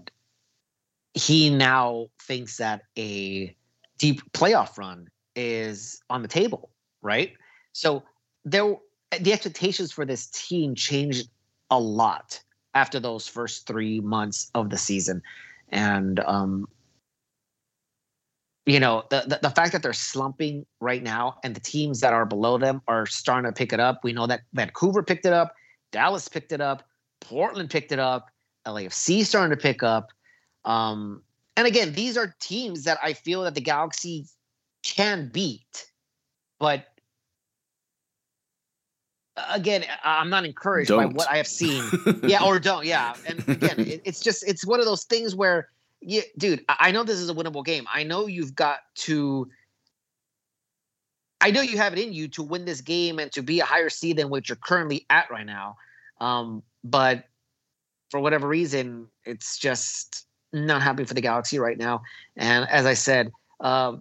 he 1.14 1.50
now 1.50 2.08
thinks 2.22 2.58
that 2.58 2.82
a 2.98 3.56
deep 4.00 4.22
playoff 4.32 4.78
run 4.78 5.08
is 5.36 6.02
on 6.10 6.24
the 6.24 6.28
table, 6.28 6.72
right? 7.04 7.34
So 7.74 8.04
there, 8.44 8.76
the 9.20 9.32
expectations 9.32 9.92
for 9.92 10.06
this 10.06 10.28
team 10.28 10.74
changed 10.74 11.30
a 11.70 11.80
lot 11.80 12.42
after 12.74 13.00
those 13.00 13.28
first 13.28 13.68
three 13.68 14.00
months 14.00 14.50
of 14.56 14.72
the 14.72 14.78
season, 14.78 15.22
and 15.70 16.20
um, 16.22 16.68
you 18.66 18.80
know 18.80 19.04
the, 19.10 19.24
the, 19.28 19.40
the 19.44 19.50
fact 19.50 19.74
that 19.74 19.84
they're 19.84 19.94
slumping 19.94 20.66
right 20.80 21.04
now, 21.04 21.38
and 21.44 21.56
the 21.56 21.60
teams 21.60 22.00
that 22.00 22.14
are 22.14 22.26
below 22.26 22.58
them 22.58 22.82
are 22.88 23.06
starting 23.06 23.52
to 23.52 23.56
pick 23.56 23.74
it 23.74 23.80
up. 23.80 24.04
We 24.04 24.14
know 24.14 24.28
that 24.28 24.42
Vancouver 24.54 25.04
picked 25.04 25.26
it 25.26 25.34
up, 25.34 25.54
Dallas 25.92 26.28
picked 26.28 26.52
it 26.52 26.62
up, 26.62 26.84
Portland 27.22 27.70
picked 27.70 27.92
it 27.92 28.00
up, 28.00 28.30
LAFC 28.66 29.26
starting 29.26 29.56
to 29.56 29.62
pick 29.62 29.84
up. 29.84 30.10
Um, 30.66 31.22
and 31.60 31.68
again, 31.68 31.92
these 31.92 32.16
are 32.16 32.34
teams 32.40 32.86
that 32.86 33.00
I 33.04 33.12
feel 33.12 33.44
that 33.44 33.54
the 33.54 33.60
Galaxy 33.60 34.26
can 34.82 35.28
beat, 35.28 35.88
but 36.58 36.86
again, 39.50 39.84
I'm 40.06 40.30
not 40.30 40.46
encouraged 40.46 40.88
don't. 40.88 41.00
by 41.00 41.06
what 41.08 41.30
I 41.30 41.36
have 41.36 41.48
seen. 41.48 41.84
yeah, 42.24 42.46
or 42.46 42.60
don't. 42.60 42.86
Yeah, 42.86 43.14
and 43.28 43.40
again, 43.50 43.78
it, 43.78 44.02
it's 44.06 44.22
just 44.22 44.48
it's 44.48 44.66
one 44.66 44.80
of 44.80 44.86
those 44.86 45.04
things 45.04 45.36
where, 45.36 45.68
yeah, 46.00 46.22
dude, 46.38 46.64
I 46.70 46.92
know 46.92 47.04
this 47.04 47.20
is 47.20 47.30
a 47.30 47.34
winnable 47.34 47.66
game. 47.66 47.86
I 47.94 48.04
know 48.04 48.26
you've 48.26 48.56
got 48.56 48.80
to. 49.00 49.50
I 51.42 51.52
know 51.52 51.60
you 51.60 51.76
have 51.76 51.92
it 51.92 52.00
in 52.00 52.14
you 52.14 52.30
to 52.30 52.44
win 52.44 52.64
this 52.64 52.80
game 52.80 53.20
and 53.20 53.34
to 53.34 53.42
be 53.42 53.60
a 53.60 53.66
higher 53.66 53.90
seed 53.90 54.16
than 54.16 54.30
what 54.30 54.48
you're 54.48 54.56
currently 54.56 55.06
at 55.10 55.30
right 55.30 55.46
now. 55.46 55.76
Um, 56.22 56.64
but 56.86 57.26
for 58.12 58.22
whatever 58.22 58.48
reason, 58.48 59.08
it's 59.26 59.58
just 59.58 60.26
not 60.54 60.82
happy 60.82 61.06
for 61.06 61.14
the 61.14 61.22
Galaxy 61.22 61.60
right 61.60 61.78
now. 61.78 62.02
And 62.36 62.68
as 62.70 62.86
I 62.86 62.94
said, 62.94 63.32
uh, 63.60 63.98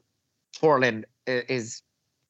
Portland 0.61 1.07
is 1.27 1.83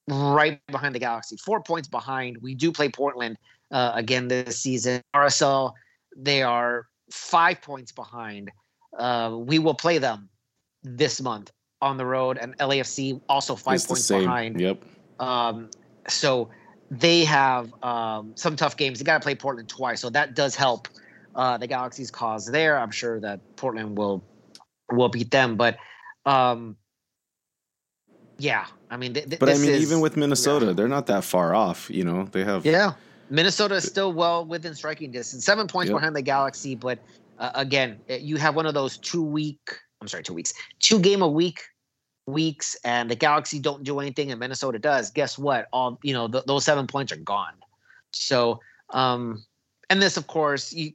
right 0.09 0.61
behind 0.67 0.95
the 0.95 0.99
Galaxy, 0.99 1.37
four 1.37 1.63
points 1.63 1.89
behind. 1.89 2.39
We 2.41 2.55
do 2.55 2.73
play 2.73 2.89
Portland 2.89 3.37
uh, 3.71 3.93
again 3.95 4.29
this 4.29 4.61
season. 4.61 5.03
RSL, 5.15 5.73
they 6.17 6.43
are 6.43 6.87
five 7.11 7.61
points 7.63 7.93
behind. 7.93 8.51
Uh, 8.99 9.37
we 9.39 9.59
will 9.59 9.75
play 9.75 9.99
them 9.99 10.29
this 10.83 11.21
month 11.21 11.53
on 11.81 11.97
the 11.97 12.07
road, 12.07 12.39
and 12.39 12.57
LAFC 12.59 13.21
also 13.29 13.55
five 13.55 13.77
it's 13.77 13.87
points 13.87 14.09
behind. 14.09 14.61
Yep. 14.61 14.83
Um, 15.21 15.71
so 16.09 16.49
they 16.91 17.25
have 17.25 17.73
um, 17.83 18.33
some 18.35 18.57
tough 18.57 18.77
games. 18.77 18.99
They 18.99 19.05
got 19.05 19.21
to 19.21 19.25
play 19.25 19.35
Portland 19.35 19.69
twice, 19.69 20.01
so 20.01 20.11
that 20.11 20.35
does 20.35 20.57
help 20.57 20.89
uh, 21.39 21.57
the 21.57 21.67
Galaxy's 21.67 22.11
cause 22.11 22.47
there. 22.47 22.79
I'm 22.79 22.91
sure 22.91 23.21
that 23.21 23.41
Portland 23.57 23.97
will 23.97 24.23
will 24.91 25.09
beat 25.09 25.31
them, 25.31 25.57
but 25.57 25.79
um, 26.27 26.77
yeah, 28.39 28.67
I 28.91 28.97
mean, 28.97 29.15
th- 29.15 29.29
th- 29.29 29.39
but 29.39 29.49
I 29.49 29.55
mean, 29.55 29.71
is, 29.71 29.83
even 29.83 30.01
with 30.01 30.17
Minnesota, 30.17 30.67
yeah. 30.67 30.73
they're 30.73 30.89
not 30.89 31.07
that 31.07 31.25
far 31.25 31.55
off. 31.55 31.89
You 31.89 32.05
know, 32.05 32.25
they 32.25 32.45
have 32.45 32.67
yeah. 32.67 32.93
Minnesota 33.31 33.77
is 33.77 33.85
still 33.85 34.13
well 34.13 34.45
within 34.45 34.75
striking 34.75 35.13
distance, 35.13 35.45
seven 35.45 35.69
points 35.69 35.91
yep. 35.91 35.99
behind 35.99 36.17
the 36.17 36.23
Galaxy. 36.23 36.75
But 36.75 36.99
uh, 37.39 37.51
again, 37.55 38.01
you 38.09 38.37
have 38.37 38.57
one 38.57 38.67
of 38.67 38.75
those 38.75 38.99
two 38.99 39.23
week. 39.23 39.61
I'm 40.01 40.09
sorry, 40.09 40.25
two 40.25 40.35
weeks, 40.35 40.53
two 40.81 40.99
game 40.99 41.23
a 41.23 41.29
week 41.29 41.63
weeks, 42.27 42.77
and 42.85 43.11
the 43.11 43.15
Galaxy 43.15 43.61
don't 43.61 43.85
do 43.85 44.01
anything, 44.01 44.31
and 44.33 44.41
Minnesota 44.41 44.79
does. 44.79 45.11
Guess 45.11 45.39
what? 45.39 45.69
All 45.73 46.01
you 46.03 46.15
know, 46.15 46.27
th- 46.27 46.45
those 46.45 46.65
seven 46.65 46.89
points 46.89 47.13
are 47.13 47.17
gone. 47.17 47.55
So, 48.13 48.61
um, 48.91 49.45
and 49.89 50.03
this, 50.03 50.17
of 50.17 50.27
course, 50.27 50.73
you 50.73 50.93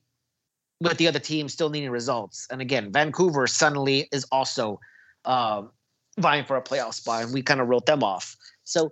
with 0.83 0.97
the 0.97 1.07
other 1.07 1.19
team 1.19 1.47
still 1.47 1.69
needing 1.69 1.89
results. 1.89 2.47
And 2.51 2.61
again, 2.61 2.91
Vancouver 2.91 3.47
suddenly 3.47 4.07
is 4.11 4.25
also 4.31 4.79
um, 5.25 5.71
vying 6.17 6.45
for 6.45 6.57
a 6.57 6.61
playoff 6.61 6.93
spot, 6.93 7.23
and 7.23 7.33
we 7.33 7.41
kind 7.41 7.61
of 7.61 7.67
wrote 7.67 7.85
them 7.85 8.03
off. 8.03 8.35
So 8.63 8.91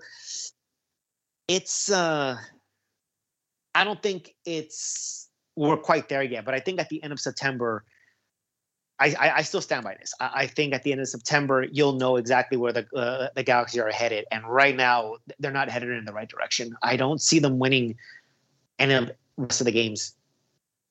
it's 1.47 1.91
uh, 1.91 2.37
I 3.75 3.83
don't 3.83 4.01
think 4.01 4.35
it's 4.45 5.29
we're 5.55 5.77
quite 5.77 6.07
there 6.07 6.23
yet, 6.23 6.45
but 6.45 6.53
I 6.53 6.59
think 6.59 6.79
at 6.79 6.89
the 6.89 7.03
end 7.03 7.13
of 7.13 7.19
September. 7.19 7.83
I, 8.99 9.15
I, 9.19 9.37
I 9.37 9.41
still 9.41 9.61
stand 9.61 9.83
by 9.83 9.95
this. 9.99 10.13
I, 10.19 10.29
I, 10.31 10.45
think 10.45 10.75
at 10.75 10.83
the 10.83 10.91
end 10.91 11.01
of 11.01 11.07
September, 11.07 11.63
you'll 11.71 11.93
know 11.93 12.17
exactly 12.17 12.55
where 12.55 12.71
the 12.71 12.85
uh, 12.95 13.29
the 13.35 13.41
Galaxy 13.41 13.81
are 13.81 13.89
headed. 13.89 14.25
And 14.31 14.45
right 14.45 14.75
now, 14.75 15.15
they're 15.39 15.49
not 15.49 15.71
headed 15.71 15.89
in 15.89 16.05
the 16.05 16.13
right 16.13 16.29
direction. 16.29 16.75
I 16.83 16.97
don't 16.97 17.19
see 17.19 17.39
them 17.39 17.57
winning 17.57 17.95
any 18.77 18.93
of 18.93 19.07
the 19.07 19.15
rest 19.37 19.59
of 19.59 19.65
the 19.65 19.71
games 19.71 20.13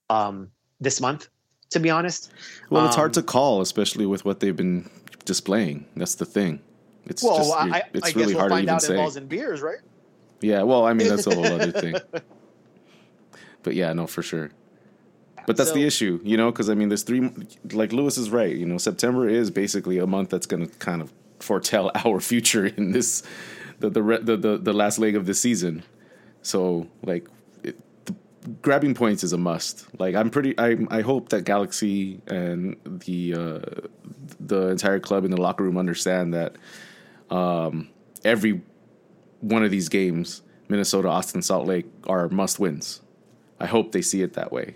um, 0.08 0.50
this 0.80 1.00
month, 1.00 1.28
to 1.70 1.80
be 1.80 1.90
honest. 1.90 2.32
Well, 2.70 2.86
it's 2.86 2.96
um, 2.96 3.00
hard 3.00 3.14
to 3.14 3.22
call, 3.22 3.60
especially 3.60 4.06
with 4.06 4.24
what 4.24 4.40
they've 4.40 4.56
been 4.56 4.88
displaying. 5.24 5.86
That's 5.96 6.14
the 6.14 6.26
thing. 6.26 6.60
It's 7.06 7.22
well, 7.22 7.38
just, 7.38 7.52
I, 7.52 7.82
it's 7.92 8.08
I 8.08 8.18
really 8.18 8.34
we'll 8.34 8.48
hard 8.48 8.52
to 8.52 8.58
even 8.58 8.80
say. 8.80 8.96
Balls 8.96 9.16
and 9.16 9.28
beers, 9.28 9.62
right? 9.62 9.78
Yeah, 10.40 10.62
well, 10.62 10.86
I 10.86 10.92
mean 10.92 11.08
that's 11.08 11.26
a 11.26 11.34
whole 11.34 11.46
other 11.46 11.72
thing. 11.72 11.94
But 13.62 13.74
yeah, 13.74 13.92
no, 13.92 14.06
for 14.06 14.22
sure. 14.22 14.50
But 15.46 15.56
that's 15.56 15.70
so, 15.70 15.74
the 15.74 15.84
issue, 15.84 16.20
you 16.22 16.36
know, 16.36 16.50
because 16.50 16.68
I 16.68 16.74
mean, 16.74 16.88
there's 16.88 17.02
three. 17.02 17.30
Like 17.72 17.92
Lewis 17.92 18.18
is 18.18 18.30
right. 18.30 18.54
You 18.54 18.66
know, 18.66 18.78
September 18.78 19.28
is 19.28 19.50
basically 19.50 19.98
a 19.98 20.06
month 20.06 20.30
that's 20.30 20.46
going 20.46 20.68
to 20.68 20.74
kind 20.76 21.02
of 21.02 21.12
foretell 21.40 21.90
our 22.04 22.20
future 22.20 22.66
in 22.66 22.92
this, 22.92 23.22
the 23.78 23.90
the 23.90 24.02
the 24.22 24.36
the, 24.36 24.58
the 24.58 24.72
last 24.72 24.98
leg 24.98 25.16
of 25.16 25.26
the 25.26 25.34
season. 25.34 25.82
So 26.42 26.88
like 27.02 27.26
grabbing 28.62 28.94
points 28.94 29.22
is 29.24 29.32
a 29.32 29.38
must. 29.38 29.86
Like 30.00 30.14
I'm 30.14 30.30
pretty, 30.30 30.58
I 30.58 30.76
I 30.90 31.00
hope 31.02 31.28
that 31.30 31.44
Galaxy 31.44 32.20
and 32.26 32.76
the 32.84 33.34
uh, 33.34 33.88
the 34.40 34.68
entire 34.68 35.00
club 35.00 35.24
in 35.24 35.30
the 35.30 35.40
locker 35.40 35.64
room 35.64 35.76
understand 35.78 36.34
that 36.34 36.56
um, 37.30 37.88
every 38.24 38.60
one 39.40 39.64
of 39.64 39.70
these 39.70 39.88
games, 39.88 40.42
Minnesota, 40.68 41.08
Austin, 41.08 41.42
Salt 41.42 41.66
Lake, 41.66 41.86
are 42.06 42.28
must 42.28 42.58
wins. 42.58 43.00
I 43.58 43.66
hope 43.66 43.92
they 43.92 44.02
see 44.02 44.22
it 44.22 44.34
that 44.34 44.52
way. 44.52 44.74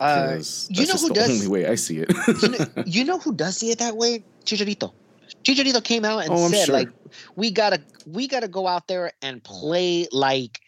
Uh, 0.00 0.40
you 0.68 0.86
know 0.86 0.94
who 0.94 1.08
the 1.08 1.14
does? 1.14 1.30
only 1.30 1.46
way 1.48 1.66
I 1.66 1.76
see 1.76 1.98
it. 1.98 2.10
you, 2.42 2.48
know, 2.48 2.66
you 2.86 3.04
know 3.04 3.18
who 3.18 3.32
does 3.34 3.56
see 3.56 3.70
it 3.70 3.78
that 3.78 3.96
way? 3.96 4.24
Chicharito. 4.44 4.92
Chicharito 5.44 5.82
came 5.82 6.04
out 6.04 6.18
and 6.24 6.30
Oh, 6.32 6.48
said, 6.48 6.66
sure. 6.66 6.74
like, 6.74 6.88
we 7.36 7.50
gotta 7.50 7.80
we 8.06 8.26
gotta 8.28 8.48
go 8.48 8.66
out 8.66 8.86
there 8.88 9.12
and 9.22 9.42
play 9.42 10.06
like 10.12 10.60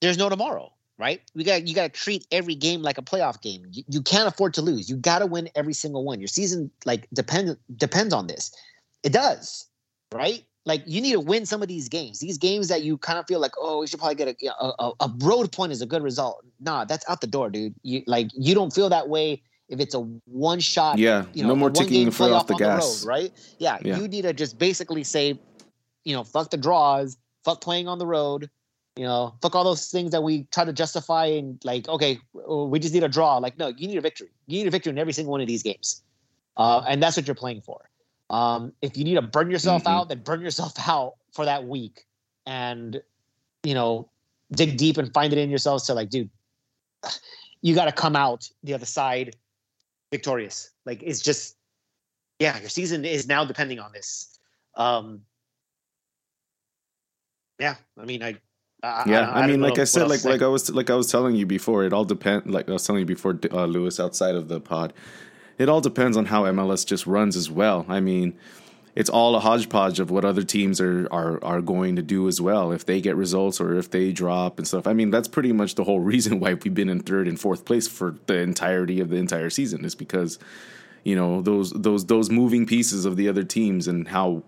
there's 0.00 0.16
no 0.18 0.28
tomorrow, 0.28 0.72
right? 0.98 1.22
We 1.34 1.44
got 1.44 1.66
you 1.66 1.74
gotta 1.74 1.88
treat 1.88 2.26
every 2.32 2.54
game 2.54 2.82
like 2.82 2.98
a 2.98 3.02
playoff 3.02 3.40
game. 3.40 3.66
You, 3.70 3.84
you 3.88 4.02
can't 4.02 4.28
afford 4.28 4.54
to 4.54 4.62
lose. 4.62 4.90
You 4.90 4.96
gotta 4.96 5.26
win 5.26 5.48
every 5.54 5.74
single 5.74 6.04
one. 6.04 6.20
Your 6.20 6.28
season 6.28 6.70
like 6.84 7.08
depends 7.12 7.56
depends 7.76 8.12
on 8.12 8.26
this. 8.26 8.52
It 9.04 9.12
does, 9.12 9.66
right? 10.12 10.44
Like 10.66 10.82
you 10.86 11.00
need 11.00 11.12
to 11.12 11.20
win 11.20 11.46
some 11.46 11.62
of 11.62 11.68
these 11.68 11.88
games. 11.88 12.18
These 12.18 12.36
games 12.36 12.68
that 12.68 12.82
you 12.82 12.98
kind 12.98 13.18
of 13.18 13.26
feel 13.26 13.40
like, 13.40 13.52
oh, 13.58 13.80
we 13.80 13.86
should 13.86 14.00
probably 14.00 14.16
get 14.16 14.36
a, 14.50 14.64
a 14.78 14.92
a 15.00 15.10
road 15.18 15.50
point 15.52 15.72
is 15.72 15.80
a 15.80 15.86
good 15.86 16.02
result. 16.02 16.44
Nah, 16.60 16.84
that's 16.84 17.08
out 17.08 17.20
the 17.20 17.26
door, 17.26 17.48
dude. 17.48 17.74
You 17.82 18.02
like 18.06 18.28
you 18.34 18.54
don't 18.54 18.72
feel 18.72 18.88
that 18.90 19.08
way 19.08 19.42
if 19.68 19.80
it's 19.80 19.94
a 19.94 20.00
one 20.24 20.60
shot 20.60 20.98
yeah, 20.98 21.26
you 21.32 21.42
know, 21.42 21.50
no 21.50 21.56
more 21.56 21.68
a 21.68 21.72
one 21.72 21.84
ticking 21.84 21.92
game 22.00 22.04
the 22.06 22.12
foot 22.12 22.32
off 22.32 22.46
the 22.46 22.54
gas. 22.54 23.04
road, 23.04 23.08
right? 23.08 23.32
Yeah, 23.58 23.78
Yeah. 23.82 23.98
you 23.98 24.08
need 24.08 24.22
to 24.22 24.32
just 24.32 24.58
basically 24.58 25.04
say, 25.04 25.38
you 26.04 26.14
know, 26.14 26.24
fuck 26.24 26.50
the 26.50 26.56
draws, 26.56 27.16
fuck 27.44 27.60
playing 27.60 27.86
on 27.86 27.98
the 27.98 28.06
road, 28.06 28.50
you 28.98 29.04
know, 29.04 29.32
fuck 29.40 29.54
all 29.54 29.62
those 29.62 29.86
things 29.86 30.10
that 30.10 30.24
we 30.24 30.42
try 30.50 30.64
to 30.64 30.72
justify 30.72 31.26
and 31.26 31.64
like, 31.64 31.88
okay, 31.88 32.18
oh, 32.46 32.66
we 32.66 32.80
just 32.80 32.92
need 32.92 33.04
a 33.04 33.08
draw. 33.08 33.36
Like, 33.36 33.56
no, 33.56 33.68
you 33.68 33.86
need 33.86 33.96
a 33.96 34.00
victory. 34.00 34.28
You 34.48 34.58
need 34.58 34.66
a 34.66 34.72
victory 34.72 34.90
in 34.90 34.98
every 34.98 35.12
single 35.12 35.30
one 35.30 35.40
of 35.40 35.46
these 35.46 35.62
games, 35.62 36.02
uh, 36.56 36.82
and 36.88 37.00
that's 37.00 37.16
what 37.16 37.28
you're 37.28 37.36
playing 37.36 37.60
for. 37.60 37.88
Um, 38.28 38.72
if 38.82 38.96
you 38.96 39.04
need 39.04 39.14
to 39.14 39.22
burn 39.22 39.52
yourself 39.52 39.84
Mhm. 39.84 39.90
out, 39.90 40.08
then 40.08 40.22
burn 40.24 40.40
yourself 40.40 40.72
out 40.88 41.14
for 41.32 41.44
that 41.44 41.64
week, 41.64 42.06
and 42.44 43.00
you 43.62 43.74
know, 43.74 44.08
dig 44.50 44.76
deep 44.76 44.98
and 44.98 45.12
find 45.14 45.32
it 45.32 45.38
in 45.38 45.48
yourselves 45.48 45.84
to 45.84 45.94
like, 45.94 46.10
dude, 46.10 46.28
you 47.62 47.76
got 47.76 47.84
to 47.84 47.92
come 47.92 48.16
out 48.16 48.50
the 48.64 48.74
other 48.74 48.86
side 48.86 49.36
victorious. 50.10 50.70
Like 50.86 51.04
it's 51.04 51.20
just, 51.20 51.56
yeah, 52.40 52.58
your 52.58 52.68
season 52.68 53.04
is 53.04 53.28
now 53.28 53.44
depending 53.44 53.78
on 53.78 53.92
this. 53.92 54.40
Um, 54.74 55.22
yeah, 57.60 57.76
I 57.96 58.04
mean, 58.04 58.22
I, 58.24 58.38
I 58.82 59.04
yeah, 59.06 59.30
I, 59.32 59.40
don't 59.40 59.50
mean, 59.50 59.60
know 59.60 59.68
like 59.68 59.78
I 59.78 59.84
said, 59.84 60.08
like 60.08 60.24
like 60.24 60.40
I 60.40 60.46
was 60.46 60.70
like 60.70 60.88
I 60.88 60.94
was 60.94 61.10
telling 61.10 61.34
you 61.34 61.46
before, 61.46 61.84
it 61.84 61.92
all 61.92 62.04
depends. 62.04 62.46
Like 62.46 62.68
I 62.68 62.72
was 62.72 62.86
telling 62.86 63.00
you 63.00 63.06
before, 63.06 63.38
uh, 63.50 63.64
Lewis, 63.64 63.98
outside 63.98 64.36
of 64.36 64.46
the 64.46 64.60
pod, 64.60 64.92
it 65.58 65.68
all 65.68 65.80
depends 65.80 66.16
on 66.16 66.26
how 66.26 66.44
MLS 66.44 66.86
just 66.86 67.06
runs 67.06 67.34
as 67.34 67.50
well. 67.50 67.84
I 67.88 67.98
mean, 67.98 68.38
it's 68.94 69.10
all 69.10 69.34
a 69.34 69.40
hodgepodge 69.40 69.98
of 69.98 70.12
what 70.12 70.24
other 70.24 70.44
teams 70.44 70.80
are 70.80 71.08
are 71.10 71.42
are 71.44 71.60
going 71.60 71.96
to 71.96 72.02
do 72.02 72.28
as 72.28 72.40
well. 72.40 72.70
If 72.70 72.86
they 72.86 73.00
get 73.00 73.16
results 73.16 73.60
or 73.60 73.74
if 73.76 73.90
they 73.90 74.12
drop 74.12 74.58
and 74.58 74.66
stuff. 74.66 74.86
I 74.86 74.92
mean, 74.92 75.10
that's 75.10 75.28
pretty 75.28 75.52
much 75.52 75.74
the 75.74 75.84
whole 75.84 76.00
reason 76.14 76.38
why 76.38 76.54
we've 76.54 76.74
been 76.74 76.88
in 76.88 77.00
third 77.00 77.26
and 77.26 77.38
fourth 77.38 77.64
place 77.64 77.88
for 77.88 78.14
the 78.26 78.38
entirety 78.38 79.00
of 79.00 79.08
the 79.08 79.16
entire 79.16 79.50
season 79.50 79.84
is 79.84 79.96
because 79.96 80.38
you 81.02 81.16
know 81.16 81.42
those 81.42 81.72
those 81.72 82.06
those 82.06 82.30
moving 82.30 82.64
pieces 82.64 83.04
of 83.04 83.16
the 83.16 83.28
other 83.28 83.42
teams 83.42 83.88
and 83.88 84.06
how 84.06 84.44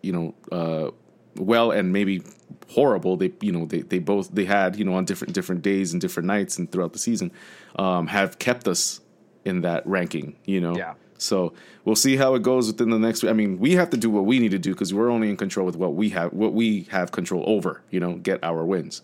you 0.00 0.12
know 0.12 0.34
uh, 0.50 0.90
well 1.38 1.70
and 1.70 1.92
maybe 1.92 2.22
horrible. 2.68 3.16
They 3.16 3.32
you 3.40 3.52
know 3.52 3.66
they, 3.66 3.82
they 3.82 3.98
both 3.98 4.34
they 4.34 4.44
had 4.44 4.76
you 4.76 4.84
know 4.84 4.94
on 4.94 5.04
different 5.04 5.34
different 5.34 5.62
days 5.62 5.92
and 5.92 6.00
different 6.00 6.26
nights 6.26 6.58
and 6.58 6.70
throughout 6.70 6.92
the 6.92 6.98
season 6.98 7.30
um, 7.76 8.06
have 8.08 8.38
kept 8.38 8.66
us 8.68 9.00
in 9.44 9.60
that 9.62 9.86
ranking 9.86 10.36
you 10.44 10.60
know? 10.60 10.76
Yeah. 10.76 10.94
so 11.18 11.52
we'll 11.84 11.94
see 11.94 12.16
how 12.16 12.34
it 12.34 12.42
goes 12.42 12.66
within 12.66 12.90
the 12.90 12.98
next 12.98 13.22
i 13.22 13.32
mean 13.32 13.58
we 13.58 13.72
have 13.74 13.90
to 13.90 13.96
do 13.96 14.10
what 14.10 14.24
we 14.24 14.40
need 14.40 14.50
to 14.50 14.58
do 14.58 14.72
because 14.72 14.92
we're 14.92 15.08
only 15.08 15.30
in 15.30 15.36
control 15.36 15.64
with 15.64 15.76
what 15.76 15.94
we 15.94 16.08
have 16.10 16.32
what 16.32 16.52
we 16.52 16.82
have 16.90 17.12
control 17.12 17.44
over 17.46 17.80
you 17.90 18.00
know 18.00 18.14
get 18.16 18.42
our 18.42 18.64
wins. 18.64 19.02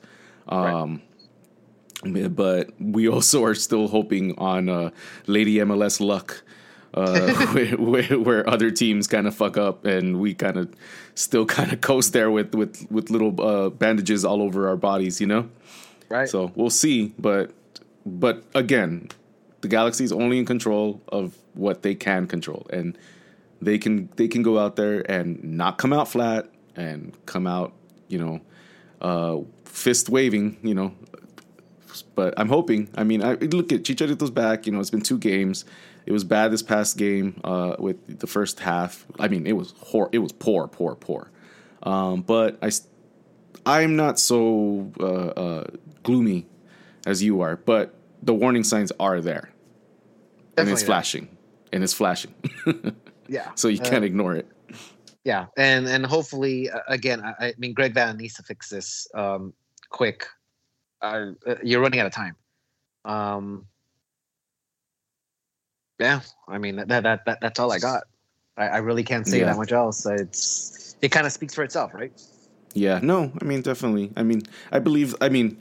Um 0.49 1.01
but 2.05 2.71
we 2.81 3.09
also 3.09 3.45
are 3.45 3.55
still 3.55 3.87
hoping 3.87 4.37
on 4.37 4.69
uh, 4.69 4.91
lady 5.29 5.57
mls 5.57 6.01
luck 6.01 6.43
uh, 6.95 7.33
where, 7.53 7.77
where, 7.77 8.21
where 8.21 8.49
other 8.49 8.71
teams 8.71 9.07
kind 9.07 9.27
of 9.27 9.35
fuck 9.35 9.57
up 9.57 9.85
and 9.85 10.21
we 10.21 10.35
kind 10.35 10.57
of 10.57 10.75
still 11.15 11.47
kind 11.47 11.73
of 11.73 11.81
coast 11.81 12.13
there 12.13 12.31
with 12.31 12.55
with 12.55 12.87
with 12.91 13.11
little 13.11 13.41
uh, 13.41 13.71
bandages 13.71 14.25
all 14.25 14.43
over 14.43 14.69
our 14.69 14.77
bodies, 14.77 15.21
you 15.21 15.27
know. 15.27 15.49
right? 16.09 16.29
So 16.29 16.53
we'll 16.55 16.71
see, 16.71 17.15
but 17.19 17.53
but 18.05 18.45
again, 18.55 19.09
the 19.61 19.69
Galaxy's 19.69 20.13
only 20.13 20.39
in 20.39 20.45
control 20.45 21.01
of 21.09 21.37
what 21.55 21.83
they 21.83 21.95
can 21.95 22.27
control, 22.27 22.67
and 22.71 22.97
they 23.61 23.79
can 23.79 24.09
they 24.17 24.29
can 24.29 24.43
go 24.43 24.59
out 24.59 24.77
there 24.77 25.11
and 25.11 25.43
not 25.43 25.79
come 25.79 25.93
out 25.93 26.09
flat 26.09 26.49
and 26.77 27.17
come 27.27 27.47
out, 27.47 27.73
you 28.09 28.19
know, 28.19 28.41
uh, 29.01 29.39
fist 29.65 30.09
waving, 30.09 30.59
you 30.63 30.75
know. 30.75 30.95
But 32.15 32.35
I'm 32.39 32.49
hoping. 32.49 32.89
I 32.95 33.05
mean, 33.05 33.23
I 33.23 33.35
look 33.35 33.73
at 33.73 33.83
Chicharito's 33.83 34.31
back. 34.31 34.67
You 34.67 34.73
know, 34.73 34.81
it's 34.81 34.91
been 34.91 35.03
two 35.03 35.19
games. 35.19 35.65
It 36.07 36.13
was 36.13 36.25
bad 36.25 36.51
this 36.51 36.63
past 36.63 36.97
game 36.97 37.41
uh, 37.45 37.77
with 37.79 38.19
the 38.19 38.27
first 38.27 38.61
half. 38.61 39.07
I 39.19 39.29
mean, 39.29 39.47
it 39.47 39.53
was 39.53 39.73
hor- 39.79 40.09
It 40.13 40.19
was 40.19 40.33
poor, 40.33 40.67
poor, 40.69 40.95
poor. 40.97 41.31
Um, 41.85 42.23
but 42.23 42.59
I'm 43.67 43.97
not 43.97 44.19
so 44.19 44.91
uh, 45.01 45.05
uh, 45.05 45.67
gloomy 46.03 46.47
as 47.07 47.23
you 47.23 47.41
are. 47.41 47.57
But 47.57 47.95
the 48.23 48.35
warning 48.35 48.65
signs 48.65 48.93
are 48.99 49.21
there, 49.21 49.51
and 50.57 50.67
Definitely 50.69 50.73
it's 50.73 50.83
there. 50.83 50.87
flashing, 50.87 51.29
and 51.73 51.85
it's 51.85 51.93
flashing. 51.93 52.35
yeah. 53.29 53.51
so 53.55 53.69
you 53.69 53.81
Uh, 53.81 53.85
can't 53.89 54.05
ignore 54.05 54.35
it. 54.37 54.47
Yeah, 55.25 55.47
and 55.57 55.87
and 55.87 56.05
hopefully, 56.05 56.69
uh, 56.69 56.81
again, 56.89 57.21
I, 57.23 57.47
I 57.49 57.55
mean, 57.59 57.75
Greg 57.75 57.95
Van 57.95 58.17
needs 58.17 58.35
to 58.35 58.43
fix 58.43 58.69
this 58.69 59.07
um, 59.15 59.53
quick. 59.89 60.27
Uh, 61.01 61.33
uh, 61.47 61.55
you're 61.63 61.81
running 61.81 62.01
out 62.01 62.07
of 62.07 62.13
time. 62.13 62.35
Um, 63.05 63.67
yeah, 65.99 66.21
I 66.49 66.59
mean 66.59 66.77
that 66.77 66.89
that, 66.89 67.25
that 67.27 67.39
that's 67.41 67.59
all 67.61 67.73
I 67.73 67.79
got. 67.79 68.05
I, 68.57 68.69
I 68.69 68.77
really 68.79 69.05
can't 69.05 69.27
say 69.27 69.41
Yeah. 69.41 69.47
that 69.47 69.57
much 69.57 69.73
else. 69.73 70.05
It's 70.07 70.97
it 71.01 71.11
kind 71.11 71.27
of 71.27 71.33
speaks 71.33 71.55
for 71.55 71.65
itself, 71.65 71.95
right? 71.95 72.13
Yeah, 72.75 73.01
no, 73.03 73.33
I 73.41 73.45
mean 73.45 73.63
definitely. 73.63 74.13
I 74.17 74.23
mean, 74.23 74.43
I 74.71 74.79
believe. 74.79 75.15
I 75.21 75.29
mean, 75.29 75.61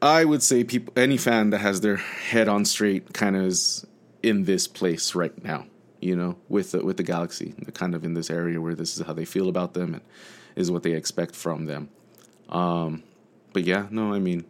I 0.00 0.24
would 0.24 0.42
say 0.42 0.64
people, 0.64 0.92
any 0.96 1.16
fan 1.16 1.50
that 1.50 1.58
has 1.58 1.80
their 1.80 1.96
head 1.96 2.48
on 2.48 2.64
straight, 2.64 3.12
kind 3.14 3.36
of 3.36 3.42
is 3.44 3.86
in 4.22 4.44
this 4.44 4.66
place 4.68 5.14
right 5.14 5.42
now. 5.44 5.66
You 6.00 6.16
know, 6.16 6.36
with 6.48 6.72
the, 6.72 6.84
with 6.84 6.96
the 6.96 7.04
Galaxy, 7.04 7.54
they're 7.58 7.70
kind 7.70 7.94
of 7.94 8.04
in 8.04 8.14
this 8.14 8.28
area 8.28 8.60
where 8.60 8.74
this 8.74 8.98
is 8.98 9.06
how 9.06 9.12
they 9.12 9.24
feel 9.24 9.48
about 9.48 9.74
them 9.74 9.94
and 9.94 10.02
is 10.56 10.68
what 10.68 10.82
they 10.82 10.92
expect 10.92 11.36
from 11.36 11.66
them. 11.66 11.90
Um, 12.48 13.04
but 13.52 13.62
yeah, 13.62 13.86
no, 13.90 14.12
I 14.12 14.18
mean, 14.18 14.44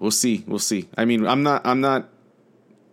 we'll 0.00 0.10
see, 0.10 0.44
we'll 0.46 0.58
see. 0.58 0.88
I 0.96 1.04
mean, 1.04 1.26
I'm 1.26 1.42
not, 1.42 1.66
I'm 1.66 1.80
not 1.80 2.08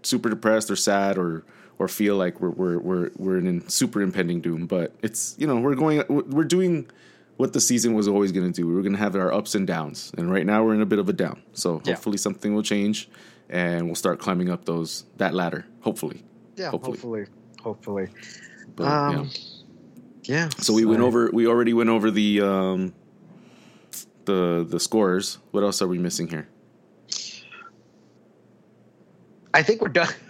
super 0.03 0.29
depressed 0.29 0.71
or 0.71 0.75
sad 0.75 1.17
or 1.17 1.43
or 1.79 1.87
feel 1.87 2.15
like 2.15 2.39
we're 2.39 2.49
we're 2.51 2.77
we're 2.79 3.11
we're 3.17 3.37
in 3.37 3.67
super 3.69 4.01
impending 4.01 4.41
doom. 4.41 4.67
But 4.67 4.93
it's 5.01 5.35
you 5.37 5.47
know 5.47 5.57
we're 5.59 5.75
going 5.75 6.03
we're 6.09 6.43
doing 6.43 6.89
what 7.37 7.53
the 7.53 7.61
season 7.61 7.93
was 7.93 8.07
always 8.07 8.31
going 8.31 8.51
to 8.51 8.61
do. 8.61 8.67
We're 8.67 8.81
going 8.83 8.93
to 8.93 8.99
have 8.99 9.15
our 9.15 9.33
ups 9.33 9.55
and 9.55 9.65
downs, 9.65 10.11
and 10.17 10.31
right 10.31 10.45
now 10.45 10.63
we're 10.63 10.75
in 10.75 10.81
a 10.81 10.85
bit 10.85 10.99
of 10.99 11.09
a 11.09 11.13
down. 11.13 11.41
So 11.53 11.81
Yeah. 11.85 11.93
hopefully 11.93 12.17
something 12.17 12.53
will 12.53 12.61
change, 12.63 13.09
and 13.49 13.85
we'll 13.87 13.95
start 13.95 14.19
climbing 14.19 14.49
up 14.49 14.65
those 14.65 15.05
that 15.17 15.33
ladder. 15.33 15.65
Hopefully, 15.81 16.23
Yeah, 16.55 16.69
Hopefully. 16.69 16.97
hopefully, 16.97 17.25
hopefully. 17.63 18.07
but 18.75 18.83
yeah. 18.83 19.07
Um, 19.19 19.29
yeah. 20.25 20.49
So 20.59 20.73
we 20.73 20.85
went 20.85 21.01
over. 21.01 21.31
We 21.33 21.47
already 21.47 21.73
went 21.73 21.89
over 21.89 22.11
the 22.11 22.41
um 22.41 22.93
the 24.25 24.63
the 24.69 24.79
scores. 24.79 25.39
What 25.49 25.63
else 25.63 25.81
are 25.81 25.87
we 25.87 25.97
missing 25.97 26.27
here? 26.27 26.47
I 29.53 29.63
think 29.63 29.81
we're 29.81 29.89
done. 29.89 30.13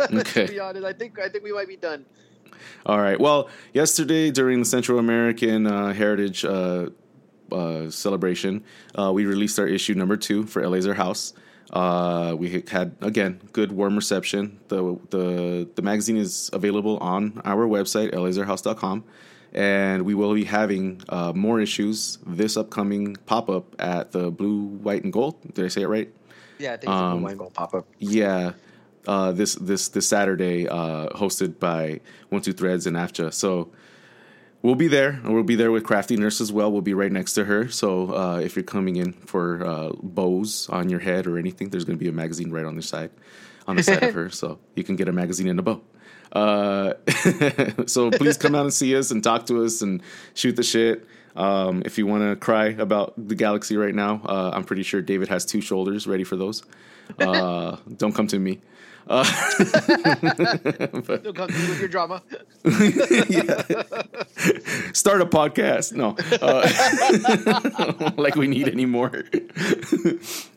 Okay. 0.00 0.46
to 0.46 0.52
be 0.52 0.58
honest, 0.58 0.86
I 0.86 0.94
think 0.94 1.18
I 1.18 1.28
think 1.28 1.44
we 1.44 1.52
might 1.52 1.68
be 1.68 1.76
done. 1.76 2.06
All 2.86 2.98
right. 2.98 3.20
Well, 3.20 3.50
yesterday 3.74 4.30
during 4.30 4.60
the 4.60 4.64
Central 4.64 4.98
American 4.98 5.66
uh, 5.66 5.92
Heritage 5.92 6.42
uh, 6.42 6.88
uh, 7.52 7.90
celebration, 7.90 8.64
uh, 8.98 9.12
we 9.12 9.26
released 9.26 9.58
our 9.58 9.66
issue 9.66 9.92
number 9.92 10.16
two 10.16 10.46
for 10.46 10.66
LA 10.66 10.76
is 10.76 10.86
Our 10.86 10.94
House. 10.94 11.34
Uh, 11.70 12.34
we 12.38 12.64
had 12.68 12.96
again 13.02 13.40
good 13.52 13.72
warm 13.72 13.94
reception. 13.96 14.58
the 14.68 14.98
the 15.10 15.68
The 15.74 15.82
magazine 15.82 16.16
is 16.16 16.48
available 16.54 16.96
on 16.98 17.42
our 17.44 17.66
website 17.66 18.12
laisourhouse.com, 18.12 19.04
and 19.52 20.02
we 20.06 20.14
will 20.14 20.32
be 20.32 20.44
having 20.44 21.02
uh, 21.10 21.32
more 21.34 21.60
issues 21.60 22.18
this 22.26 22.56
upcoming 22.56 23.16
pop 23.26 23.50
up 23.50 23.74
at 23.78 24.12
the 24.12 24.30
Blue, 24.30 24.64
White, 24.64 25.04
and 25.04 25.12
Gold. 25.12 25.36
Did 25.52 25.66
I 25.66 25.68
say 25.68 25.82
it 25.82 25.88
right? 25.88 26.10
Yeah, 26.58 26.74
I 26.74 26.76
think 26.76 26.90
Um, 26.92 27.22
wine 27.22 27.36
goal 27.36 27.50
pop 27.50 27.74
up. 27.74 27.86
Yeah, 27.98 28.52
uh, 29.06 29.32
this 29.32 29.54
this 29.56 29.88
this 29.88 30.08
Saturday, 30.08 30.68
uh, 30.68 31.08
hosted 31.10 31.58
by 31.58 32.00
One 32.30 32.42
Two 32.42 32.52
Threads 32.52 32.86
and 32.86 32.96
AFCHA. 32.96 33.32
So 33.32 33.70
we'll 34.62 34.74
be 34.74 34.88
there. 34.88 35.20
We'll 35.24 35.42
be 35.42 35.56
there 35.56 35.70
with 35.70 35.84
Crafty 35.84 36.16
Nurse 36.16 36.40
as 36.40 36.52
well. 36.52 36.70
We'll 36.72 36.80
be 36.82 36.94
right 36.94 37.12
next 37.12 37.34
to 37.34 37.44
her. 37.44 37.68
So 37.68 38.14
uh, 38.14 38.38
if 38.38 38.56
you're 38.56 38.62
coming 38.62 38.96
in 38.96 39.12
for 39.12 39.64
uh, 39.64 39.90
bows 40.02 40.68
on 40.70 40.88
your 40.88 41.00
head 41.00 41.26
or 41.26 41.38
anything, 41.38 41.70
there's 41.70 41.84
going 41.84 41.98
to 41.98 42.02
be 42.02 42.08
a 42.08 42.12
magazine 42.12 42.50
right 42.50 42.64
on 42.64 42.76
the 42.76 42.82
side, 42.82 43.10
on 43.66 43.76
the 43.76 43.82
side 43.82 44.02
of 44.02 44.14
her, 44.20 44.30
so 44.30 44.58
you 44.74 44.84
can 44.84 44.96
get 44.96 45.08
a 45.08 45.12
magazine 45.12 45.48
and 45.48 45.58
a 45.58 45.62
bow. 45.62 45.82
Uh, 46.32 46.94
so 47.86 48.10
please 48.10 48.36
come 48.36 48.54
out 48.54 48.62
and 48.62 48.72
see 48.74 48.96
us 48.96 49.10
and 49.10 49.22
talk 49.22 49.46
to 49.46 49.64
us 49.64 49.82
and 49.82 50.02
shoot 50.34 50.56
the 50.56 50.62
shit. 50.64 51.06
Um, 51.36 51.82
if 51.84 51.98
you 51.98 52.06
want 52.06 52.22
to 52.22 52.36
cry 52.36 52.66
about 52.66 53.14
the 53.16 53.34
galaxy 53.34 53.76
right 53.76 53.94
now, 53.94 54.22
uh, 54.24 54.52
I'm 54.54 54.64
pretty 54.64 54.82
sure 54.82 55.02
David 55.02 55.28
has 55.28 55.44
two 55.44 55.60
shoulders 55.60 56.06
ready 56.06 56.24
for 56.24 56.36
those. 56.36 56.62
Uh, 57.18 57.76
don't 57.96 58.12
come 58.12 58.26
to 58.28 58.38
me. 58.38 58.60
Uh, 59.06 59.24
but, 61.06 61.22
Don't 61.22 61.36
come 61.36 61.46
with 61.48 61.78
your 61.80 61.88
drama. 61.88 62.22
yeah. 62.64 63.62
Start 64.92 65.20
a 65.20 65.26
podcast. 65.26 65.92
No, 65.92 66.16
uh, 66.40 68.10
like 68.16 68.34
we 68.36 68.46
need 68.46 68.68
any 68.68 68.86
more. 68.86 69.24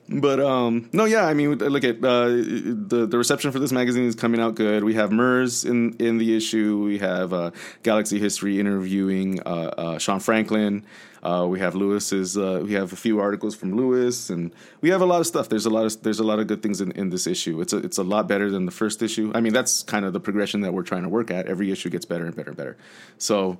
but 0.09 0.39
um, 0.39 0.89
no, 0.93 1.05
yeah. 1.05 1.25
I 1.25 1.33
mean, 1.33 1.55
look 1.57 1.83
at 1.83 1.97
uh, 1.97 2.27
the 2.27 3.07
the 3.09 3.17
reception 3.17 3.51
for 3.51 3.59
this 3.59 3.71
magazine 3.71 4.05
is 4.05 4.15
coming 4.15 4.39
out 4.39 4.55
good. 4.55 4.83
We 4.83 4.93
have 4.93 5.11
Murs 5.11 5.65
in 5.65 5.95
in 5.97 6.17
the 6.17 6.35
issue. 6.35 6.81
We 6.83 6.99
have 6.99 7.33
uh, 7.33 7.51
Galaxy 7.83 8.19
History 8.19 8.59
interviewing 8.59 9.41
uh, 9.45 9.73
uh, 9.77 9.97
Sean 9.97 10.19
Franklin. 10.19 10.85
Uh, 11.28 11.45
we 11.45 11.59
have 11.59 11.75
Lewis's. 11.75 12.38
Uh, 12.38 12.61
we 12.63 12.71
have 12.71 12.93
a 12.93 12.95
few 12.95 13.19
articles 13.19 13.53
from 13.53 13.75
Lewis, 13.75 14.30
and 14.30 14.53
we 14.80 14.89
have 14.91 15.01
a 15.01 15.05
lot 15.05 15.19
of 15.19 15.28
stuff. 15.28 15.49
There's 15.49 15.65
a 15.65 15.69
lot 15.69 15.86
of 15.86 16.01
there's 16.01 16.19
a 16.19 16.23
lot 16.23 16.39
of 16.39 16.47
good 16.47 16.63
things 16.63 16.80
in, 16.80 16.91
in 16.93 17.09
this 17.09 17.28
issue. 17.28 17.59
It's 17.59 17.73
a 17.73 17.78
it's 17.80 17.97
a 17.97 18.03
lot 18.03 18.30
better 18.30 18.49
than 18.49 18.65
the 18.65 18.71
first 18.71 19.01
issue. 19.01 19.34
I 19.36 19.41
mean, 19.41 19.51
that's 19.51 19.84
kind 19.84 20.05
of 20.05 20.13
the 20.13 20.21
progression 20.21 20.61
that 20.61 20.73
we're 20.73 20.84
trying 20.84 21.03
to 21.03 21.09
work 21.09 21.30
at. 21.30 21.47
Every 21.47 21.69
issue 21.69 21.89
gets 21.89 22.05
better 22.05 22.25
and 22.25 22.36
better 22.36 22.51
and 22.51 22.57
better. 22.57 22.78
So. 23.17 23.59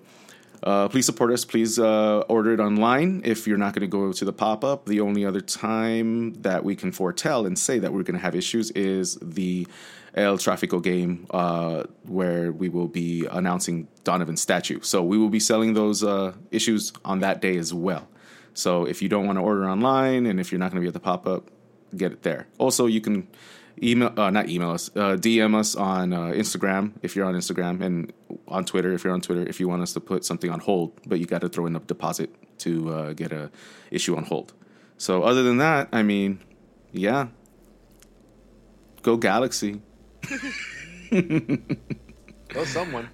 Uh, 0.64 0.88
please 0.88 1.06
support 1.06 1.32
us. 1.32 1.46
Please 1.46 1.78
uh, 1.80 2.20
order 2.28 2.54
it 2.54 2.60
online 2.60 3.22
if 3.24 3.48
you're 3.48 3.58
not 3.58 3.74
going 3.74 3.82
to 3.82 3.88
go 3.88 4.12
to 4.12 4.26
the 4.26 4.34
pop 4.34 4.64
up. 4.64 4.86
The 4.86 5.02
only 5.02 5.26
other 5.26 5.42
time 5.42 6.34
that 6.42 6.64
we 6.64 6.76
can 6.76 6.92
foretell 6.92 7.46
and 7.46 7.58
say 7.58 7.80
that 7.80 7.94
we're 7.94 8.04
going 8.04 8.18
to 8.18 8.22
have 8.22 8.36
issues 8.36 8.72
is 8.72 9.18
the 9.22 9.68
El 10.16 10.38
Trafico 10.38 10.82
game 10.82 11.28
uh, 11.30 11.84
where 12.04 12.52
we 12.52 12.70
will 12.70 12.88
be 12.88 13.28
announcing 13.30 13.88
Donovan's 14.04 14.42
statue. 14.42 14.80
So 14.82 15.04
we 15.04 15.18
will 15.18 15.30
be 15.30 15.40
selling 15.40 15.74
those 15.74 16.04
uh, 16.04 16.34
issues 16.52 16.92
on 17.06 17.20
that 17.20 17.40
day 17.40 17.58
as 17.58 17.74
well. 17.74 18.08
So 18.54 18.86
if 18.86 19.02
you 19.04 19.10
don't 19.10 19.28
want 19.28 19.38
to 19.38 19.44
order 19.44 19.70
online 19.70 20.26
and 20.26 20.40
if 20.40 20.52
you're 20.52 20.60
not 20.60 20.72
going 20.72 20.82
to 20.82 20.86
be 20.86 20.88
at 20.88 20.94
the 20.94 21.00
pop 21.00 21.28
up, 21.28 21.52
get 21.96 22.12
it 22.12 22.24
there. 22.24 22.48
Also, 22.58 22.88
you 22.88 23.00
can 23.00 23.28
email, 23.82 24.12
uh, 24.18 24.30
not 24.30 24.50
email 24.50 24.72
us, 24.72 24.90
uh, 24.96 25.16
DM 25.16 25.56
us 25.56 25.76
on 25.76 26.14
uh, 26.14 26.28
Instagram 26.28 26.94
if 27.02 27.16
you're 27.16 27.26
on 27.26 27.36
Instagram 27.36 27.82
and 27.82 28.14
on 28.48 28.66
Twitter 28.66 28.94
if 28.94 29.04
you're 29.04 29.14
on 29.14 29.22
Twitter 29.22 29.48
if 29.48 29.60
you 29.60 29.68
want 29.68 29.82
us 29.82 29.94
to 29.94 30.00
put 30.00 30.26
something 30.26 30.50
on 30.50 30.60
hold, 30.60 30.94
but 31.08 31.20
you 31.20 31.26
got 31.26 31.42
to 31.42 31.50
throw 31.50 31.66
in 31.66 31.76
a 31.76 31.80
deposit 31.80 32.30
to 32.60 32.94
uh, 32.94 33.14
get 33.14 33.32
a 33.32 33.52
issue 33.92 34.16
on 34.16 34.24
hold. 34.24 34.54
So 34.98 35.24
other 35.24 35.44
than 35.44 35.58
that, 35.58 35.90
I 35.92 36.04
mean, 36.04 36.40
yeah, 36.92 37.28
go 39.04 39.18
Galaxy. 39.18 39.82
Go 42.50 42.64
someone. 42.64 43.10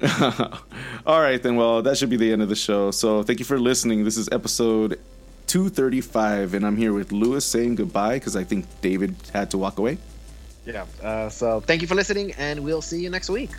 All 1.06 1.20
right, 1.20 1.42
then. 1.42 1.56
Well, 1.56 1.82
that 1.82 1.98
should 1.98 2.08
be 2.08 2.16
the 2.16 2.32
end 2.32 2.42
of 2.42 2.48
the 2.48 2.56
show. 2.56 2.90
So 2.90 3.22
thank 3.22 3.38
you 3.38 3.44
for 3.44 3.58
listening. 3.58 4.04
This 4.04 4.16
is 4.16 4.28
episode 4.32 4.98
235, 5.50 6.54
and 6.54 6.64
I'm 6.64 6.76
here 6.76 6.92
with 6.92 7.10
Lewis 7.10 7.44
saying 7.44 7.74
goodbye 7.74 8.14
because 8.20 8.36
I 8.36 8.44
think 8.44 8.66
David 8.82 9.16
had 9.32 9.50
to 9.50 9.58
walk 9.58 9.80
away. 9.80 9.98
Yeah. 10.64 10.86
Uh, 11.02 11.28
so 11.28 11.58
thank 11.58 11.82
you 11.82 11.88
for 11.88 11.96
listening, 11.96 12.32
and 12.38 12.62
we'll 12.62 12.82
see 12.82 13.00
you 13.02 13.10
next 13.10 13.28
week. 13.28 13.50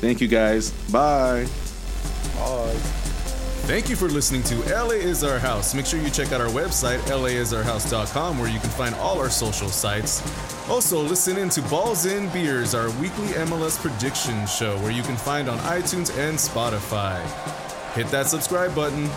Thank 0.00 0.20
you, 0.20 0.26
guys. 0.26 0.72
Bye. 0.90 1.46
Bye. 2.34 2.74
Thank 3.66 3.88
you 3.88 3.94
for 3.94 4.08
listening 4.08 4.42
to 4.44 4.56
LA 4.72 4.94
is 4.94 5.22
Our 5.22 5.38
House. 5.38 5.74
Make 5.74 5.86
sure 5.86 6.00
you 6.00 6.10
check 6.10 6.32
out 6.32 6.40
our 6.40 6.48
website, 6.48 6.98
laisourhouse.com, 6.98 8.38
where 8.40 8.48
you 8.48 8.58
can 8.58 8.70
find 8.70 8.94
all 8.96 9.20
our 9.20 9.30
social 9.30 9.68
sites. 9.68 10.22
Also, 10.68 11.00
listen 11.00 11.36
in 11.36 11.48
to 11.50 11.62
Balls 11.62 12.06
in 12.06 12.28
Beers, 12.30 12.74
our 12.74 12.90
weekly 13.00 13.28
MLS 13.28 13.80
prediction 13.80 14.44
show, 14.48 14.76
where 14.78 14.90
you 14.90 15.02
can 15.02 15.16
find 15.16 15.48
on 15.48 15.58
iTunes 15.58 16.16
and 16.18 16.36
Spotify. 16.36 17.20
Hit 17.94 18.08
that 18.08 18.26
subscribe 18.26 18.74
button. 18.74 19.08